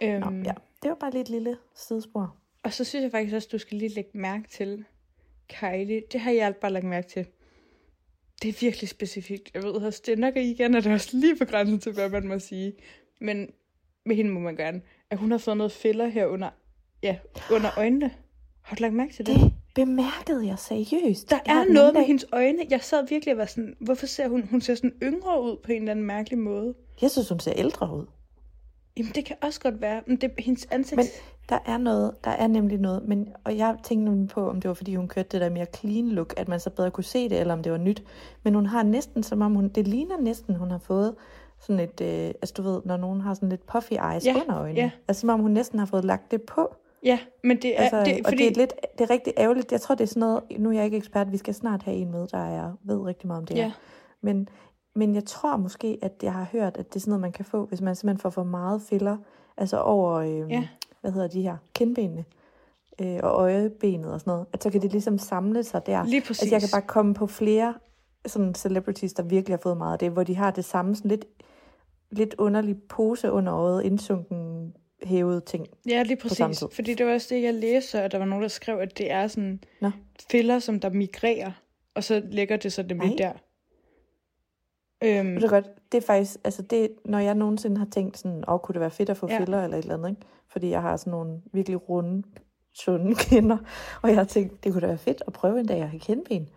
Øhm, 0.00 0.20
Nå, 0.20 0.44
ja. 0.44 0.52
Det 0.82 0.88
var 0.88 0.94
bare 0.94 1.10
lige 1.10 1.20
et 1.22 1.28
lille 1.28 1.56
sidespor. 1.74 2.36
Og 2.62 2.72
så 2.72 2.84
synes 2.84 3.02
jeg 3.02 3.10
faktisk 3.10 3.34
også, 3.34 3.48
at 3.48 3.52
du 3.52 3.58
skal 3.58 3.76
lige 3.78 3.94
lægge 3.94 4.10
mærke 4.14 4.48
til 4.48 4.84
Kylie. 5.48 6.02
Det 6.12 6.20
har 6.20 6.30
jeg 6.30 6.56
bare 6.56 6.72
lagt 6.72 6.84
mærke 6.84 7.08
til. 7.08 7.26
Det 8.42 8.48
er 8.48 8.58
virkelig 8.60 8.88
specifikt. 8.88 9.50
Jeg 9.54 9.62
ved 9.62 9.70
også, 9.70 10.02
det 10.06 10.12
er 10.12 10.16
nok 10.16 10.36
igen, 10.36 10.74
at 10.74 10.84
det 10.84 10.90
er 10.90 10.94
også 10.94 11.16
lige 11.16 11.36
på 11.36 11.44
grænsen 11.44 11.80
til, 11.80 11.92
hvad 11.92 12.10
man 12.10 12.28
må 12.28 12.38
sige. 12.38 12.72
Men 13.20 13.50
med 14.06 14.16
hende 14.16 14.30
må 14.30 14.40
man 14.40 14.56
gerne. 14.56 14.82
At 15.10 15.18
hun 15.18 15.30
har 15.30 15.38
fået 15.38 15.56
noget 15.56 15.72
filler 15.72 16.06
her 16.06 16.26
under, 16.26 16.50
ja, 17.02 17.18
under 17.50 17.70
øjnene. 17.76 18.14
Har 18.62 18.76
du 18.76 18.82
lagt 18.82 18.94
mærke 18.94 19.12
til 19.12 19.26
det? 19.26 19.36
Det 19.36 19.52
bemærkede 19.74 20.46
jeg 20.46 20.58
seriøst. 20.58 21.30
Der 21.30 21.40
er 21.46 21.72
noget 21.72 21.94
med 21.94 22.04
hendes 22.04 22.26
øjne. 22.32 22.58
Jeg 22.70 22.82
sad 22.82 23.08
virkelig 23.08 23.34
og 23.34 23.38
var 23.38 23.46
sådan, 23.46 23.76
hvorfor 23.80 24.06
ser 24.06 24.28
hun, 24.28 24.42
hun 24.42 24.60
ser 24.60 24.74
sådan 24.74 24.98
yngre 25.02 25.42
ud 25.42 25.56
på 25.56 25.72
en 25.72 25.78
eller 25.78 25.90
anden 25.90 26.06
mærkelig 26.06 26.38
måde. 26.38 26.74
Jeg 27.02 27.10
synes, 27.10 27.28
hun 27.28 27.40
ser 27.40 27.52
ældre 27.56 27.96
ud. 27.96 28.06
Jamen, 28.98 29.12
det 29.14 29.24
kan 29.24 29.36
også 29.42 29.60
godt 29.60 29.80
være. 29.80 30.02
Men 30.06 30.16
det 30.16 30.30
hendes 30.38 30.66
ansigt... 30.70 30.96
Men 30.96 31.06
der 31.48 31.58
er 31.66 31.78
noget, 31.78 32.14
der 32.24 32.30
er 32.30 32.46
nemlig 32.46 32.78
noget, 32.78 33.02
men, 33.08 33.28
og 33.44 33.56
jeg 33.56 33.76
tænkte 33.82 34.10
nemlig 34.10 34.28
på, 34.28 34.48
om 34.50 34.60
det 34.60 34.68
var, 34.68 34.74
fordi 34.74 34.94
hun 34.94 35.08
kørte 35.08 35.28
det 35.32 35.40
der 35.40 35.50
mere 35.50 35.66
clean 35.76 36.08
look, 36.08 36.34
at 36.36 36.48
man 36.48 36.60
så 36.60 36.70
bedre 36.70 36.90
kunne 36.90 37.04
se 37.04 37.28
det, 37.28 37.40
eller 37.40 37.54
om 37.54 37.62
det 37.62 37.72
var 37.72 37.78
nyt. 37.78 38.02
Men 38.42 38.54
hun 38.54 38.66
har 38.66 38.82
næsten, 38.82 39.22
som 39.22 39.42
om 39.42 39.54
hun, 39.54 39.68
det 39.68 39.88
ligner 39.88 40.20
næsten, 40.20 40.54
hun 40.54 40.70
har 40.70 40.78
fået 40.78 41.14
sådan 41.60 41.80
et, 41.80 42.00
øh, 42.00 42.28
altså 42.28 42.54
du 42.56 42.62
ved, 42.62 42.80
når 42.84 42.96
nogen 42.96 43.20
har 43.20 43.34
sådan 43.34 43.48
lidt 43.48 43.66
puffy 43.66 43.92
eyes 43.92 44.26
ja, 44.26 44.34
under 44.34 44.58
øjnene. 44.58 44.80
Ja. 44.80 44.90
Altså 45.08 45.20
som 45.20 45.30
om 45.30 45.40
hun 45.40 45.50
næsten 45.50 45.78
har 45.78 45.86
fået 45.86 46.04
lagt 46.04 46.30
det 46.30 46.42
på. 46.42 46.74
Ja, 47.04 47.18
men 47.44 47.56
det 47.62 47.78
er... 47.78 47.82
Altså, 47.82 48.04
det, 48.04 48.18
og 48.24 48.28
fordi... 48.28 48.36
det 48.36 48.56
er, 48.56 48.60
lidt, 48.60 48.72
det 48.98 49.04
er 49.04 49.10
rigtig 49.10 49.32
ærgerligt. 49.38 49.72
Jeg 49.72 49.80
tror, 49.80 49.94
det 49.94 50.04
er 50.04 50.08
sådan 50.08 50.20
noget, 50.20 50.42
nu 50.58 50.68
er 50.68 50.74
jeg 50.74 50.84
ikke 50.84 50.96
ekspert, 50.96 51.32
vi 51.32 51.36
skal 51.36 51.54
snart 51.54 51.82
have 51.82 51.96
en 51.96 52.10
med, 52.10 52.26
der 52.26 52.38
er, 52.38 52.72
ved 52.82 53.00
rigtig 53.00 53.26
meget 53.26 53.40
om 53.40 53.46
det 53.46 53.56
ja. 53.56 53.64
her. 53.64 53.70
Men, 54.20 54.48
men 54.98 55.14
jeg 55.14 55.24
tror 55.24 55.56
måske, 55.56 55.98
at 56.02 56.12
jeg 56.22 56.32
har 56.32 56.48
hørt, 56.52 56.76
at 56.76 56.88
det 56.88 56.96
er 56.96 57.00
sådan 57.00 57.10
noget, 57.10 57.20
man 57.20 57.32
kan 57.32 57.44
få, 57.44 57.66
hvis 57.66 57.80
man 57.80 57.96
simpelthen 57.96 58.20
får 58.20 58.30
for 58.30 58.42
meget 58.42 58.82
filler, 58.82 59.16
altså 59.56 59.80
over, 59.80 60.14
øh, 60.14 60.50
ja. 60.50 60.68
hvad 61.00 61.12
hedder 61.12 61.28
de 61.28 61.42
her, 61.42 61.56
kindbenene 61.74 62.24
øh, 63.00 63.18
og 63.22 63.30
øjebenet 63.30 64.12
og 64.12 64.20
sådan 64.20 64.30
noget, 64.30 64.46
at 64.52 64.62
så 64.62 64.70
kan 64.70 64.82
det 64.82 64.92
ligesom 64.92 65.18
samle 65.18 65.62
sig 65.64 65.86
der. 65.86 66.04
Lige 66.04 66.20
præcis. 66.20 66.42
Altså 66.42 66.54
jeg 66.54 66.60
kan 66.60 66.68
bare 66.72 66.86
komme 66.86 67.14
på 67.14 67.26
flere 67.26 67.74
sådan 68.26 68.54
celebrities, 68.54 69.12
der 69.12 69.22
virkelig 69.22 69.52
har 69.52 69.60
fået 69.62 69.76
meget 69.76 69.92
af 69.92 69.98
det, 69.98 70.10
hvor 70.10 70.22
de 70.22 70.34
har 70.34 70.50
det 70.50 70.64
samme 70.64 70.96
sådan 70.96 71.08
lidt, 71.08 71.24
lidt 72.10 72.34
underlig 72.38 72.76
pose 72.88 73.32
under 73.32 73.54
øjet, 73.54 73.84
indsunken 73.84 74.74
hævede 75.02 75.40
ting. 75.40 75.66
Ja, 75.88 76.02
lige 76.02 76.16
præcis. 76.16 76.64
Fordi 76.72 76.94
det 76.94 77.06
var 77.06 77.12
også 77.14 77.34
det, 77.34 77.42
jeg 77.42 77.54
læste, 77.54 78.04
og 78.04 78.12
der 78.12 78.18
var 78.18 78.24
nogen, 78.24 78.42
der 78.42 78.48
skrev, 78.48 78.78
at 78.78 78.98
det 78.98 79.10
er 79.10 79.26
sådan 79.26 79.60
Nå. 79.80 79.90
filler, 80.30 80.58
som 80.58 80.80
der 80.80 80.90
migrerer, 80.90 81.52
og 81.94 82.04
så 82.04 82.22
lægger 82.30 82.56
det 82.56 82.72
så 82.72 82.82
nemlig 82.82 83.18
der. 83.18 83.32
Øhm. 85.04 85.34
Det, 85.34 85.44
er 85.44 85.48
godt, 85.48 85.92
det 85.92 85.98
er 86.02 86.06
faktisk, 86.06 86.36
altså 86.44 86.62
det, 86.62 86.88
når 87.04 87.18
jeg 87.18 87.34
nogensinde 87.34 87.78
har 87.78 87.86
tænkt 87.92 88.18
sådan, 88.18 88.44
åh, 88.48 88.58
kunne 88.58 88.72
det 88.72 88.80
være 88.80 88.90
fedt 88.90 89.10
at 89.10 89.16
få 89.16 89.28
Ja. 89.30 89.38
filler 89.38 89.64
eller 89.64 89.76
et 89.76 89.82
eller 89.82 89.94
andet, 89.94 90.08
ikke? 90.10 90.22
Fordi 90.50 90.70
jeg 90.70 90.82
har 90.82 90.96
sådan 90.96 91.10
nogle 91.10 91.40
virkelig 91.52 91.88
runde, 91.88 92.22
sunde 92.74 93.14
kinder, 93.24 93.56
og 94.02 94.08
jeg 94.08 94.16
har 94.18 94.24
tænkt, 94.24 94.64
det 94.64 94.72
kunne 94.72 94.80
da 94.82 94.86
være 94.86 94.98
fedt 94.98 95.22
at 95.26 95.32
prøve 95.32 95.60
en 95.60 95.66
dag 95.66 95.80
at 95.82 95.88
have 95.88 96.00
kindben. 96.00 96.48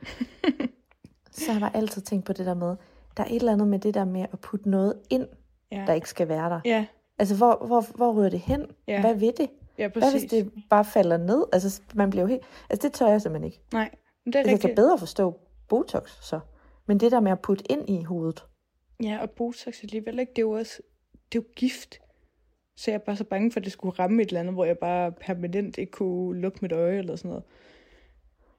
så 1.31 1.51
har 1.53 1.59
jeg 1.59 1.71
altid 1.73 2.01
tænkt 2.01 2.25
på 2.25 2.33
det 2.33 2.45
der 2.45 2.53
med, 2.53 2.75
der 3.17 3.23
er 3.23 3.27
et 3.27 3.35
eller 3.35 3.51
andet 3.53 3.67
med 3.67 3.79
det 3.79 3.93
der 3.93 4.05
med 4.05 4.25
at 4.33 4.39
putte 4.39 4.69
noget 4.69 4.93
ind, 5.09 5.27
Ja. 5.71 5.83
der 5.87 5.93
ikke 5.93 6.09
skal 6.09 6.27
være 6.27 6.49
der. 6.49 6.59
Ja, 6.65 6.85
Altså, 7.19 7.35
hvor, 7.37 7.63
hvor, 7.67 7.85
hvor 7.95 8.13
ryger 8.13 8.29
det 8.29 8.39
hen? 8.39 8.65
Ja. 8.87 9.01
Hvad 9.01 9.15
ved 9.15 9.33
det? 9.33 9.49
ja 9.77 9.87
Hvad 9.87 10.01
hvis 10.01 10.11
præcis. 10.13 10.29
det 10.31 10.51
bare 10.69 10.85
falder 10.85 11.17
ned? 11.17 11.43
Altså, 11.53 11.81
man 11.93 12.09
bliver 12.09 12.21
jo 12.23 12.27
helt... 12.27 12.41
Altså, 12.69 12.87
det 12.87 12.93
tør 12.95 13.07
jeg 13.07 13.21
simpelthen 13.21 13.45
ikke. 13.51 13.61
Nej, 13.73 13.89
men 14.25 14.33
det 14.33 14.35
er 14.35 14.39
Altså, 14.39 14.51
jeg 14.51 14.59
kan 14.59 14.67
rigtigt. 14.69 14.75
bedre 14.75 14.97
forstå 14.97 15.39
Botox, 15.69 16.09
så. 16.21 16.39
Men 16.85 16.99
det 16.99 17.11
der 17.11 17.19
med 17.19 17.31
at 17.31 17.39
putte 17.41 17.71
ind 17.71 17.89
i 17.89 18.03
hovedet, 18.03 18.43
Ja, 19.03 19.17
og 19.21 19.29
Botox 19.29 19.83
alligevel 19.83 20.19
ikke, 20.19 20.29
det 20.29 20.37
er 20.37 20.41
jo 20.45 20.51
også, 20.51 20.81
det 21.31 21.39
er 21.39 21.43
jo 21.43 21.53
gift. 21.55 21.99
Så 22.75 22.91
jeg 22.91 22.95
er 22.95 22.99
bare 23.05 23.15
så 23.15 23.23
bange 23.23 23.51
for, 23.51 23.59
at 23.59 23.63
det 23.63 23.71
skulle 23.73 23.99
ramme 23.99 24.21
et 24.21 24.27
eller 24.27 24.39
andet, 24.39 24.53
hvor 24.53 24.65
jeg 24.65 24.77
bare 24.77 25.11
permanent 25.11 25.77
ikke 25.77 25.91
kunne 25.91 26.41
lukke 26.41 26.59
mit 26.61 26.71
øje 26.71 26.97
eller 26.97 27.15
sådan 27.15 27.29
noget. 27.29 27.43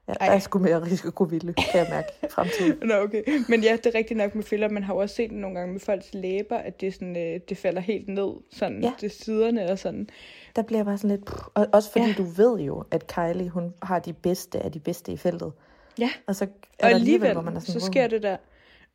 ja, 0.07 0.13
der 0.13 0.31
er 0.31 0.39
sgu 0.39 0.59
mere 0.59 0.83
risikovillig, 0.83 1.55
kan 1.55 1.79
jeg 1.79 1.87
mærke 1.89 2.07
i 2.23 2.25
fremtiden. 2.29 2.77
Nå, 2.89 2.93
okay. 2.95 3.23
Men 3.49 3.63
ja, 3.63 3.77
det 3.83 3.85
er 3.85 3.97
rigtigt 3.97 4.17
nok 4.17 4.35
med 4.35 4.43
filler. 4.43 4.69
Man 4.69 4.83
har 4.83 4.93
jo 4.93 4.99
også 4.99 5.15
set 5.15 5.29
det 5.29 5.37
nogle 5.37 5.59
gange 5.59 5.71
med 5.73 5.79
folks 5.79 6.13
læber, 6.13 6.57
at 6.57 6.81
det, 6.81 6.93
sådan, 6.93 7.17
øh, 7.17 7.39
det 7.49 7.57
falder 7.57 7.81
helt 7.81 8.07
ned, 8.09 8.33
sådan 8.51 8.83
Ja. 8.83 8.93
til 8.99 9.09
siderne 9.11 9.71
og 9.71 9.79
sådan. 9.79 10.09
Der 10.55 10.61
bliver 10.61 10.83
bare 10.83 10.97
sådan 10.97 11.17
lidt... 11.17 11.29
Og 11.53 11.67
også 11.73 11.91
fordi 11.91 12.05
ja. 12.05 12.13
du 12.17 12.23
ved 12.23 12.59
jo, 12.59 12.83
at 12.91 13.07
Kylie, 13.07 13.49
hun 13.49 13.73
har 13.83 13.99
de 13.99 14.13
bedste 14.13 14.59
af 14.59 14.71
de 14.71 14.79
bedste 14.79 15.11
i 15.11 15.17
feltet. 15.17 15.53
Ja, 15.99 16.09
Og 16.27 16.35
så 16.35 16.43
er 16.43 16.49
og 16.49 16.89
alligevel, 16.89 16.93
alligevel, 16.93 17.33
hvor 17.33 17.41
man 17.41 17.55
er 17.55 17.59
sådan, 17.59 17.81
så 17.81 17.85
sker 17.85 18.07
det 18.07 18.23
der. 18.23 18.37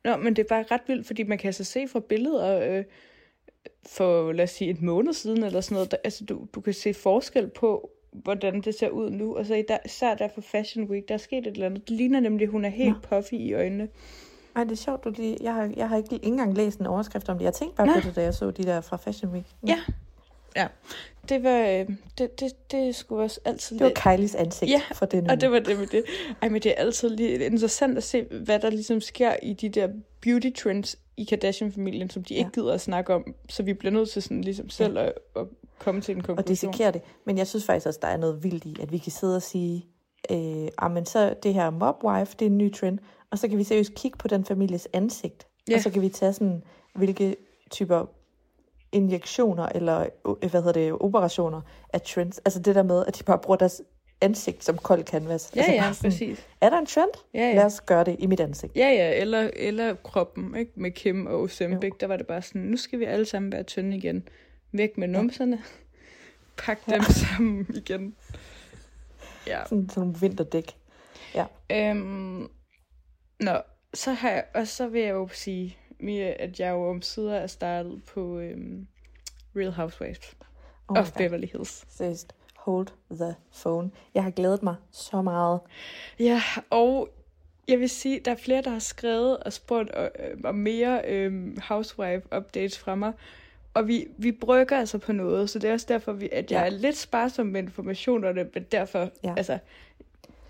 Nå, 0.05 0.17
men 0.17 0.35
det 0.35 0.43
er 0.43 0.47
bare 0.49 0.65
ret 0.71 0.81
vildt, 0.87 1.07
fordi 1.07 1.23
man 1.23 1.37
kan 1.37 1.47
altså 1.47 1.63
se 1.63 1.87
fra 1.87 1.99
billeder 1.99 2.77
øh, 2.77 2.83
for, 3.87 4.31
lad 4.31 4.43
os 4.43 4.49
sige, 4.49 4.69
et 4.69 4.81
måned 4.81 5.13
siden 5.13 5.43
eller 5.43 5.61
sådan 5.61 5.75
noget. 5.75 5.91
Der, 5.91 5.97
altså, 6.03 6.25
du, 6.25 6.47
du 6.55 6.61
kan 6.61 6.73
se 6.73 6.93
forskel 6.93 7.47
på, 7.47 7.89
hvordan 8.11 8.61
det 8.61 8.75
ser 8.75 8.89
ud 8.89 9.09
nu. 9.09 9.37
Og 9.37 9.45
så 9.45 9.55
i 9.55 9.63
der, 9.67 9.77
især 9.85 10.15
der 10.15 10.27
for 10.27 10.41
Fashion 10.41 10.89
Week, 10.89 11.07
der 11.07 11.13
er 11.13 11.17
sket 11.17 11.47
et 11.47 11.47
eller 11.47 11.65
andet. 11.65 11.89
Det 11.89 11.97
ligner 11.97 12.19
nemlig, 12.19 12.45
at 12.45 12.51
hun 12.51 12.65
er 12.65 12.69
helt 12.69 13.01
puffy 13.01 13.33
i 13.33 13.53
øjnene. 13.53 13.87
Ej, 14.55 14.63
det 14.63 14.71
er 14.71 14.75
sjovt, 14.75 15.03
du 15.03 15.09
lige... 15.09 15.37
Jeg 15.41 15.53
har, 15.53 15.71
jeg 15.77 15.89
har 15.89 15.97
ikke, 15.97 16.15
ikke 16.15 16.27
engang 16.27 16.57
læst 16.57 16.79
en 16.79 16.85
overskrift 16.85 17.29
om 17.29 17.37
det. 17.37 17.45
Jeg 17.45 17.53
tænkte 17.53 17.75
bare 17.77 17.87
Nej. 17.87 18.01
på 18.01 18.07
det, 18.07 18.15
da 18.15 18.21
jeg 18.21 18.33
så 18.33 18.51
de 18.51 18.63
der 18.63 18.81
fra 18.81 18.97
Fashion 18.97 19.31
Week. 19.31 19.45
Ja. 19.67 19.67
Ja, 19.67 19.79
det 21.29 21.43
var, 21.43 21.59
øh, 21.59 21.87
det, 22.17 22.39
det, 22.39 22.71
det 22.71 22.95
skulle 22.95 23.23
også 23.23 23.39
altid 23.45 23.79
Det 23.79 23.85
var 23.85 24.15
Kylies 24.15 24.35
ansigt 24.35 24.71
Ja, 24.71 24.81
for 24.93 25.05
den 25.05 25.29
Og 25.29 25.41
det 25.41 25.51
var 25.51 25.59
det 25.59 25.79
med 25.79 25.87
det. 25.87 26.03
Ej, 26.41 26.49
men 26.49 26.61
det 26.61 26.71
er 26.71 26.75
altid 26.75 27.09
lige 27.09 27.45
interessant 27.45 27.97
at 27.97 28.03
se, 28.03 28.25
hvad 28.45 28.59
der 28.59 28.69
ligesom 28.69 29.01
sker 29.01 29.35
i 29.43 29.53
de 29.53 29.69
der 29.69 29.87
beauty 30.21 30.49
trends 30.57 30.97
i 31.17 31.23
Kardashian-familien, 31.23 32.09
som 32.09 32.23
de 32.23 32.33
ikke 32.33 32.51
gider 32.51 32.73
at 32.73 32.81
snakke 32.81 33.13
om. 33.13 33.35
Så 33.49 33.63
vi 33.63 33.73
bliver 33.73 33.91
nødt 33.91 34.09
til 34.09 34.21
sådan 34.21 34.41
ligesom 34.41 34.69
selv 34.69 34.97
at, 34.97 35.13
at 35.35 35.45
komme 35.79 36.01
til 36.01 36.11
en 36.15 36.21
og 36.21 36.25
konklusion. 36.25 36.47
dissekere 36.47 36.91
det. 36.91 37.01
Men 37.25 37.37
jeg 37.37 37.47
synes 37.47 37.65
faktisk 37.65 37.87
også, 37.87 37.99
der 38.01 38.07
er 38.07 38.17
noget 38.17 38.43
vildt 38.43 38.65
i, 38.65 38.75
at 38.81 38.91
vi 38.91 38.97
kan 38.97 39.11
sidde 39.11 39.35
og 39.35 39.41
sige, 39.41 39.85
øh, 40.31 40.67
ah, 40.77 40.91
men 40.91 41.05
så 41.05 41.33
det 41.43 41.53
her 41.53 41.69
mobwife, 41.69 42.35
det 42.39 42.45
er 42.45 42.49
en 42.49 42.57
ny 42.57 42.73
trend, 42.73 42.99
og 43.31 43.39
så 43.39 43.47
kan 43.47 43.57
vi 43.57 43.63
seriøst 43.63 43.93
kigge 43.95 44.17
på 44.17 44.27
den 44.27 44.45
families 44.45 44.87
ansigt, 44.93 45.47
Ja. 45.69 45.75
og 45.75 45.81
så 45.81 45.89
kan 45.89 46.01
vi 46.01 46.09
tage 46.09 46.33
sådan, 46.33 46.63
hvilke 46.95 47.35
typer 47.71 48.05
injektioner 48.91 49.65
eller 49.75 49.99
øh, 50.43 50.49
hvad 50.49 50.61
hedder 50.61 50.71
det, 50.71 50.93
operationer 50.93 51.61
af 51.93 52.01
trends. 52.01 52.37
Altså 52.37 52.59
det 52.59 52.75
der 52.75 52.83
med, 52.83 53.05
at 53.05 53.19
de 53.19 53.23
bare 53.23 53.39
bruger 53.39 53.57
deres 53.57 53.81
ansigt 54.21 54.63
som 54.63 54.77
kold 54.77 55.03
canvas. 55.03 55.51
Ja, 55.55 55.61
altså 55.61 55.73
ja, 55.73 55.93
sådan, 55.93 56.11
præcis. 56.11 56.47
Er 56.61 56.69
der 56.69 56.77
en 56.77 56.85
trend? 56.85 57.09
Ja, 57.33 57.39
ja. 57.39 57.55
Lad 57.55 57.65
os 57.65 57.81
gøre 57.81 58.03
det 58.03 58.15
i 58.19 58.27
mit 58.27 58.39
ansigt. 58.39 58.75
Ja, 58.75 58.89
ja, 58.89 59.21
eller, 59.21 59.49
eller 59.53 59.95
kroppen, 60.03 60.55
ikke? 60.55 60.71
Med 60.75 60.91
Kim 60.91 61.25
og 61.25 61.41
Ozempic, 61.41 61.93
der 61.99 62.07
var 62.07 62.17
det 62.17 62.27
bare 62.27 62.41
sådan, 62.41 62.61
nu 62.61 62.77
skal 62.77 62.99
vi 62.99 63.05
alle 63.05 63.25
sammen 63.25 63.51
være 63.51 63.63
tynde 63.63 63.97
igen. 63.97 64.27
Væk 64.71 64.97
med 64.97 65.07
numserne. 65.07 65.61
Pak 66.57 66.79
dem 66.85 67.01
sammen 67.37 67.67
igen. 67.75 68.15
Ja. 69.47 69.63
Sådan, 69.63 69.89
sådan 69.89 70.01
nogle 70.01 70.19
vinterdæk. 70.21 70.75
Ja. 71.35 71.45
Øhm, 71.71 72.47
nå, 73.39 73.61
så 73.93 74.11
har 74.11 74.29
jeg, 74.29 74.43
og 74.53 74.67
så 74.67 74.87
vil 74.87 75.01
jeg 75.01 75.11
jo 75.11 75.27
sige, 75.27 75.77
Mia, 75.99 76.33
at 76.39 76.59
jeg 76.59 76.69
jo 76.71 76.89
om 76.89 77.01
sider 77.01 77.35
er 77.35 77.47
startet 77.47 78.01
på 78.13 78.39
øhm, 78.39 78.87
Real 79.55 79.71
Housewives 79.71 80.35
Oh 80.87 80.97
of 80.99 81.11
God. 81.13 81.17
Beverly 81.17 81.47
Hills. 81.51 81.85
Seriøst. 81.89 82.33
Hold 82.55 82.87
the 83.11 83.35
phone. 83.61 83.91
Jeg 84.13 84.23
har 84.23 84.31
glædet 84.31 84.63
mig 84.63 84.75
så 84.91 85.21
meget. 85.21 85.59
Ja, 86.19 86.41
og 86.69 87.09
jeg 87.67 87.79
vil 87.79 87.89
sige, 87.89 88.19
der 88.25 88.31
er 88.31 88.35
flere, 88.35 88.61
der 88.61 88.69
har 88.69 88.79
skrevet 88.79 89.37
og 89.37 89.53
spurgt 89.53 89.91
øh, 89.97 90.07
om 90.43 90.55
mere 90.55 91.01
øh, 91.07 91.57
housewife 91.61 92.21
updates 92.37 92.77
fra 92.79 92.95
mig. 92.95 93.13
Og 93.73 93.87
vi, 93.87 94.07
vi 94.17 94.31
brygger 94.31 94.77
altså 94.77 94.97
på 94.97 95.11
noget, 95.11 95.49
så 95.49 95.59
det 95.59 95.69
er 95.69 95.73
også 95.73 95.85
derfor, 95.89 96.11
vi, 96.11 96.29
at 96.31 96.51
jeg 96.51 96.59
Ja. 96.59 96.65
er 96.65 96.69
lidt 96.69 96.97
sparsom 96.97 97.47
med 97.47 97.63
informationerne, 97.63 98.47
men 98.53 98.63
derfor, 98.71 99.09
Ja. 99.23 99.33
altså, 99.37 99.57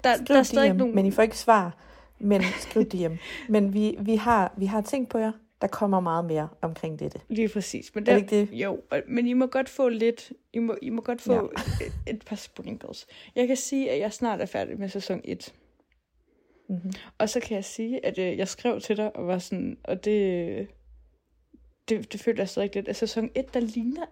der, 0.03 0.15
Skriv 0.15 0.27
der 0.27 0.37
er 0.39 0.43
stadig 0.43 0.71
DM, 0.73 0.77
nogle... 0.77 0.93
men 0.95 1.05
I 1.05 1.11
får 1.11 1.21
ikke 1.23 1.37
svar. 1.37 1.77
Men 2.19 2.41
skriv 2.59 2.83
DM. 2.85 3.13
Men 3.49 3.73
vi, 3.73 3.95
vi, 3.99 4.15
har, 4.15 4.53
vi 4.57 4.65
har 4.65 4.81
tænkt 4.81 5.09
på 5.09 5.17
jer. 5.17 5.31
Der 5.61 5.67
kommer 5.67 5.99
meget 5.99 6.25
mere 6.25 6.49
omkring 6.61 6.99
dette. 6.99 7.19
Lige 7.29 7.49
præcis. 7.49 7.95
Men 7.95 8.01
Er 8.01 8.05
der, 8.05 8.13
det 8.13 8.21
ikke 8.21 8.51
det? 8.51 8.61
Jo, 8.61 8.81
men 9.07 9.27
I 9.27 9.33
må 9.33 9.45
godt 9.45 9.69
få 9.69 9.89
lidt, 9.89 10.31
I 10.53 10.59
må, 10.59 10.75
I 10.81 10.89
må 10.89 11.01
godt 11.01 11.21
få 11.21 11.33
ja. 11.33 11.85
et, 11.85 12.15
et 12.15 12.25
par 12.25 12.35
sprinkles. 12.35 13.07
Jeg 13.35 13.47
kan 13.47 13.55
sige, 13.55 13.91
at 13.91 13.99
jeg 13.99 14.13
snart 14.13 14.41
er 14.41 14.45
færdig 14.45 14.79
med 14.79 14.89
sæson 14.89 15.21
1. 15.23 15.53
Mm-hmm. 16.69 16.91
Og 17.17 17.29
så 17.29 17.39
kan 17.39 17.55
jeg 17.55 17.65
sige, 17.65 18.05
at 18.05 18.17
øh, 18.17 18.37
jeg 18.37 18.47
skrev 18.47 18.81
til 18.81 18.97
dig, 18.97 19.15
og 19.15 19.27
var 19.27 19.39
sådan, 19.39 19.77
og 19.83 20.05
det, 20.05 20.67
det, 21.89 22.13
det 22.13 22.19
følte 22.19 22.39
jeg 22.39 22.49
stadig 22.49 22.75
lidt, 22.75 22.87
at 22.87 22.95
sæson 22.95 23.29
1, 23.35 23.53
der 23.53 23.59
ligner 23.59 24.05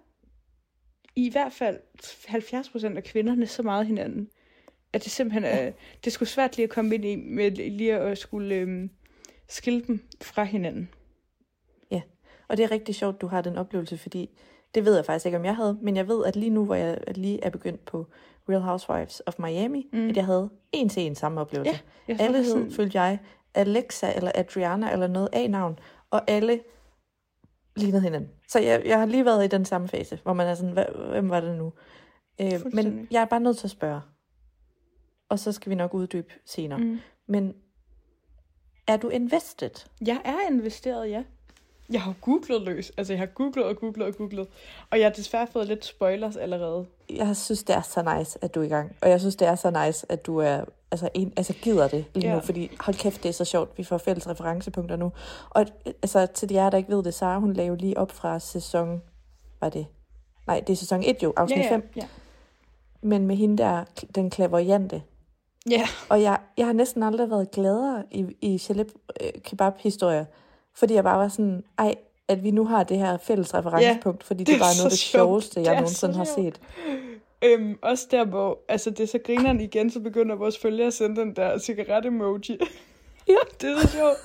i 1.15 1.29
hvert 1.29 1.53
fald 1.53 1.79
70% 2.03 2.97
af 2.97 3.03
kvinderne 3.03 3.47
så 3.47 3.63
meget 3.63 3.87
hinanden, 3.87 4.29
at 4.97 5.03
det 5.03 5.11
simpelthen 5.11 5.43
er, 5.43 5.71
det 6.03 6.13
skulle 6.13 6.29
svært 6.29 6.57
lige 6.57 6.63
at 6.63 6.69
komme 6.69 6.95
ind 6.95 7.05
i, 7.05 7.15
med 7.15 7.51
lige 7.51 7.95
at 7.95 8.17
skulle 8.17 8.55
øhm, 8.55 8.89
skille 9.47 9.81
dem 9.87 10.07
fra 10.21 10.43
hinanden. 10.43 10.89
Ja, 11.91 12.01
og 12.47 12.57
det 12.57 12.63
er 12.63 12.71
rigtig 12.71 12.95
sjovt, 12.95 13.21
du 13.21 13.27
har 13.27 13.41
den 13.41 13.57
oplevelse, 13.57 13.97
fordi 13.97 14.29
det 14.75 14.85
ved 14.85 14.95
jeg 14.95 15.05
faktisk 15.05 15.25
ikke, 15.25 15.37
om 15.37 15.45
jeg 15.45 15.55
havde, 15.55 15.77
men 15.81 15.95
jeg 15.95 16.07
ved, 16.07 16.25
at 16.25 16.35
lige 16.35 16.49
nu, 16.49 16.65
hvor 16.65 16.75
jeg 16.75 16.97
lige 17.15 17.43
er 17.43 17.49
begyndt 17.49 17.85
på 17.85 18.05
Real 18.49 18.61
Housewives 18.61 19.21
of 19.25 19.33
Miami, 19.39 19.89
mm. 19.93 20.09
at 20.09 20.15
jeg 20.17 20.25
havde 20.25 20.49
en 20.71 20.89
til 20.89 21.03
en 21.03 21.15
samme 21.15 21.41
oplevelse. 21.41 21.71
Ja, 21.71 22.13
jeg 22.13 22.21
alle 22.21 22.37
hed, 22.37 22.45
sådan- 22.45 22.71
følte 22.71 23.01
jeg, 23.01 23.19
Alexa 23.53 24.13
eller 24.15 24.31
Adriana 24.35 24.91
eller 24.91 25.07
noget 25.07 25.29
A-navn, 25.33 25.79
og 26.11 26.21
alle 26.27 26.59
lignede 27.75 28.01
hinanden. 28.01 28.29
Så 28.47 28.59
jeg, 28.59 28.81
jeg 28.85 28.99
har 28.99 29.05
lige 29.05 29.25
været 29.25 29.45
i 29.45 29.47
den 29.47 29.65
samme 29.65 29.87
fase, 29.87 30.19
hvor 30.23 30.33
man 30.33 30.47
er 30.47 30.55
sådan, 30.55 30.77
"Hva- 30.77 30.97
hvem 31.09 31.29
var 31.29 31.39
det 31.39 31.57
nu? 31.57 31.73
Øh, 32.41 32.51
men 32.73 33.07
jeg 33.11 33.21
er 33.21 33.25
bare 33.25 33.39
nødt 33.39 33.57
til 33.57 33.67
at 33.67 33.71
spørge, 33.71 34.01
og 35.29 35.39
så 35.39 35.51
skal 35.51 35.69
vi 35.69 35.75
nok 35.75 35.93
uddybe 35.93 36.33
senere. 36.45 36.79
Mm. 36.79 36.99
Men 37.27 37.53
er 38.87 38.97
du 38.97 39.09
invested? 39.09 39.69
Jeg 40.05 40.21
er 40.25 40.51
investeret, 40.51 41.09
ja. 41.09 41.23
Jeg 41.89 42.01
har 42.01 42.13
googlet 42.21 42.61
løs. 42.61 42.91
Altså, 42.97 43.13
jeg 43.13 43.19
har 43.19 43.25
googlet 43.25 43.65
og 43.65 43.75
googlet 43.75 44.07
og 44.07 44.15
googlet. 44.15 44.47
Og 44.89 44.99
jeg 44.99 45.05
har 45.05 45.13
desværre 45.13 45.47
fået 45.47 45.67
lidt 45.67 45.85
spoilers 45.85 46.35
allerede. 46.35 46.85
jeg 47.09 47.35
synes, 47.37 47.63
det 47.63 47.75
er 47.75 47.81
så 47.81 48.17
nice, 48.17 48.39
at 48.43 48.55
du 48.55 48.59
er 48.59 48.63
i 48.63 48.67
gang. 48.67 48.95
Og 49.01 49.09
jeg 49.09 49.19
synes, 49.19 49.35
det 49.35 49.47
er 49.47 49.55
så 49.55 49.85
nice, 49.85 50.11
at 50.11 50.25
du 50.25 50.37
er, 50.37 50.63
altså, 50.91 51.09
en, 51.13 51.33
altså 51.37 51.53
gider 51.53 51.87
det 51.87 52.05
lige 52.13 52.27
Ja. 52.27 52.35
nu. 52.35 52.41
Fordi 52.41 52.71
hold 52.79 52.95
kæft, 52.95 53.23
det 53.23 53.29
er 53.29 53.33
så 53.33 53.45
sjovt. 53.45 53.77
Vi 53.77 53.83
får 53.83 53.97
fælles 53.97 54.27
referencepunkter 54.29 54.95
nu. 54.95 55.11
Og 55.49 55.65
altså, 55.85 56.25
til 56.25 56.49
de 56.49 56.53
jer, 56.55 56.69
der 56.69 56.77
ikke 56.77 56.95
ved 56.95 57.03
det, 57.03 57.13
Sara, 57.13 57.39
hun 57.39 57.53
lavede 57.53 57.81
lige 57.81 57.97
op 57.97 58.11
fra 58.11 58.39
sæson... 58.39 59.01
Var 59.61 59.69
det? 59.69 59.87
Nej, 60.47 60.59
det 60.59 60.73
er 60.73 60.77
sæson 60.77 61.03
1 61.03 61.23
jo, 61.23 61.33
afsnit 61.37 61.57
ja, 61.57 61.63
ja, 61.63 61.69
5. 61.71 61.89
Ja. 61.95 62.07
Men 63.01 63.27
med 63.27 63.35
hende 63.35 63.57
der, 63.57 63.83
den 64.15 64.29
klaverjante. 64.29 65.01
Ja. 65.69 65.87
Og 66.09 66.21
jeg, 66.21 66.39
jeg 66.57 66.65
har 66.65 66.73
næsten 66.73 67.03
aldrig 67.03 67.29
været 67.29 67.51
gladere 67.51 68.03
i, 68.11 68.25
i 68.41 68.57
Shalib 68.57 68.87
øh, 69.21 69.41
kebab-historier. 69.43 70.25
Fordi 70.73 70.93
jeg 70.93 71.03
bare 71.03 71.19
var 71.19 71.27
sådan, 71.27 71.63
ej, 71.77 71.95
at 72.27 72.43
vi 72.43 72.51
nu 72.51 72.65
har 72.65 72.83
det 72.83 72.97
her 72.97 73.17
fælles 73.17 73.53
referencepunkt, 73.53 74.23
fordi 74.23 74.39
det, 74.39 74.47
det 74.47 74.53
det 74.53 74.59
er 74.61 74.65
bare 74.65 74.75
noget 74.77 74.85
af 74.85 74.89
det 74.89 74.99
sjoveste, 74.99 75.59
Det 75.59 75.65
jeg 75.65 75.71
er 75.73 75.79
nogensinde 75.79 76.15
har 76.15 76.23
set. 76.23 76.59
Øhm, 77.41 77.77
også 77.81 78.07
der, 78.11 78.25
hvor 78.25 78.59
altså, 78.69 78.89
det 78.89 78.99
er 78.99 79.07
så 79.07 79.19
grineren 79.25 79.61
igen, 79.61 79.89
så 79.91 79.99
begynder 79.99 80.35
vores 80.35 80.57
følgere 80.57 80.87
at 80.87 80.93
sende 80.93 81.21
den 81.21 81.35
der 81.35 81.57
cigaret-emoji. 81.59 82.57
Ja. 83.27 83.33
det 83.61 83.69
er 83.71 83.79
så 83.81 83.87
sjovt. 83.87 84.17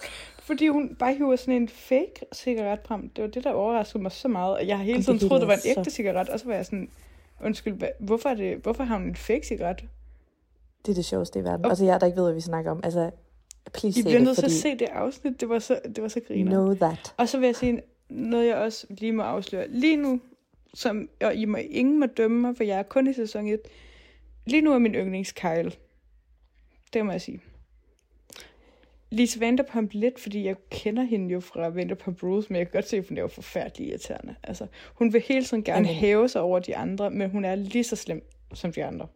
Fordi 0.43 0.69
hun 0.69 0.97
bare 0.99 1.15
hiver 1.15 1.37
sådan 1.37 1.55
en 1.55 1.69
fake 1.69 2.13
cigaret 2.35 2.79
frem. 2.85 3.09
Det 3.09 3.25
var 3.25 3.31
det, 3.31 3.45
der 3.45 3.53
overraskede 3.53 4.03
mig 4.03 4.13
så 4.13 4.29
meget. 4.29 4.57
Og 4.57 4.67
jeg 4.67 4.77
har 4.77 4.85
hele 4.85 5.03
tiden 5.03 5.19
det 5.19 5.29
troet, 5.29 5.41
det 5.41 5.49
var 5.49 5.55
en 5.55 5.61
ægte 5.65 5.85
så- 5.85 5.91
cigaret. 5.91 6.29
Og 6.29 6.41
så 6.41 6.47
var 6.47 6.55
jeg 6.55 6.65
sådan, 6.65 6.89
undskyld, 7.45 7.75
hvorfor, 8.01 8.29
er 8.29 8.35
det, 8.35 8.57
hvorfor 8.57 8.85
har 8.85 8.97
hun 8.99 9.07
en 9.07 9.17
fake 9.17 9.47
cigaret? 9.47 9.85
Det 10.87 10.91
er 10.91 10.95
det 10.95 11.05
sjoveste 11.05 11.39
i 11.39 11.45
verden. 11.45 11.65
Og- 11.65 11.71
Og 11.71 11.77
så 11.77 11.85
jeg, 11.85 12.01
der 12.01 12.07
ikke 12.07 12.17
ved, 12.17 12.25
hvad 12.25 12.35
vi 12.35 12.41
snakker 12.41 12.71
om. 12.71 12.81
Altså, 12.85 13.11
please 13.75 14.01
I 14.01 14.03
bliver 14.03 14.21
nødt 14.21 14.37
til 14.37 14.45
at 14.45 14.51
se 14.51 14.71
det 14.71 14.89
afsnit. 14.93 15.41
Det 15.41 15.49
var 15.49 15.59
så, 15.59 15.81
det 15.97 16.03
var 16.03 16.09
så 16.09 16.21
griner. 16.29 16.51
know 16.51 16.75
that. 16.75 17.15
Og 17.17 17.29
så 17.29 17.39
vil 17.39 17.47
jeg 17.47 17.57
sige 17.57 17.81
noget, 18.09 18.47
jeg 18.47 18.57
også 18.57 18.87
lige 18.91 19.13
må 19.13 19.23
afsløre. 19.23 19.69
Lige 19.69 19.97
nu, 19.97 20.21
som, 20.75 21.09
og 21.21 21.35
I 21.35 21.45
må, 21.45 21.57
ingen 21.57 22.01
må 22.01 22.07
dømme 22.07 22.41
mig, 22.41 22.57
for 22.57 22.65
jeg 22.65 22.79
er 22.79 22.83
kun 22.83 23.07
i 23.07 23.13
sæson 23.13 23.47
1. 23.49 23.61
Lige 24.47 24.61
nu 24.63 24.73
er 24.73 24.79
min 24.79 24.95
yndlings 24.95 25.33
Kyle. 25.33 25.73
Det 26.93 27.07
må 27.07 27.13
jeg 27.13 27.21
sige. 27.21 27.41
Lise 29.11 29.41
Vanderpump 29.41 29.91
lidt, 29.93 30.21
fordi 30.21 30.45
jeg 30.47 30.57
kender 30.71 31.03
hende 31.03 31.33
jo 31.33 31.41
fra 31.41 31.69
Vanderpump 31.69 32.23
Rules, 32.23 32.51
men 32.51 32.57
jeg 32.59 32.67
kan 32.67 32.73
godt 32.73 32.89
se, 32.89 32.97
at 32.97 33.09
hun 33.09 33.17
er 33.19 33.23
jo 33.23 33.29
forfærdelig 33.29 33.89
irriterende. 33.89 34.35
Altså, 34.43 34.67
hun 34.95 35.13
vil 35.13 35.21
hele 35.21 35.45
tiden 35.45 35.65
gerne 35.65 35.87
hæve 35.87 36.29
sig 36.29 36.41
over 36.43 36.59
de 36.59 36.77
andre, 36.77 37.11
men 37.11 37.31
hun 37.31 37.45
er 37.45 37.55
lige 37.55 37.85
så 37.85 37.97
slem 37.97 38.23
som 38.55 38.73
de 38.73 38.85
andre. 38.85 39.07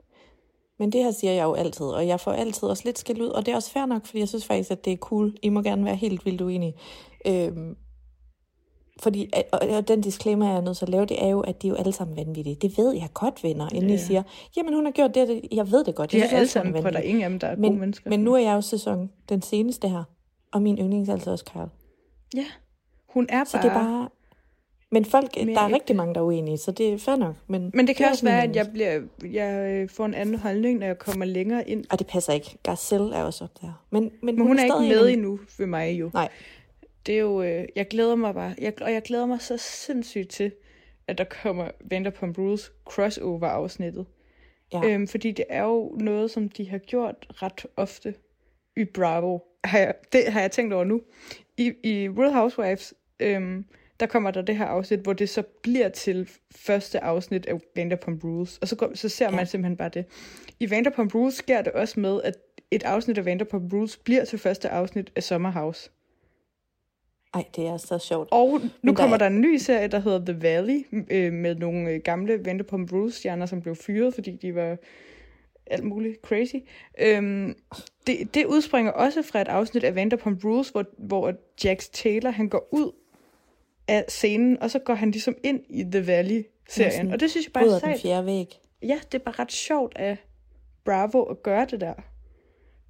Men 0.78 0.92
det 0.92 1.04
her 1.04 1.10
siger 1.10 1.32
jeg 1.32 1.44
jo 1.44 1.54
altid, 1.54 1.86
og 1.86 2.06
jeg 2.06 2.20
får 2.20 2.32
altid 2.32 2.68
også 2.68 2.82
lidt 2.84 2.98
skæld 2.98 3.20
ud, 3.20 3.28
og 3.28 3.46
det 3.46 3.52
er 3.52 3.56
også 3.56 3.70
fair 3.70 3.86
nok, 3.86 4.06
fordi 4.06 4.18
jeg 4.18 4.28
synes 4.28 4.46
faktisk, 4.46 4.70
at 4.70 4.84
det 4.84 4.92
er 4.92 4.96
cool. 4.96 5.34
I 5.42 5.48
må 5.48 5.62
gerne 5.62 5.84
være 5.84 5.96
helt 5.96 6.24
vildt 6.26 6.40
uenige. 6.40 6.74
Øhm, 7.26 7.76
fordi, 9.00 9.30
og, 9.52 9.88
den 9.88 10.00
disclaimer, 10.00 10.48
jeg 10.48 10.56
er 10.56 10.60
nødt 10.60 10.76
til 10.76 10.84
at 10.84 10.88
lave, 10.88 11.06
det 11.06 11.24
er 11.24 11.28
jo, 11.28 11.40
at 11.40 11.62
de 11.62 11.66
er 11.66 11.70
jo 11.70 11.74
alle 11.74 11.92
sammen 11.92 12.16
vanvittige. 12.16 12.56
Det 12.62 12.78
ved 12.78 12.92
jeg 12.92 13.08
godt, 13.14 13.44
venner, 13.44 13.68
inden 13.74 13.90
Ja. 13.90 13.94
I 13.94 13.98
siger, 13.98 14.22
jamen 14.56 14.74
hun 14.74 14.84
har 14.84 14.92
gjort 14.92 15.14
det, 15.14 15.28
det. 15.28 15.40
jeg 15.52 15.70
ved 15.70 15.84
det 15.84 15.94
godt. 15.94 16.12
De 16.12 16.16
er 16.16 16.20
synes 16.20 16.32
alle 16.32 16.48
sammen, 16.48 16.82
for 16.82 16.90
der 16.90 16.98
er 16.98 17.02
ingen 17.02 17.24
af 17.24 17.30
dem, 17.30 17.38
der 17.38 17.46
er 17.46 17.56
gode 17.56 17.70
men, 17.70 17.80
mennesker. 17.80 18.10
Men 18.10 18.20
nu 18.20 18.34
er 18.34 18.38
jeg 18.38 18.54
jo 18.54 18.60
sæson, 18.60 19.10
den 19.28 19.42
seneste 19.42 19.88
her, 19.88 20.04
og 20.52 20.62
min 20.62 20.78
yndlings 20.78 21.08
er 21.08 21.12
altså 21.12 21.30
også 21.30 21.44
Karl. 21.44 21.68
Ja, 22.34 22.44
hun 23.08 23.26
er 23.28 23.38
bare... 23.38 23.46
Så 23.46 23.58
det 23.62 23.64
er 23.64 23.74
bare... 23.74 24.08
Men 24.96 25.04
folk, 25.04 25.36
mere 25.36 25.54
der 25.54 25.60
er 25.60 25.74
rigtig 25.74 25.96
mange, 25.96 26.14
der 26.14 26.20
er 26.20 26.24
uenige, 26.24 26.58
så 26.58 26.70
det 26.70 26.92
er 26.92 26.98
fair 26.98 27.16
nok. 27.16 27.34
Men, 27.46 27.70
Men 27.74 27.86
det 27.86 27.96
kan 27.96 28.06
er 28.06 28.10
også 28.10 28.24
være, 28.24 28.42
at 28.42 28.56
jeg, 28.56 28.66
bliver, 28.72 29.02
jeg 29.32 29.72
øh, 29.72 29.88
får 29.88 30.06
en 30.06 30.14
anden 30.14 30.34
holdning, 30.34 30.78
når 30.78 30.86
jeg 30.86 30.98
kommer 30.98 31.24
længere 31.24 31.68
ind. 31.70 31.84
Og 31.90 31.98
det 31.98 32.06
passer 32.06 32.32
ikke. 32.32 32.58
Garcelle 32.62 33.14
er 33.14 33.22
også 33.22 33.44
op 33.44 33.50
der. 33.60 33.84
Men, 33.90 34.02
men, 34.02 34.10
Men 34.22 34.38
hun, 34.38 34.46
hun 34.46 34.58
er 34.58 34.62
ikke 34.64 34.72
stadig 34.74 34.88
med 34.88 35.08
en- 35.08 35.18
endnu 35.18 35.38
ved 35.58 35.66
mig 35.66 35.92
jo. 36.00 36.10
Nej. 36.14 36.28
Det 37.06 37.14
er 37.14 37.18
jo, 37.18 37.42
øh, 37.42 37.64
jeg 37.76 37.88
glæder 37.88 38.14
mig 38.14 38.34
bare, 38.34 38.54
jeg, 38.58 38.72
og 38.82 38.92
jeg 38.92 39.02
glæder 39.02 39.26
mig 39.26 39.40
så 39.40 39.56
sindssygt 39.56 40.28
til, 40.30 40.52
at 41.08 41.18
der 41.18 41.24
kommer 41.24 41.68
Vanderpump 41.90 42.38
Rules 42.38 42.72
crossover-afsnittet. 42.84 44.06
Ja. 44.72 44.80
Øhm, 44.84 45.08
fordi 45.08 45.30
det 45.32 45.44
er 45.48 45.62
jo 45.64 45.96
noget, 46.00 46.30
som 46.30 46.48
de 46.48 46.68
har 46.70 46.78
gjort 46.78 47.26
ret 47.42 47.66
ofte 47.76 48.14
i 48.76 48.84
Bravo. 48.84 49.38
Har 49.64 49.78
jeg, 49.78 49.94
det 50.12 50.32
har 50.32 50.40
jeg 50.40 50.50
tænkt 50.50 50.72
over 50.74 50.84
nu. 50.84 51.00
I, 51.56 51.72
i 51.84 52.08
Real 52.08 52.32
Housewives, 52.32 52.94
øhm, 53.20 53.64
der 54.00 54.06
kommer 54.06 54.30
der 54.30 54.42
det 54.42 54.56
her 54.56 54.64
afsnit, 54.64 55.00
hvor 55.00 55.12
det 55.12 55.28
så 55.28 55.42
bliver 55.62 55.88
til 55.88 56.30
første 56.56 57.04
afsnit 57.04 57.46
af 57.46 57.60
Vanderpump 57.76 58.24
Rules. 58.24 58.58
Og 58.58 58.68
så, 58.68 58.76
går, 58.76 58.90
så 58.94 59.08
ser 59.08 59.24
ja. 59.30 59.36
man 59.36 59.46
simpelthen 59.46 59.76
bare 59.76 59.88
det. 59.88 60.04
I 60.60 60.70
Vanderpump 60.70 61.14
Rules 61.14 61.34
sker 61.34 61.62
det 61.62 61.72
også 61.72 62.00
med, 62.00 62.22
at 62.22 62.34
et 62.70 62.82
afsnit 62.82 63.18
af 63.18 63.24
Vanderpump 63.24 63.72
Rules 63.72 63.96
bliver 63.96 64.24
til 64.24 64.38
første 64.38 64.68
afsnit 64.68 65.12
af 65.16 65.22
Summer 65.22 65.50
House. 65.50 65.90
Ej, 67.34 67.44
det 67.56 67.66
er 67.66 67.76
så 67.76 67.98
sjovt. 67.98 68.28
Og 68.32 68.50
nu 68.52 68.58
Men 68.82 68.94
der 68.94 69.00
kommer 69.00 69.14
er- 69.14 69.18
der 69.18 69.26
en 69.26 69.40
ny 69.40 69.56
serie, 69.56 69.88
der 69.88 69.98
hedder 69.98 70.32
The 70.32 70.42
Valley, 70.42 70.86
øh, 71.10 71.32
med 71.32 71.54
nogle 71.54 71.90
øh, 71.90 72.00
gamle 72.04 72.44
Vanderpump 72.44 72.92
Rules-stjerner, 72.92 73.46
som 73.46 73.62
blev 73.62 73.74
fyret, 73.76 74.14
fordi 74.14 74.36
de 74.42 74.54
var 74.54 74.76
alt 75.66 75.84
muligt 75.84 76.20
crazy. 76.22 76.54
Øhm, 77.00 77.54
det, 78.06 78.34
det 78.34 78.46
udspringer 78.46 78.92
også 78.92 79.22
fra 79.22 79.40
et 79.40 79.48
afsnit 79.48 79.84
af 79.84 79.94
Vanderpump 79.94 80.44
Rules, 80.44 80.68
hvor, 80.68 80.84
hvor 80.98 81.32
Jax 81.64 81.88
Taylor 81.92 82.30
han 82.30 82.48
går 82.48 82.68
ud 82.72 82.92
af 83.88 84.04
scenen, 84.08 84.62
og 84.62 84.70
så 84.70 84.78
går 84.78 84.94
han 84.94 85.10
ligesom 85.10 85.34
ind 85.44 85.60
i 85.70 85.82
The 85.92 86.06
Valley-serien. 86.06 87.12
Og 87.12 87.20
det 87.20 87.30
synes 87.30 87.46
jeg 87.46 87.52
bare 87.52 87.64
er 87.66 87.70
den 87.70 87.80
sejt. 87.80 88.00
fjerde 88.00 88.26
væg. 88.26 88.60
Ja, 88.82 88.98
det 89.12 89.20
er 89.20 89.24
bare 89.24 89.34
ret 89.38 89.52
sjovt 89.52 89.96
af 89.96 90.16
Bravo 90.84 91.22
at 91.22 91.42
gøre 91.42 91.66
det 91.70 91.80
der. 91.80 91.94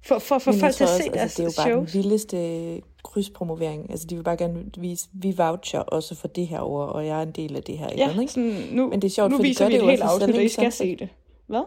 For, 0.05 0.19
for, 0.19 0.39
for 0.39 0.51
Men 0.51 0.59
folk 0.59 0.73
til 0.73 0.83
at 0.83 0.89
se 0.89 0.95
også, 0.95 1.09
deres 1.13 1.21
altså, 1.39 1.43
det 1.43 1.49
er 1.49 1.63
jo 1.63 1.63
bare 1.63 1.73
shows. 1.75 1.91
den 1.91 2.03
vildeste 2.03 2.81
krydspromovering. 3.03 3.91
Altså, 3.91 4.07
de 4.07 4.15
vil 4.15 4.23
bare 4.23 4.37
gerne 4.37 4.65
vise, 4.77 5.09
vi 5.13 5.33
voucher 5.37 5.79
også 5.79 6.15
for 6.15 6.27
det 6.27 6.47
her 6.47 6.59
ord, 6.59 6.89
og 6.89 7.05
jeg 7.05 7.19
er 7.19 7.23
en 7.23 7.31
del 7.31 7.55
af 7.55 7.63
det 7.63 7.77
her. 7.77 7.87
Ja, 7.97 8.09
igen, 8.09 8.21
ikke? 8.21 8.33
sådan, 8.33 8.63
nu, 8.71 8.89
Men 8.89 9.01
det 9.01 9.07
er 9.07 9.11
sjovt, 9.11 9.31
nu 9.31 9.37
for 9.37 9.43
de 9.43 9.47
viser 9.47 9.65
gør 9.65 9.69
vi 9.69 9.73
det 9.73 9.79
et 9.79 9.83
jo 9.85 9.89
helt 9.89 10.01
også 10.01 10.13
afsnit, 10.15 10.35
og 10.35 10.43
I 10.43 10.47
skal 10.49 10.71
se 10.71 10.95
det. 10.95 11.09
Hvad? 11.47 11.63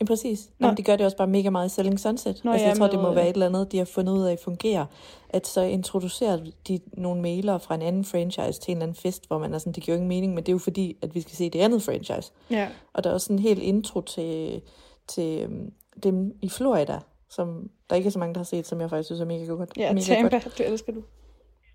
Ja, 0.00 0.04
præcis. 0.04 0.50
Nå. 0.58 0.66
Jamen, 0.66 0.76
de 0.76 0.82
gør 0.82 0.96
det 0.96 1.06
også 1.06 1.16
bare 1.16 1.26
mega 1.26 1.50
meget 1.50 1.66
i 1.66 1.74
Selling 1.74 2.00
Sunset. 2.00 2.40
Nå, 2.44 2.50
altså, 2.50 2.64
ja, 2.64 2.68
jeg 2.68 2.78
tror, 2.78 2.86
det 2.86 3.00
må 3.00 3.14
være 3.14 3.28
et 3.28 3.32
eller 3.32 3.46
andet, 3.46 3.72
de 3.72 3.78
har 3.78 3.84
fundet 3.84 4.12
ud 4.12 4.24
af 4.24 4.32
at 4.32 4.40
fungere. 4.44 4.86
At 5.28 5.46
så 5.46 5.60
introducerer 5.60 6.38
de 6.68 6.80
nogle 6.92 7.22
mailere 7.22 7.60
fra 7.60 7.74
en 7.74 7.82
anden 7.82 8.04
franchise 8.04 8.60
til 8.60 8.70
en 8.70 8.76
eller 8.76 8.82
anden 8.82 8.94
fest, 8.94 9.26
hvor 9.28 9.38
man 9.38 9.54
er 9.54 9.58
sådan, 9.58 9.72
det 9.72 9.82
giver 9.82 9.94
jo 9.94 9.96
ingen 9.96 10.08
mening, 10.08 10.34
men 10.34 10.42
det 10.44 10.48
er 10.48 10.52
jo 10.54 10.58
fordi, 10.58 10.96
at 11.02 11.14
vi 11.14 11.20
skal 11.20 11.36
se 11.36 11.50
det 11.50 11.58
andet 11.60 11.82
franchise. 11.82 12.32
Ja. 12.50 12.68
Og 12.92 13.04
der 13.04 13.10
er 13.10 13.14
også 13.14 13.32
en 13.32 13.38
helt 13.38 13.62
intro 13.62 14.00
til, 14.00 14.62
til 15.08 15.42
øhm, 15.42 15.72
dem 16.02 16.34
i 16.42 16.48
Florida, 16.48 16.98
som 17.30 17.70
der 17.90 17.96
ikke 17.96 18.06
er 18.06 18.10
så 18.10 18.18
mange, 18.18 18.34
der 18.34 18.38
har 18.38 18.44
set, 18.44 18.66
som 18.66 18.80
jeg 18.80 18.90
faktisk 18.90 19.06
synes 19.06 19.20
er 19.20 19.24
mega 19.24 19.44
godt. 19.44 19.72
Ja, 19.76 19.92
mega 19.92 20.04
Tampa, 20.04 20.38
Godt. 20.38 20.58
det 20.58 20.68
elsker 20.68 20.92
du. 20.92 21.02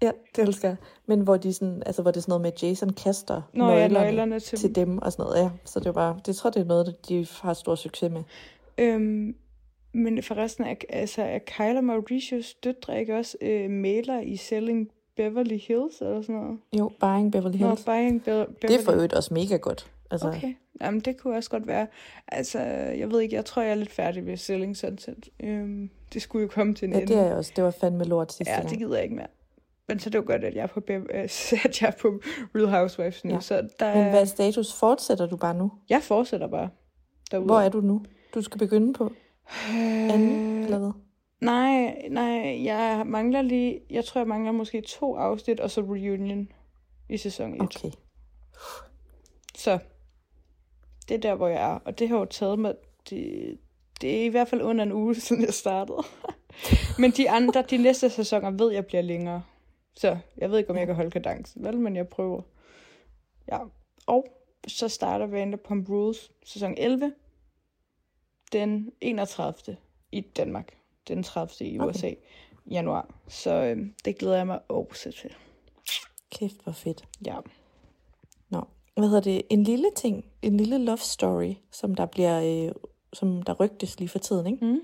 Ja, 0.02 0.12
det 0.36 0.47
elsker 0.47 0.68
jeg. 0.68 0.78
Men 1.06 1.22
hvor, 1.22 1.38
de 1.38 1.54
sådan, 1.54 1.84
altså, 1.86 2.02
hvor 2.02 2.12
det 2.12 2.18
er 2.18 2.22
sådan 2.22 2.32
noget 2.32 2.41
med, 2.41 2.52
at 2.52 2.64
Jason 2.64 2.89
kaster 2.93 3.41
Nå 3.54 3.70
ja, 3.70 3.88
nøglerne, 3.88 4.06
nøglerne 4.08 4.39
til 4.39 4.58
til 4.58 4.76
dem 4.76 4.97
og 4.97 5.12
sådan 5.12 5.24
noget. 5.24 5.43
Ja, 5.43 5.49
så 5.66 5.80
det 5.80 5.88
er 5.88 5.91
bare, 5.91 6.20
det 6.26 6.36
tror 6.36 6.49
det 6.49 6.60
er 6.62 6.66
noget, 6.66 6.95
de 7.10 7.28
har 7.41 7.54
stor 7.54 7.76
succes 7.76 8.12
med. 8.12 8.24
Øhm, 8.78 9.36
men 9.93 10.24
forresten 10.24 10.64
er, 10.64 10.76
altså, 10.89 11.22
er 11.22 11.39
Kyla 11.39 11.82
Mauritius 11.82 12.54
døtre 12.54 12.99
ikke 12.99 13.18
også 13.18 13.38
øh, 13.41 13.70
maler 13.70 14.20
i 14.22 14.36
Selling 14.38 14.89
Beverly 15.16 15.58
Hills 15.58 16.02
eller 16.02 16.22
sådan 16.22 16.36
noget? 16.36 16.60
Jo, 16.80 16.91
Buying 16.99 17.32
Beverly 17.32 17.58
Nå, 17.58 17.68
Hills. 17.68 17.84
Buying 17.86 18.24
Be- 18.24 18.32
Beverly 18.32 18.47
Det 18.62 18.80
er 18.80 18.84
for 18.86 18.91
øvrigt 18.91 19.14
også 19.14 19.34
mega 19.34 19.58
godt. 19.58 19.91
Altså, 20.12 20.28
Okay, 20.28 20.54
jamen 20.82 20.99
det 20.99 21.18
kunne 21.18 21.36
også 21.38 21.49
godt 21.49 21.68
være. 21.68 21.88
Altså, 22.28 22.60
jeg 22.99 23.12
ved 23.12 23.20
ikke, 23.22 23.36
jeg 23.36 23.45
tror, 23.45 23.62
jeg 23.62 23.72
er 23.72 23.76
lidt 23.76 23.91
færdig 23.91 24.26
ved 24.26 24.38
Selling 24.38 24.78
Sunset. 24.78 25.30
Øhm, 25.43 25.89
det 26.14 26.22
skulle 26.22 26.41
jo 26.43 26.47
komme 26.47 26.74
til 26.76 26.88
en 26.88 26.93
Ja, 26.93 26.99
ende. 26.99 27.14
det 27.14 27.22
er 27.22 27.26
jeg 27.26 27.36
også. 27.36 27.52
Det 27.56 27.64
var 27.64 27.72
fandme 27.72 28.04
lort 28.04 28.34
sidste 28.34 28.52
Ja, 28.52 28.58
gang. 28.58 28.70
det 28.70 28.78
gider 28.78 28.95
jeg 28.95 29.04
ikke 29.04 29.16
mere. 29.16 29.28
Men 29.92 30.00
så 30.00 30.10
er 30.10 30.12
det 30.12 30.18
jo 30.18 30.24
godt, 30.28 30.44
at 30.44 30.56
jeg 30.56 30.64
er 30.64 30.68
på, 30.68 30.80
Bev- 30.80 31.16
øh, 31.16 31.24
at 31.66 31.82
jeg 31.82 31.88
er 31.88 31.92
på 32.02 32.22
Real 32.56 32.68
Housewives 32.68 33.26
nu. 33.26 33.34
Ja. 33.34 33.39
Så 33.39 33.68
der, 33.80 33.96
Men 33.96 34.10
hvad 34.10 34.22
er 34.22 34.26
status? 34.26 34.74
Fortsætter 34.74 35.26
du 35.26 35.38
bare 35.38 35.54
nu? 35.54 35.72
Jeg 35.89 36.04
fortsætter 36.04 36.48
bare 36.48 36.70
derude. 37.32 37.46
Hvor 37.46 37.60
er 37.60 37.70
du 37.70 37.82
nu? 37.82 38.02
Du 38.36 38.42
skal 38.42 38.60
begynde 38.60 38.94
på 38.94 39.12
anden, 40.10 40.64
eller 40.64 40.80
hvad? 40.80 40.92
Nej, 41.42 42.08
nej, 42.10 42.64
jeg 42.64 43.04
mangler 43.06 43.42
lige, 43.42 43.80
jeg 43.89 44.06
tror, 44.06 44.22
jeg 44.22 44.28
mangler 44.28 44.52
måske 44.52 44.82
to 44.82 45.16
afsnit, 45.16 45.60
og 45.60 45.72
så 45.72 45.82
reunion 45.82 46.48
i 47.10 47.18
sæson 47.18 47.54
1. 47.56 47.62
Okay. 47.62 47.89
Så 49.56 49.80
det 51.10 51.16
er 51.16 51.20
der, 51.20 51.36
hvor 51.36 51.48
jeg 51.48 51.62
er. 51.62 51.80
Og 51.86 52.00
det 52.00 52.10
har 52.10 52.18
jo 52.18 52.26
taget 52.26 52.60
mig, 52.60 52.74
det, 53.10 53.58
det 54.02 54.22
er 54.22 54.26
i 54.26 54.28
hvert 54.28 54.48
fald 54.48 54.62
under 54.62 54.84
en 54.84 54.92
uge, 54.92 55.16
siden 55.26 55.46
jeg 55.46 55.54
startede. 55.54 55.98
men 57.02 57.12
de 57.12 57.30
andre, 57.30 57.64
de 57.70 57.78
næste 57.78 58.10
sæsoner 58.10 58.52
ved 58.52 58.72
jeg 58.72 58.86
bliver 58.86 59.02
længere. 59.02 59.42
Så 59.96 60.18
jeg 60.38 60.52
ved 60.52 60.58
ikke, 60.58 60.70
om 60.70 60.78
jeg 60.78 60.86
kan 60.86 60.96
holde 60.96 61.12
kadencen, 61.12 61.64
vel, 61.64 61.80
men 61.80 61.96
jeg 61.96 62.08
prøver. 62.08 62.42
Ja, 63.52 63.60
og 64.08 64.26
så 64.68 64.88
starter 64.88 65.26
Vanderpump 65.28 65.89
Rules 65.89 66.32
sæson 66.44 66.74
11 66.78 67.14
den 68.52 68.92
31. 69.02 69.78
i 70.12 70.22
Danmark. 70.22 70.78
Den 71.08 71.24
30. 71.24 71.70
i 71.70 71.80
Okay. 71.80 71.89
USA 71.89 72.08
i 72.08 72.16
januar. 72.72 73.16
Så 73.28 73.54
øh, 73.54 73.88
det 74.06 74.18
glæder 74.18 74.38
jeg 74.38 74.48
mig 74.48 74.60
også 74.70 75.12
til. 75.12 75.36
Kæft, 76.32 76.64
hvor 76.64 76.72
fedt. 76.72 77.08
Ja. 77.26 77.36
Nå, 78.50 78.64
hvad 78.96 79.08
hedder 79.08 79.22
det? 79.22 79.42
En 79.50 79.64
lille 79.64 79.88
ting, 79.96 80.26
en 80.42 80.58
lille 80.58 80.78
love 80.78 80.98
story, 80.98 81.54
som 81.72 81.96
der 81.96 82.06
bliver, 82.06 82.68
øh, 82.68 82.72
som 83.14 83.42
der 83.44 83.54
rygtes 83.54 84.00
lige 84.00 84.10
for 84.10 84.20
tiden, 84.20 84.48
ikke? 84.48 84.66
Mm. 84.66 84.82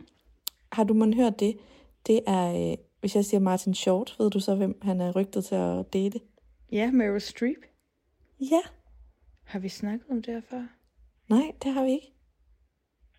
Har 0.71 0.83
du 0.83 0.93
måske 0.93 1.15
hørt 1.15 1.39
det? 1.39 1.57
Det 2.07 2.19
er, 2.27 2.71
øh, 2.71 2.77
hvis 2.99 3.15
jeg 3.15 3.25
siger 3.25 3.39
Martin 3.41 3.73
Short, 3.73 4.15
ved 4.19 4.29
du 4.29 4.39
så, 4.39 4.55
hvem 4.55 4.79
han 4.81 5.01
er 5.01 5.11
rygtet 5.15 5.45
til 5.45 5.55
at 5.55 5.93
date? 5.93 6.19
Ja, 6.71 6.91
Meryl 6.91 7.19
Streep. 7.21 7.57
Ja. 8.39 8.59
Har 9.43 9.59
vi 9.59 9.69
snakket 9.69 10.07
om 10.09 10.21
det 10.21 10.33
her 10.33 10.41
før? 10.49 10.63
Nej, 11.29 11.51
det 11.63 11.71
har 11.73 11.83
vi 11.83 11.91
ikke. 11.91 12.13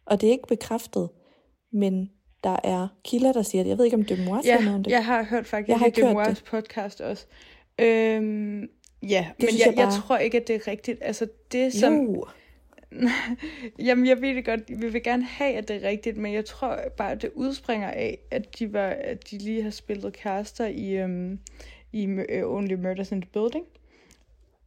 Og 0.04 0.20
det 0.20 0.26
er 0.26 0.30
ikke 0.32 0.46
bekræftet, 0.48 1.08
men 1.72 2.10
der 2.44 2.56
er 2.64 2.88
kilder, 3.04 3.32
der 3.32 3.42
siger 3.42 3.62
det. 3.64 3.70
Jeg 3.70 3.78
ved 3.78 3.84
ikke, 3.84 3.96
om 3.96 4.04
det 4.04 4.24
mor, 4.24 4.40
Ja, 4.44 4.58
noget 4.60 4.74
om 4.74 4.82
det. 4.82 4.90
jeg 4.90 5.04
har 5.04 5.22
hørt 5.22 5.46
faktisk 5.46 5.68
Jeg 5.68 5.78
har 5.78 5.86
ikke 5.86 5.96
det 5.96 6.04
hørt 6.04 6.12
Moires 6.14 6.42
podcast 6.42 7.00
også. 7.00 7.26
Øhm, 7.80 8.60
ja, 9.02 9.26
men 9.38 9.48
synes 9.48 9.58
jeg, 9.58 9.66
jeg 9.66 9.76
jeg, 9.76 9.84
bare- 9.84 10.00
tror 10.00 10.16
ikke, 10.18 10.40
at 10.40 10.48
det 10.48 10.56
er 10.56 10.68
rigtigt. 10.68 10.98
Altså 11.02 11.28
det 11.52 11.72
som... 11.72 11.94
Jo. 12.06 12.26
Jamen, 13.86 14.06
jeg 14.06 14.20
ved 14.20 14.34
det 14.34 14.44
godt. 14.44 14.60
Vi 14.68 14.88
vil 14.88 15.02
gerne 15.02 15.24
have, 15.24 15.54
at 15.54 15.68
det 15.68 15.76
er 15.76 15.88
rigtigt, 15.88 16.16
men 16.16 16.34
jeg 16.34 16.44
tror 16.44 16.78
bare, 16.96 17.12
at 17.12 17.22
det 17.22 17.30
udspringer 17.34 17.88
af, 17.88 18.18
at 18.30 18.58
de, 18.58 18.72
var, 18.72 18.88
at 18.88 19.30
de 19.30 19.38
lige 19.38 19.62
har 19.62 19.70
spillet 19.70 20.12
kærester 20.12 20.66
i, 20.66 20.96
øhm, 20.96 21.38
i 21.92 22.06
uh, 22.06 22.54
Only 22.54 22.74
Murders 22.74 23.12
in 23.12 23.20
the 23.20 23.30
Building. 23.32 23.64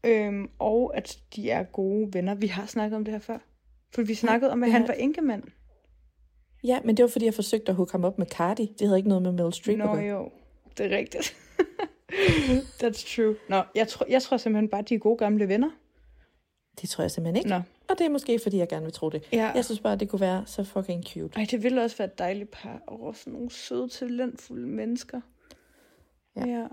Øhm, 0.04 0.50
og 0.60 0.98
at 0.98 1.20
de 1.36 1.50
er 1.50 1.64
gode 1.64 2.14
venner. 2.14 2.36
Vi 2.36 2.48
har 2.48 2.66
snakket 2.66 2.96
om 2.96 3.06
det 3.06 3.12
her 3.12 3.20
før. 3.20 3.38
For 3.96 4.02
vi 4.02 4.14
snakkede 4.14 4.52
om, 4.52 4.64
at 4.64 4.72
han 4.72 4.88
var 4.88 4.94
enkemand. 4.94 5.44
Ja, 6.64 6.80
men 6.86 6.98
det 6.98 7.04
var, 7.04 7.10
fordi 7.10 7.26
jeg 7.26 7.34
forsøgte 7.34 7.70
at 7.70 7.76
hooke 7.76 7.92
ham 7.92 8.04
op 8.04 8.18
med 8.18 8.26
Cardi. 8.28 8.72
Det 8.80 8.88
havde 8.88 9.00
ikke 9.00 9.10
noget 9.10 9.24
med 9.24 9.32
Meryl 9.32 9.54
Streep 9.54 9.78
Nå 9.78 9.84
at 9.84 9.90
gøre. 9.90 10.06
jo, 10.06 10.30
det 10.78 10.94
er 10.94 10.98
rigtigt. 10.98 11.36
That's 12.84 13.16
true. 13.16 13.36
Nå, 13.50 13.64
jeg 13.76 13.88
tror, 13.88 14.06
jeg 14.10 14.22
tror 14.22 14.38
simpelthen 14.38 14.70
bare, 14.70 14.82
at 14.82 14.90
de 14.90 14.96
er 14.96 15.00
gode 15.00 15.18
gamle 15.18 15.48
venner. 15.48 15.70
Det 16.82 16.90
tror 16.90 17.02
jeg 17.04 17.12
simpelthen 17.12 17.36
ikke. 17.36 17.50
Nå. 17.50 17.56
Og 17.90 17.98
det 17.98 18.06
er 18.06 18.10
måske, 18.10 18.40
fordi 18.40 18.58
jeg 18.58 18.68
gerne 18.70 18.84
vil 18.86 18.94
tro 18.94 19.10
det. 19.10 19.24
Ja. 19.34 19.52
Jeg 19.56 19.66
synes 19.66 19.80
bare, 19.80 19.96
det 19.96 20.10
kunne 20.10 20.22
være 20.22 20.44
så 20.46 20.64
fucking 20.64 21.04
cute. 21.04 21.40
Ej, 21.40 21.48
det 21.52 21.64
ville 21.64 21.84
også 21.84 21.98
være 21.98 22.08
et 22.08 22.20
dejligt 22.20 22.52
par. 22.52 22.82
Og 22.88 23.16
sådan 23.16 23.34
nogle 23.34 23.52
søde, 23.52 23.90
talentfulde 23.90 24.68
mennesker. 24.68 25.22
Ja. 26.36 26.46
ja. 26.46 26.66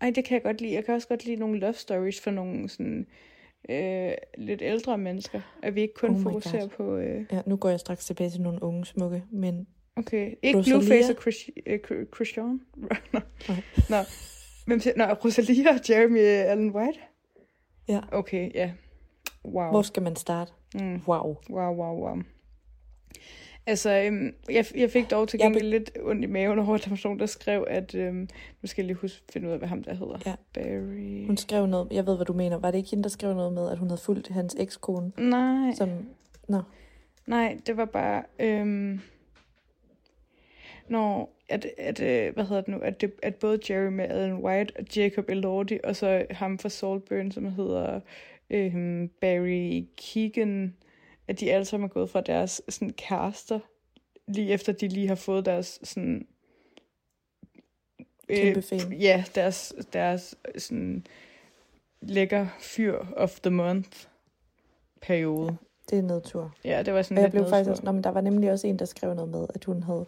Ej, 0.00 0.10
det 0.10 0.24
kan 0.24 0.34
jeg 0.34 0.42
godt 0.42 0.60
lide. 0.60 0.72
Jeg 0.72 0.84
kan 0.84 0.94
også 0.94 1.08
godt 1.08 1.24
lide 1.24 1.36
nogle 1.36 1.58
love 1.58 1.72
stories 1.74 2.20
for 2.20 2.30
nogle 2.30 2.68
sådan 2.68 3.06
øh, 3.70 4.12
lidt 4.38 4.62
ældre 4.62 4.98
mennesker. 4.98 5.40
At 5.62 5.74
vi 5.74 5.80
ikke 5.80 5.94
kun 5.94 6.10
Oh 6.10 6.22
fokuserer 6.22 6.60
God. 6.60 6.68
på... 6.68 6.96
Øh, 6.96 7.24
Ja, 7.32 7.40
nu 7.46 7.56
går 7.56 7.68
jeg 7.68 7.80
straks 7.80 8.06
tilbage 8.06 8.30
til 8.30 8.40
nogle 8.40 8.62
unge 8.62 8.86
smukke, 8.86 9.24
men 9.30 9.66
okay, 9.96 10.34
ikke 10.42 10.58
Rosalia? 10.58 10.78
Blueface 10.78 11.12
og 11.16 11.20
Chris, 11.22 11.36
øh, 11.66 11.78
Chris- 11.86 12.14
Christian. 12.14 12.60
Nå. 13.12 13.20
Nej. 13.48 13.56
Nå. 13.88 13.96
Hvem 14.66 14.80
siger, 14.80 14.94
Nå, 14.96 15.04
Rosalia 15.24 15.68
og 15.74 15.80
Jeremy 15.90 16.18
Allen 16.20 16.70
White? 16.70 16.98
Ja. 17.88 18.00
Okay, 18.12 18.50
ja. 18.54 18.70
Wow. 19.44 19.70
hvor 19.70 19.82
skal 19.82 20.02
man 20.02 20.16
starte? 20.16 20.52
Mm. 20.74 21.02
Wow. 21.06 21.36
Wow, 21.50 21.74
wow, 21.74 21.94
wow. 21.94 22.22
Altså, 23.66 23.90
øhm, 23.90 24.34
jeg, 24.50 24.64
jeg 24.74 24.90
fik 24.90 25.10
dog 25.10 25.28
til 25.28 25.38
Jeg 25.40 25.46
gengæld 25.46 25.70
lidt 25.70 25.90
ondt 26.02 26.24
i 26.24 26.26
maven 26.26 26.58
over, 26.58 26.74
at 26.74 26.84
der 26.84 27.00
nogen, 27.04 27.18
der 27.18 27.26
skrev, 27.26 27.66
at... 27.70 27.94
Øhm, 27.94 28.28
nu 28.62 28.66
skal 28.66 28.82
jeg 28.82 28.86
lige 28.86 28.96
huske, 28.96 29.22
finde 29.32 29.48
ud 29.48 29.52
af, 29.52 29.58
hvad 29.58 29.68
ham 29.68 29.82
der 29.82 29.94
hedder. 29.94 30.18
Ja. 30.26 30.34
Barry... 30.54 31.26
Hun 31.26 31.36
skrev 31.36 31.66
noget, 31.66 31.88
jeg 31.90 32.06
ved, 32.06 32.16
hvad 32.16 32.26
du 32.26 32.32
mener. 32.32 32.58
Var 32.58 32.70
det 32.70 32.78
ikke 32.78 32.90
hende, 32.90 33.02
der 33.02 33.08
skrev 33.08 33.34
noget 33.34 33.52
med, 33.52 33.70
at 33.70 33.78
hun 33.78 33.88
havde 33.88 34.00
fulgt 34.00 34.28
hans 34.28 34.56
ekskone? 34.58 35.12
Nej, 35.18 35.74
Som, 35.74 35.88
nå, 36.48 36.62
nej, 37.26 37.58
det 37.66 37.76
var 37.76 37.84
bare... 37.84 38.22
Øhm, 38.38 39.00
når 40.88 41.38
at, 41.48 41.66
at, 41.78 42.00
øh, 42.00 42.34
hvad 42.34 42.44
hedder 42.44 42.62
det 42.62 42.68
nu, 42.68 42.78
at, 42.78 43.00
det, 43.00 43.12
at 43.22 43.34
både 43.34 43.58
Jeremy 43.70 44.02
Allen 44.02 44.44
White 44.44 44.72
og 44.78 44.84
Jacob 44.96 45.24
Elordi, 45.28 45.78
og 45.84 45.96
så 45.96 46.26
ham 46.30 46.58
fra 46.58 46.68
Saltburn, 46.68 47.32
som 47.32 47.52
hedder 47.52 48.00
øhm, 48.50 49.10
Barry 49.20 49.86
Keegan, 49.96 50.76
at 51.28 51.40
de 51.40 51.52
alle 51.52 51.64
sammen 51.64 51.88
er 51.90 51.92
gået 51.92 52.10
fra 52.10 52.20
deres 52.20 52.62
sådan, 52.68 52.92
kærester, 52.92 53.60
lige 54.26 54.52
efter 54.52 54.72
de 54.72 54.88
lige 54.88 55.08
har 55.08 55.14
fået 55.14 55.44
deres 55.46 55.80
sådan... 55.82 56.26
Fame. 58.60 58.96
Ja, 58.96 59.24
deres, 59.34 59.74
deres 59.92 60.34
sådan 60.58 61.06
lækker 62.00 62.46
fyr 62.60 62.98
of 63.16 63.40
the 63.40 63.50
month 63.50 64.06
periode. 65.00 65.56
det 65.90 65.98
er 65.98 66.02
nedtur. 66.02 66.54
Ja, 66.64 66.82
det 66.82 66.94
var 66.94 67.02
sådan 67.02 67.18
Og 67.18 67.22
jeg 67.22 67.30
blev 67.30 67.40
noget 67.40 67.52
faktisk 67.52 67.70
også, 67.70 67.84
nå, 67.84 67.92
men 67.92 68.04
der 68.04 68.10
var 68.10 68.20
nemlig 68.20 68.52
også 68.52 68.66
en, 68.66 68.78
der 68.78 68.84
skrev 68.84 69.14
noget 69.14 69.30
med, 69.30 69.46
at 69.54 69.64
hun 69.64 69.82
havde, 69.82 70.06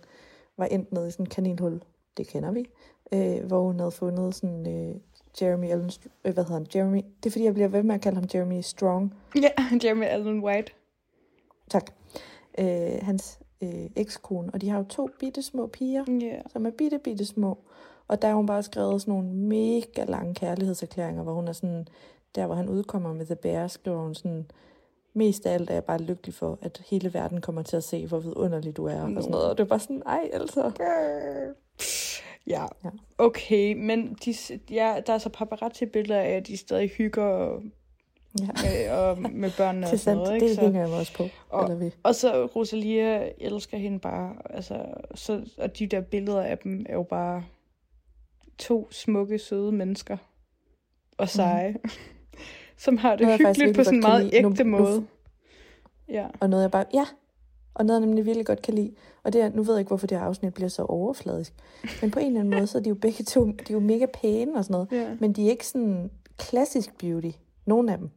var 0.56 0.66
endt 0.66 0.92
ned 0.92 1.08
i 1.08 1.10
sådan 1.10 1.26
en 1.26 1.30
kaninhul, 1.30 1.82
det 2.16 2.28
kender 2.28 2.52
vi, 2.52 2.66
øh, 3.12 3.46
hvor 3.46 3.62
hun 3.62 3.78
havde 3.78 3.90
fundet 3.90 4.34
sådan 4.34 4.68
øh, 4.68 4.94
Jeremy 5.42 5.70
Allen, 5.70 5.90
øh, 6.24 6.34
hvad 6.34 6.44
hedder 6.44 6.52
han, 6.58 6.66
Jeremy, 6.74 6.96
det 7.22 7.26
er 7.26 7.30
fordi, 7.30 7.44
jeg 7.44 7.54
bliver 7.54 7.68
ved 7.68 7.82
med 7.82 7.94
at 7.94 8.00
kalde 8.00 8.14
ham 8.20 8.28
Jeremy 8.34 8.60
Strong, 8.60 9.14
Ja, 9.42 9.48
Jeremy 9.84 10.04
Allen 10.04 10.40
White. 10.44 10.72
tak, 11.70 11.90
øh, 12.58 12.90
hans 13.02 13.38
øh, 13.62 13.86
ekskone, 13.96 14.50
og 14.54 14.60
de 14.60 14.68
har 14.68 14.78
jo 14.78 14.84
to 14.84 15.08
bitte 15.20 15.42
små 15.42 15.66
piger, 15.66 16.04
Ja. 16.20 16.40
som 16.52 16.66
er 16.66 16.70
bitte, 16.70 16.98
bitte 16.98 17.24
små, 17.26 17.58
og 18.08 18.22
der 18.22 18.28
har 18.28 18.34
hun 18.34 18.46
bare 18.46 18.62
skrevet 18.62 19.00
sådan 19.00 19.14
nogle 19.14 19.28
mega 19.28 20.04
lange 20.04 20.34
kærlighedserklæringer, 20.34 21.22
hvor 21.22 21.32
hun 21.32 21.48
er 21.48 21.52
sådan, 21.52 21.86
der 22.34 22.46
hvor 22.46 22.54
han 22.54 22.68
udkommer 22.68 23.12
med 23.12 23.26
The 23.26 23.36
Bear, 23.36 23.66
skriver 23.66 23.98
hun 24.02 24.14
sådan, 24.14 24.50
mest 25.14 25.46
af 25.46 25.54
alt 25.54 25.70
er 25.70 25.74
jeg 25.74 25.84
bare 25.84 25.98
lykkelig 25.98 26.34
for, 26.34 26.58
at 26.62 26.82
hele 26.90 27.14
verden 27.14 27.40
kommer 27.40 27.62
til 27.62 27.76
at 27.76 27.84
se, 27.84 28.06
hvor 28.06 28.18
vidunderlig 28.18 28.76
du 28.76 28.84
er, 28.86 29.00
og 29.02 29.10
sådan 29.22 29.30
noget. 29.30 29.50
Og 29.50 29.58
det 29.58 29.64
var 29.64 29.68
bare 29.68 29.78
sådan, 29.80 30.02
ej, 30.06 30.30
altså. 30.32 30.70
Ja. 32.46 32.66
Ja. 32.84 32.90
Okay, 33.18 33.74
men 33.74 34.16
de, 34.24 34.34
ja, 34.70 35.00
der 35.06 35.12
er 35.12 35.18
så 35.18 35.28
paparazzi-billeder 35.28 36.20
af, 36.20 36.30
at 36.30 36.46
de 36.46 36.56
stadig 36.56 36.90
hygger 36.90 37.22
og, 37.24 37.62
Ja. 38.40 38.92
øh, 38.94 38.98
og 39.08 39.32
med 39.32 39.50
børnene 39.56 39.86
Det 39.86 39.92
og 39.92 39.94
er 39.94 39.98
sådan 39.98 39.98
sandt, 39.98 40.16
noget. 40.22 40.34
Ikke? 40.34 40.46
det 40.48 40.54
Så, 40.54 40.60
hænger 40.62 40.80
jeg 40.80 40.90
også 40.90 41.14
på. 41.16 41.28
og, 41.48 41.64
Eller 41.64 41.76
vi. 41.76 41.90
og 42.02 42.14
så 42.14 42.46
Rosalia 42.46 43.28
elsker 43.38 43.78
hende 43.78 43.98
bare. 43.98 44.34
Altså, 44.50 44.84
så, 45.14 45.44
og 45.58 45.78
de 45.78 45.86
der 45.86 46.00
billeder 46.00 46.42
af 46.42 46.58
dem 46.58 46.86
er 46.88 46.94
jo 46.94 47.02
bare 47.02 47.44
to 48.58 48.88
smukke, 48.90 49.38
søde 49.38 49.72
mennesker. 49.72 50.16
Og 51.18 51.28
seje. 51.28 51.76
Som 52.76 52.96
har 52.96 53.16
det 53.16 53.26
Mhm. 53.26 53.30
Faktisk 53.38 53.48
hyggeligt 53.60 53.76
på 53.76 53.84
sådan 53.84 53.98
en 53.98 54.02
meget. 54.02 54.24
Nu- 54.42 54.50
ægte 54.50 54.64
nu- 54.64 54.70
måde. 54.78 55.06
Ja. 56.08 56.26
Og 56.40 56.50
noget 56.50 56.62
jeg 56.62 56.70
bare, 56.70 56.84
ja, 56.94 57.04
og 57.74 57.84
noget 57.86 58.00
jeg 58.00 58.06
nemlig 58.06 58.26
virkelig 58.26 58.46
godt 58.46 58.62
kan 58.62 58.74
lide. 58.74 58.92
Og 59.22 59.32
det 59.32 59.40
er, 59.40 59.50
nu 59.54 59.62
ved 59.62 59.74
jeg 59.74 59.80
ikke, 59.80 59.88
hvorfor 59.88 60.06
det 60.06 60.18
her 60.18 60.24
afsnit 60.24 60.54
bliver 60.54 60.68
så 60.68 60.82
overfladisk. 60.82 61.52
Men 62.02 62.10
på 62.10 62.18
en 62.18 62.26
eller 62.26 62.40
anden 62.40 62.54
måde, 62.54 62.66
så 62.66 62.78
er 62.78 62.82
de 62.82 62.88
jo 62.88 62.94
begge 62.94 63.24
to, 63.24 63.46
de 63.46 63.52
er 63.70 63.74
jo 63.74 63.80
mega 63.80 64.06
pæne 64.14 64.54
og 64.56 64.64
sådan 64.64 64.72
noget. 64.72 64.88
Ja. 64.92 65.16
Men 65.20 65.32
de 65.32 65.46
er 65.46 65.50
ikke 65.50 65.66
sådan 65.66 66.10
klassisk 66.38 66.98
beauty. 66.98 67.30
Nogen 67.66 67.88
af 67.88 67.98
dem. 67.98 68.10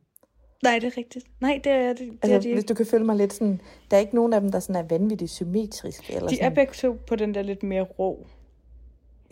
Nej, 0.64 0.80
det 0.80 0.88
er 0.88 0.98
rigtigt. 0.98 1.26
Nej, 1.42 1.62
det 1.64 1.72
er, 1.72 1.88
det, 1.88 2.00
det 2.00 2.18
Altså, 2.22 2.36
er 2.36 2.40
de 2.40 2.54
hvis 2.54 2.66
du 2.66 2.74
kan 2.74 2.86
følge 2.86 3.06
mig 3.06 3.16
lidt 3.16 3.34
sådan, 3.34 3.62
der 3.92 3.98
er 3.98 4.02
ikke 4.02 4.16
nogen 4.16 4.34
af 4.34 4.42
dem, 4.42 4.52
der 4.52 4.60
sådan 4.60 4.84
er 4.84 4.88
vanvittigt 4.88 5.32
symmetriske. 5.32 6.14
Eller 6.14 6.28
De 6.30 6.36
er 6.36 6.38
sådan. 6.44 6.56
begge 6.56 6.74
to 6.74 6.96
på 7.08 7.16
den 7.16 7.34
der 7.34 7.42
lidt 7.42 7.64
mere 7.64 7.82
rå. 7.82 8.28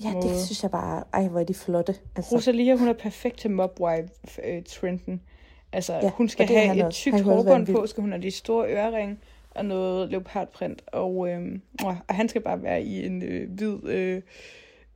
Ja, 0.03 0.13
måde. 0.13 0.27
det 0.29 0.39
synes 0.39 0.63
jeg 0.63 0.71
bare, 0.71 1.03
ej, 1.13 1.27
hvor 1.27 1.39
er 1.39 1.43
de 1.43 1.53
flotte. 1.53 1.95
Altså, 2.15 2.35
Rosalia, 2.35 2.75
hun 2.75 2.87
er 2.87 2.93
perfekt 2.93 3.39
til 3.39 3.51
mobwife-trenden. 3.51 5.21
Altså, 5.73 5.93
Ja, 5.93 6.09
hun 6.09 6.29
skal 6.29 6.51
er 6.51 6.59
have 6.67 6.87
et 6.87 6.93
tykt 6.93 7.21
hårbånd 7.21 7.67
på, 7.67 7.87
skal 7.87 8.01
hun 8.01 8.11
have 8.11 8.21
de 8.23 8.31
store 8.31 8.67
øreringe 8.73 9.17
og 9.55 9.65
noget 9.65 10.09
leopardprint. 10.09 10.81
Og, 10.87 11.17
åh, 11.17 11.57
og 11.83 12.15
han 12.15 12.29
skal 12.29 12.41
bare 12.41 12.63
være 12.63 12.83
i 12.83 13.05
en 13.05 13.23
øh, 13.23 13.49
hvid, 13.49 13.89
øh, 13.89 14.21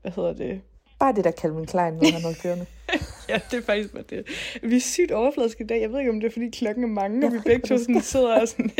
hvad 0.01 0.11
hedder 0.11 0.33
det, 0.33 0.61
Bare 0.99 1.13
det 1.13 1.23
der 1.23 1.31
Calvin 1.31 1.65
Klein, 1.65 1.93
når 1.93 2.11
han 2.11 2.21
har 2.21 2.35
kørende. 2.41 2.65
ja, 3.29 3.39
det 3.51 3.57
er 3.57 3.61
faktisk 3.61 3.93
bare 3.93 4.03
det. 4.09 4.27
Vi 4.63 4.75
er 4.75 4.79
sygt 4.79 5.11
overfladiske 5.11 5.63
i 5.63 5.67
dag. 5.67 5.81
Jeg 5.81 5.91
ved 5.91 5.99
ikke, 5.99 6.11
om 6.11 6.19
det 6.19 6.27
er, 6.27 6.31
fordi 6.31 6.49
klokken 6.49 6.83
er 6.83 6.87
mange, 6.87 7.27
og 7.27 7.33
vi 7.33 7.39
begge 7.45 7.67
to 7.67 7.77
sådan 7.77 8.01
sidder 8.01 8.41
og 8.41 8.47
sådan 8.47 8.71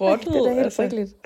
rottet. 0.00 0.26
det 0.32 0.36
er 0.36 0.44
da 0.44 0.48
helt 0.48 0.64
altså. 0.64 0.82
frygteligt. 0.82 1.14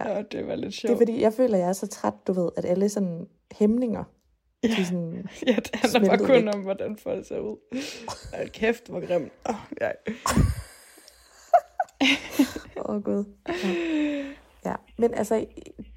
Ja, 0.00 0.22
det 0.32 0.46
var 0.46 0.54
lidt 0.54 0.74
sjovt. 0.74 0.88
Det 0.88 0.94
er 0.94 0.98
fordi, 1.06 1.20
jeg 1.20 1.32
føler, 1.32 1.58
jeg 1.58 1.68
er 1.68 1.72
så 1.72 1.86
træt, 1.86 2.12
du 2.26 2.32
ved, 2.32 2.48
at 2.56 2.64
alle 2.64 2.88
sådan 2.88 3.26
hæmninger, 3.52 4.04
ja. 4.62 4.68
de 4.68 4.86
sådan 4.86 5.28
Ja, 5.46 5.52
det 5.56 5.70
handler 5.74 6.08
bare 6.08 6.18
kun 6.18 6.28
væk. 6.46 6.54
om, 6.54 6.60
hvordan 6.60 6.96
folk 6.96 7.26
ser 7.26 7.38
ud. 7.40 7.56
Hold 8.36 8.48
kæft, 8.48 8.88
hvor 8.88 9.06
grimt. 9.06 9.32
Oh, 9.44 9.54
ja. 9.80 9.90
Åh, 12.76 12.94
oh, 12.94 13.02
Gud. 13.02 13.24
Ja. 13.48 14.70
ja, 14.70 14.74
men 14.98 15.14
altså, 15.14 15.46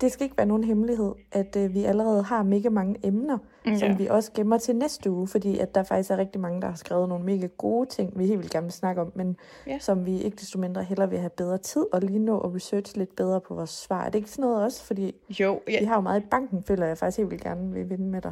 det 0.01 0.12
skal 0.12 0.24
ikke 0.24 0.38
være 0.38 0.45
nogen 0.47 0.64
hemmelighed, 0.64 1.12
at 1.32 1.55
øh, 1.55 1.74
vi 1.74 1.84
allerede 1.84 2.24
har 2.24 2.43
mega 2.43 2.70
mange 2.70 2.95
emner, 3.03 3.38
ja. 3.66 3.72
Ja. 3.72 3.78
som 3.78 3.99
vi 3.99 4.07
også 4.07 4.32
gemmer 4.34 4.57
til 4.57 4.76
næste 4.76 5.12
uge, 5.12 5.28
fordi 5.28 5.57
at 5.57 5.76
der 5.76 5.84
faktisk 5.84 6.12
er 6.12 6.18
rigtig 6.18 6.41
mange, 6.41 6.62
der 6.62 6.68
har 6.68 6.76
skrevet 6.76 7.10
nogle 7.10 7.26
mega 7.26 7.47
gode 7.57 7.89
ting, 7.89 8.20
vi 8.20 8.26
helt 8.28 8.39
vil 8.39 8.49
gerne 8.49 8.66
vil 8.66 8.74
snakke 8.74 9.01
om, 9.01 9.12
men 9.16 9.38
Ja. 9.68 9.80
som 9.80 10.05
vi 10.05 10.22
ikke 10.22 10.36
desto 10.38 10.60
mindre 10.60 10.84
heller 10.84 11.05
vil 11.05 11.20
have 11.20 11.30
bedre 11.30 11.57
tid 11.57 11.86
og 11.91 12.01
lige 12.01 12.20
nå 12.20 12.39
at 12.39 12.55
researche 12.55 12.97
lidt 12.97 13.16
bedre 13.16 13.41
på 13.41 13.53
vores 13.55 13.70
svar. 13.70 14.05
Er 14.05 14.10
det 14.10 14.16
ikke 14.20 14.30
sådan 14.32 14.41
noget 14.41 14.64
også? 14.64 14.84
Fordi 14.84 15.16
Jo, 15.39 15.62
ja. 15.68 15.80
vi 15.80 15.86
har 15.86 15.95
jo 15.95 16.01
meget 16.01 16.24
i 16.24 16.26
banken, 16.32 16.64
føler 16.64 16.86
jeg 16.86 16.97
faktisk 16.97 17.18
helt 17.18 17.30
vil 17.32 17.41
gerne 17.41 17.74
vil 17.74 17.89
vinde 17.89 18.07
med 18.07 18.22
dig. 18.22 18.32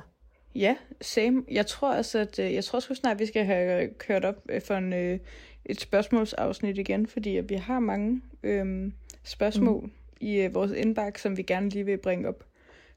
Ja, 0.57 0.75
same. 1.01 1.43
Jeg 1.51 1.65
tror 1.65 1.93
også, 1.93 2.19
at 2.19 2.39
øh, 2.39 2.53
jeg 2.53 2.63
tror 2.63 2.79
sgu 2.79 2.93
snart, 2.93 3.19
vi 3.19 3.25
skal 3.25 3.45
have 3.45 3.89
kørt 3.93 4.25
op 4.25 4.45
øh, 4.49 4.61
for 4.61 4.73
en, 4.73 4.93
øh, 4.93 5.19
et 5.65 5.81
spørgsmålsafsnit 5.81 6.77
igen, 6.77 7.07
fordi 7.07 7.37
at 7.37 7.49
vi 7.49 7.55
har 7.55 7.79
mange 7.79 8.21
øh, 8.43 8.91
spørgsmål 9.23 9.83
mm. 9.83 9.91
i 10.19 10.35
øh, 10.35 10.53
vores 10.53 10.71
indbakke, 10.71 11.21
som 11.21 11.37
vi 11.37 11.43
gerne 11.43 11.69
lige 11.69 11.85
vil 11.85 11.97
bringe 11.97 12.27
op. 12.27 12.45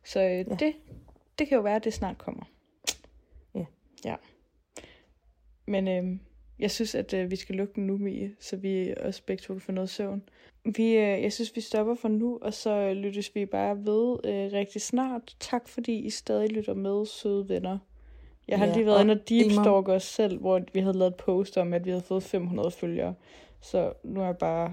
Så 0.05 0.21
øh, 0.21 0.29
ja. 0.29 0.43
det, 0.43 0.75
det 1.39 1.49
kan 1.49 1.57
jo 1.57 1.63
være, 1.63 1.77
at 1.77 1.85
det 1.85 1.95
snart 1.95 2.19
kommer. 2.19 2.45
Ja. 3.55 3.65
Ja. 4.05 4.15
Men 5.67 5.89
øh, 5.89 6.19
jeg 6.59 6.71
synes, 6.71 6.95
at 6.95 7.15
øh, 7.15 7.31
vi 7.31 7.37
skal 7.37 7.55
lukke 7.55 7.75
den 7.75 7.87
nu, 7.87 7.97
Mie, 7.97 8.37
så 8.41 8.57
vi 8.57 8.95
også 9.01 9.23
begge 9.27 9.41
to 9.41 9.55
kan 9.55 9.61
få 9.61 9.73
noget 9.73 9.91
søvn. 9.91 10.23
Vi, 10.65 10.87
øh, 10.97 11.23
jeg 11.23 11.33
synes, 11.33 11.57
vi 11.57 11.61
stopper 11.61 11.95
for 11.95 12.09
nu, 12.09 12.39
og 12.43 12.55
så 12.55 12.93
lyttes 12.93 13.35
vi 13.35 13.47
bare 13.47 13.77
ved 13.77 14.17
øh, 14.25 14.53
rigtig 14.53 14.83
snart. 14.83 15.37
Tak, 15.41 15.69
fordi 15.69 15.99
I 15.99 16.11
stadig 16.11 16.53
lytter 16.53 16.75
med, 16.75 17.07
søde 17.07 17.49
venner. 17.49 17.79
Jeg 18.49 18.59
har 18.59 18.67
Ja, 18.67 18.75
lige 18.75 18.87
været 18.87 19.01
inde 19.01 19.13
og 19.15 19.29
deepstalk 19.29 19.89
os 19.89 20.03
selv, 20.03 20.39
hvor 20.41 20.61
vi 20.73 20.81
havde 20.81 20.99
lavet 20.99 21.11
et 21.11 21.17
post 21.17 21.57
om, 21.57 21.73
at 21.73 21.85
vi 21.85 21.91
havde 21.91 22.03
fået 22.03 22.23
500 22.23 22.71
følgere. 22.71 23.15
Så 23.61 23.93
nu 24.05 24.21
er 24.21 24.25
jeg 24.25 24.37
bare... 24.37 24.73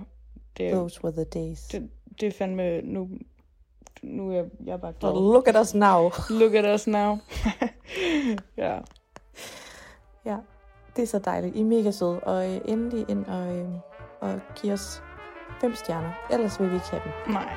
Det, 0.57 0.71
Those 0.71 1.03
were 1.03 1.13
the 1.13 1.23
days. 1.23 1.59
det, 1.67 1.89
det 2.19 2.27
er 2.27 2.31
fandme... 2.31 2.81
Nu, 2.81 3.09
nu 4.03 4.29
er 4.29 4.35
jeg, 4.35 4.45
jeg 4.65 4.73
er 4.73 4.77
bare 4.77 4.93
glad. 4.99 5.11
Og 5.11 5.21
look 5.21 5.47
at 5.47 5.55
us 5.61 5.75
now. 5.75 6.09
Look 6.39 6.53
at 6.53 6.75
us 6.75 6.87
now. 6.87 7.17
ja. 8.57 8.79
Ja, 10.25 10.37
det 10.95 11.01
er 11.01 11.07
så 11.07 11.19
dejligt. 11.19 11.55
I 11.55 11.59
er 11.59 11.65
mega 11.65 11.91
søde, 11.91 12.19
og 12.19 12.53
øh, 12.53 12.61
endelig 12.65 13.05
ind 13.09 13.25
og, 13.25 13.55
øh, 13.55 13.69
og 14.21 14.39
giv 14.61 14.71
os 14.73 15.01
fem 15.61 15.75
stjerner. 15.75 16.09
Ellers 16.29 16.59
vil 16.59 16.69
vi 16.69 16.75
ikke 16.75 16.89
have 16.89 17.01
dem. 17.03 17.33
Nej. 17.33 17.53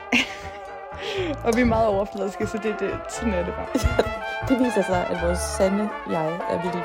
og 1.44 1.56
vi 1.56 1.60
er 1.60 1.64
meget 1.64 1.86
overfladiske, 1.88 2.46
så 2.46 2.58
det, 2.58 2.80
det, 2.80 2.98
sådan 3.08 3.34
er 3.34 3.44
det 3.44 3.54
bare. 3.54 3.66
Det 4.48 4.58
viser 4.58 4.82
sig, 4.82 5.06
at 5.06 5.26
vores 5.26 5.38
sande 5.38 5.88
jeg 6.10 6.26
er 6.50 6.62
virkelig, 6.62 6.84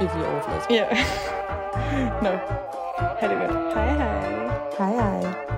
virkelig 0.00 0.26
overfladisk. 0.26 0.70
Ja. 0.70 0.86
Nå. 2.24 2.38
Ha' 3.18 3.28
det 3.28 3.38
godt. 3.38 3.74
Hej 3.74 3.88
hej. 3.88 4.28
Hej 4.78 4.92
hej. 4.92 5.57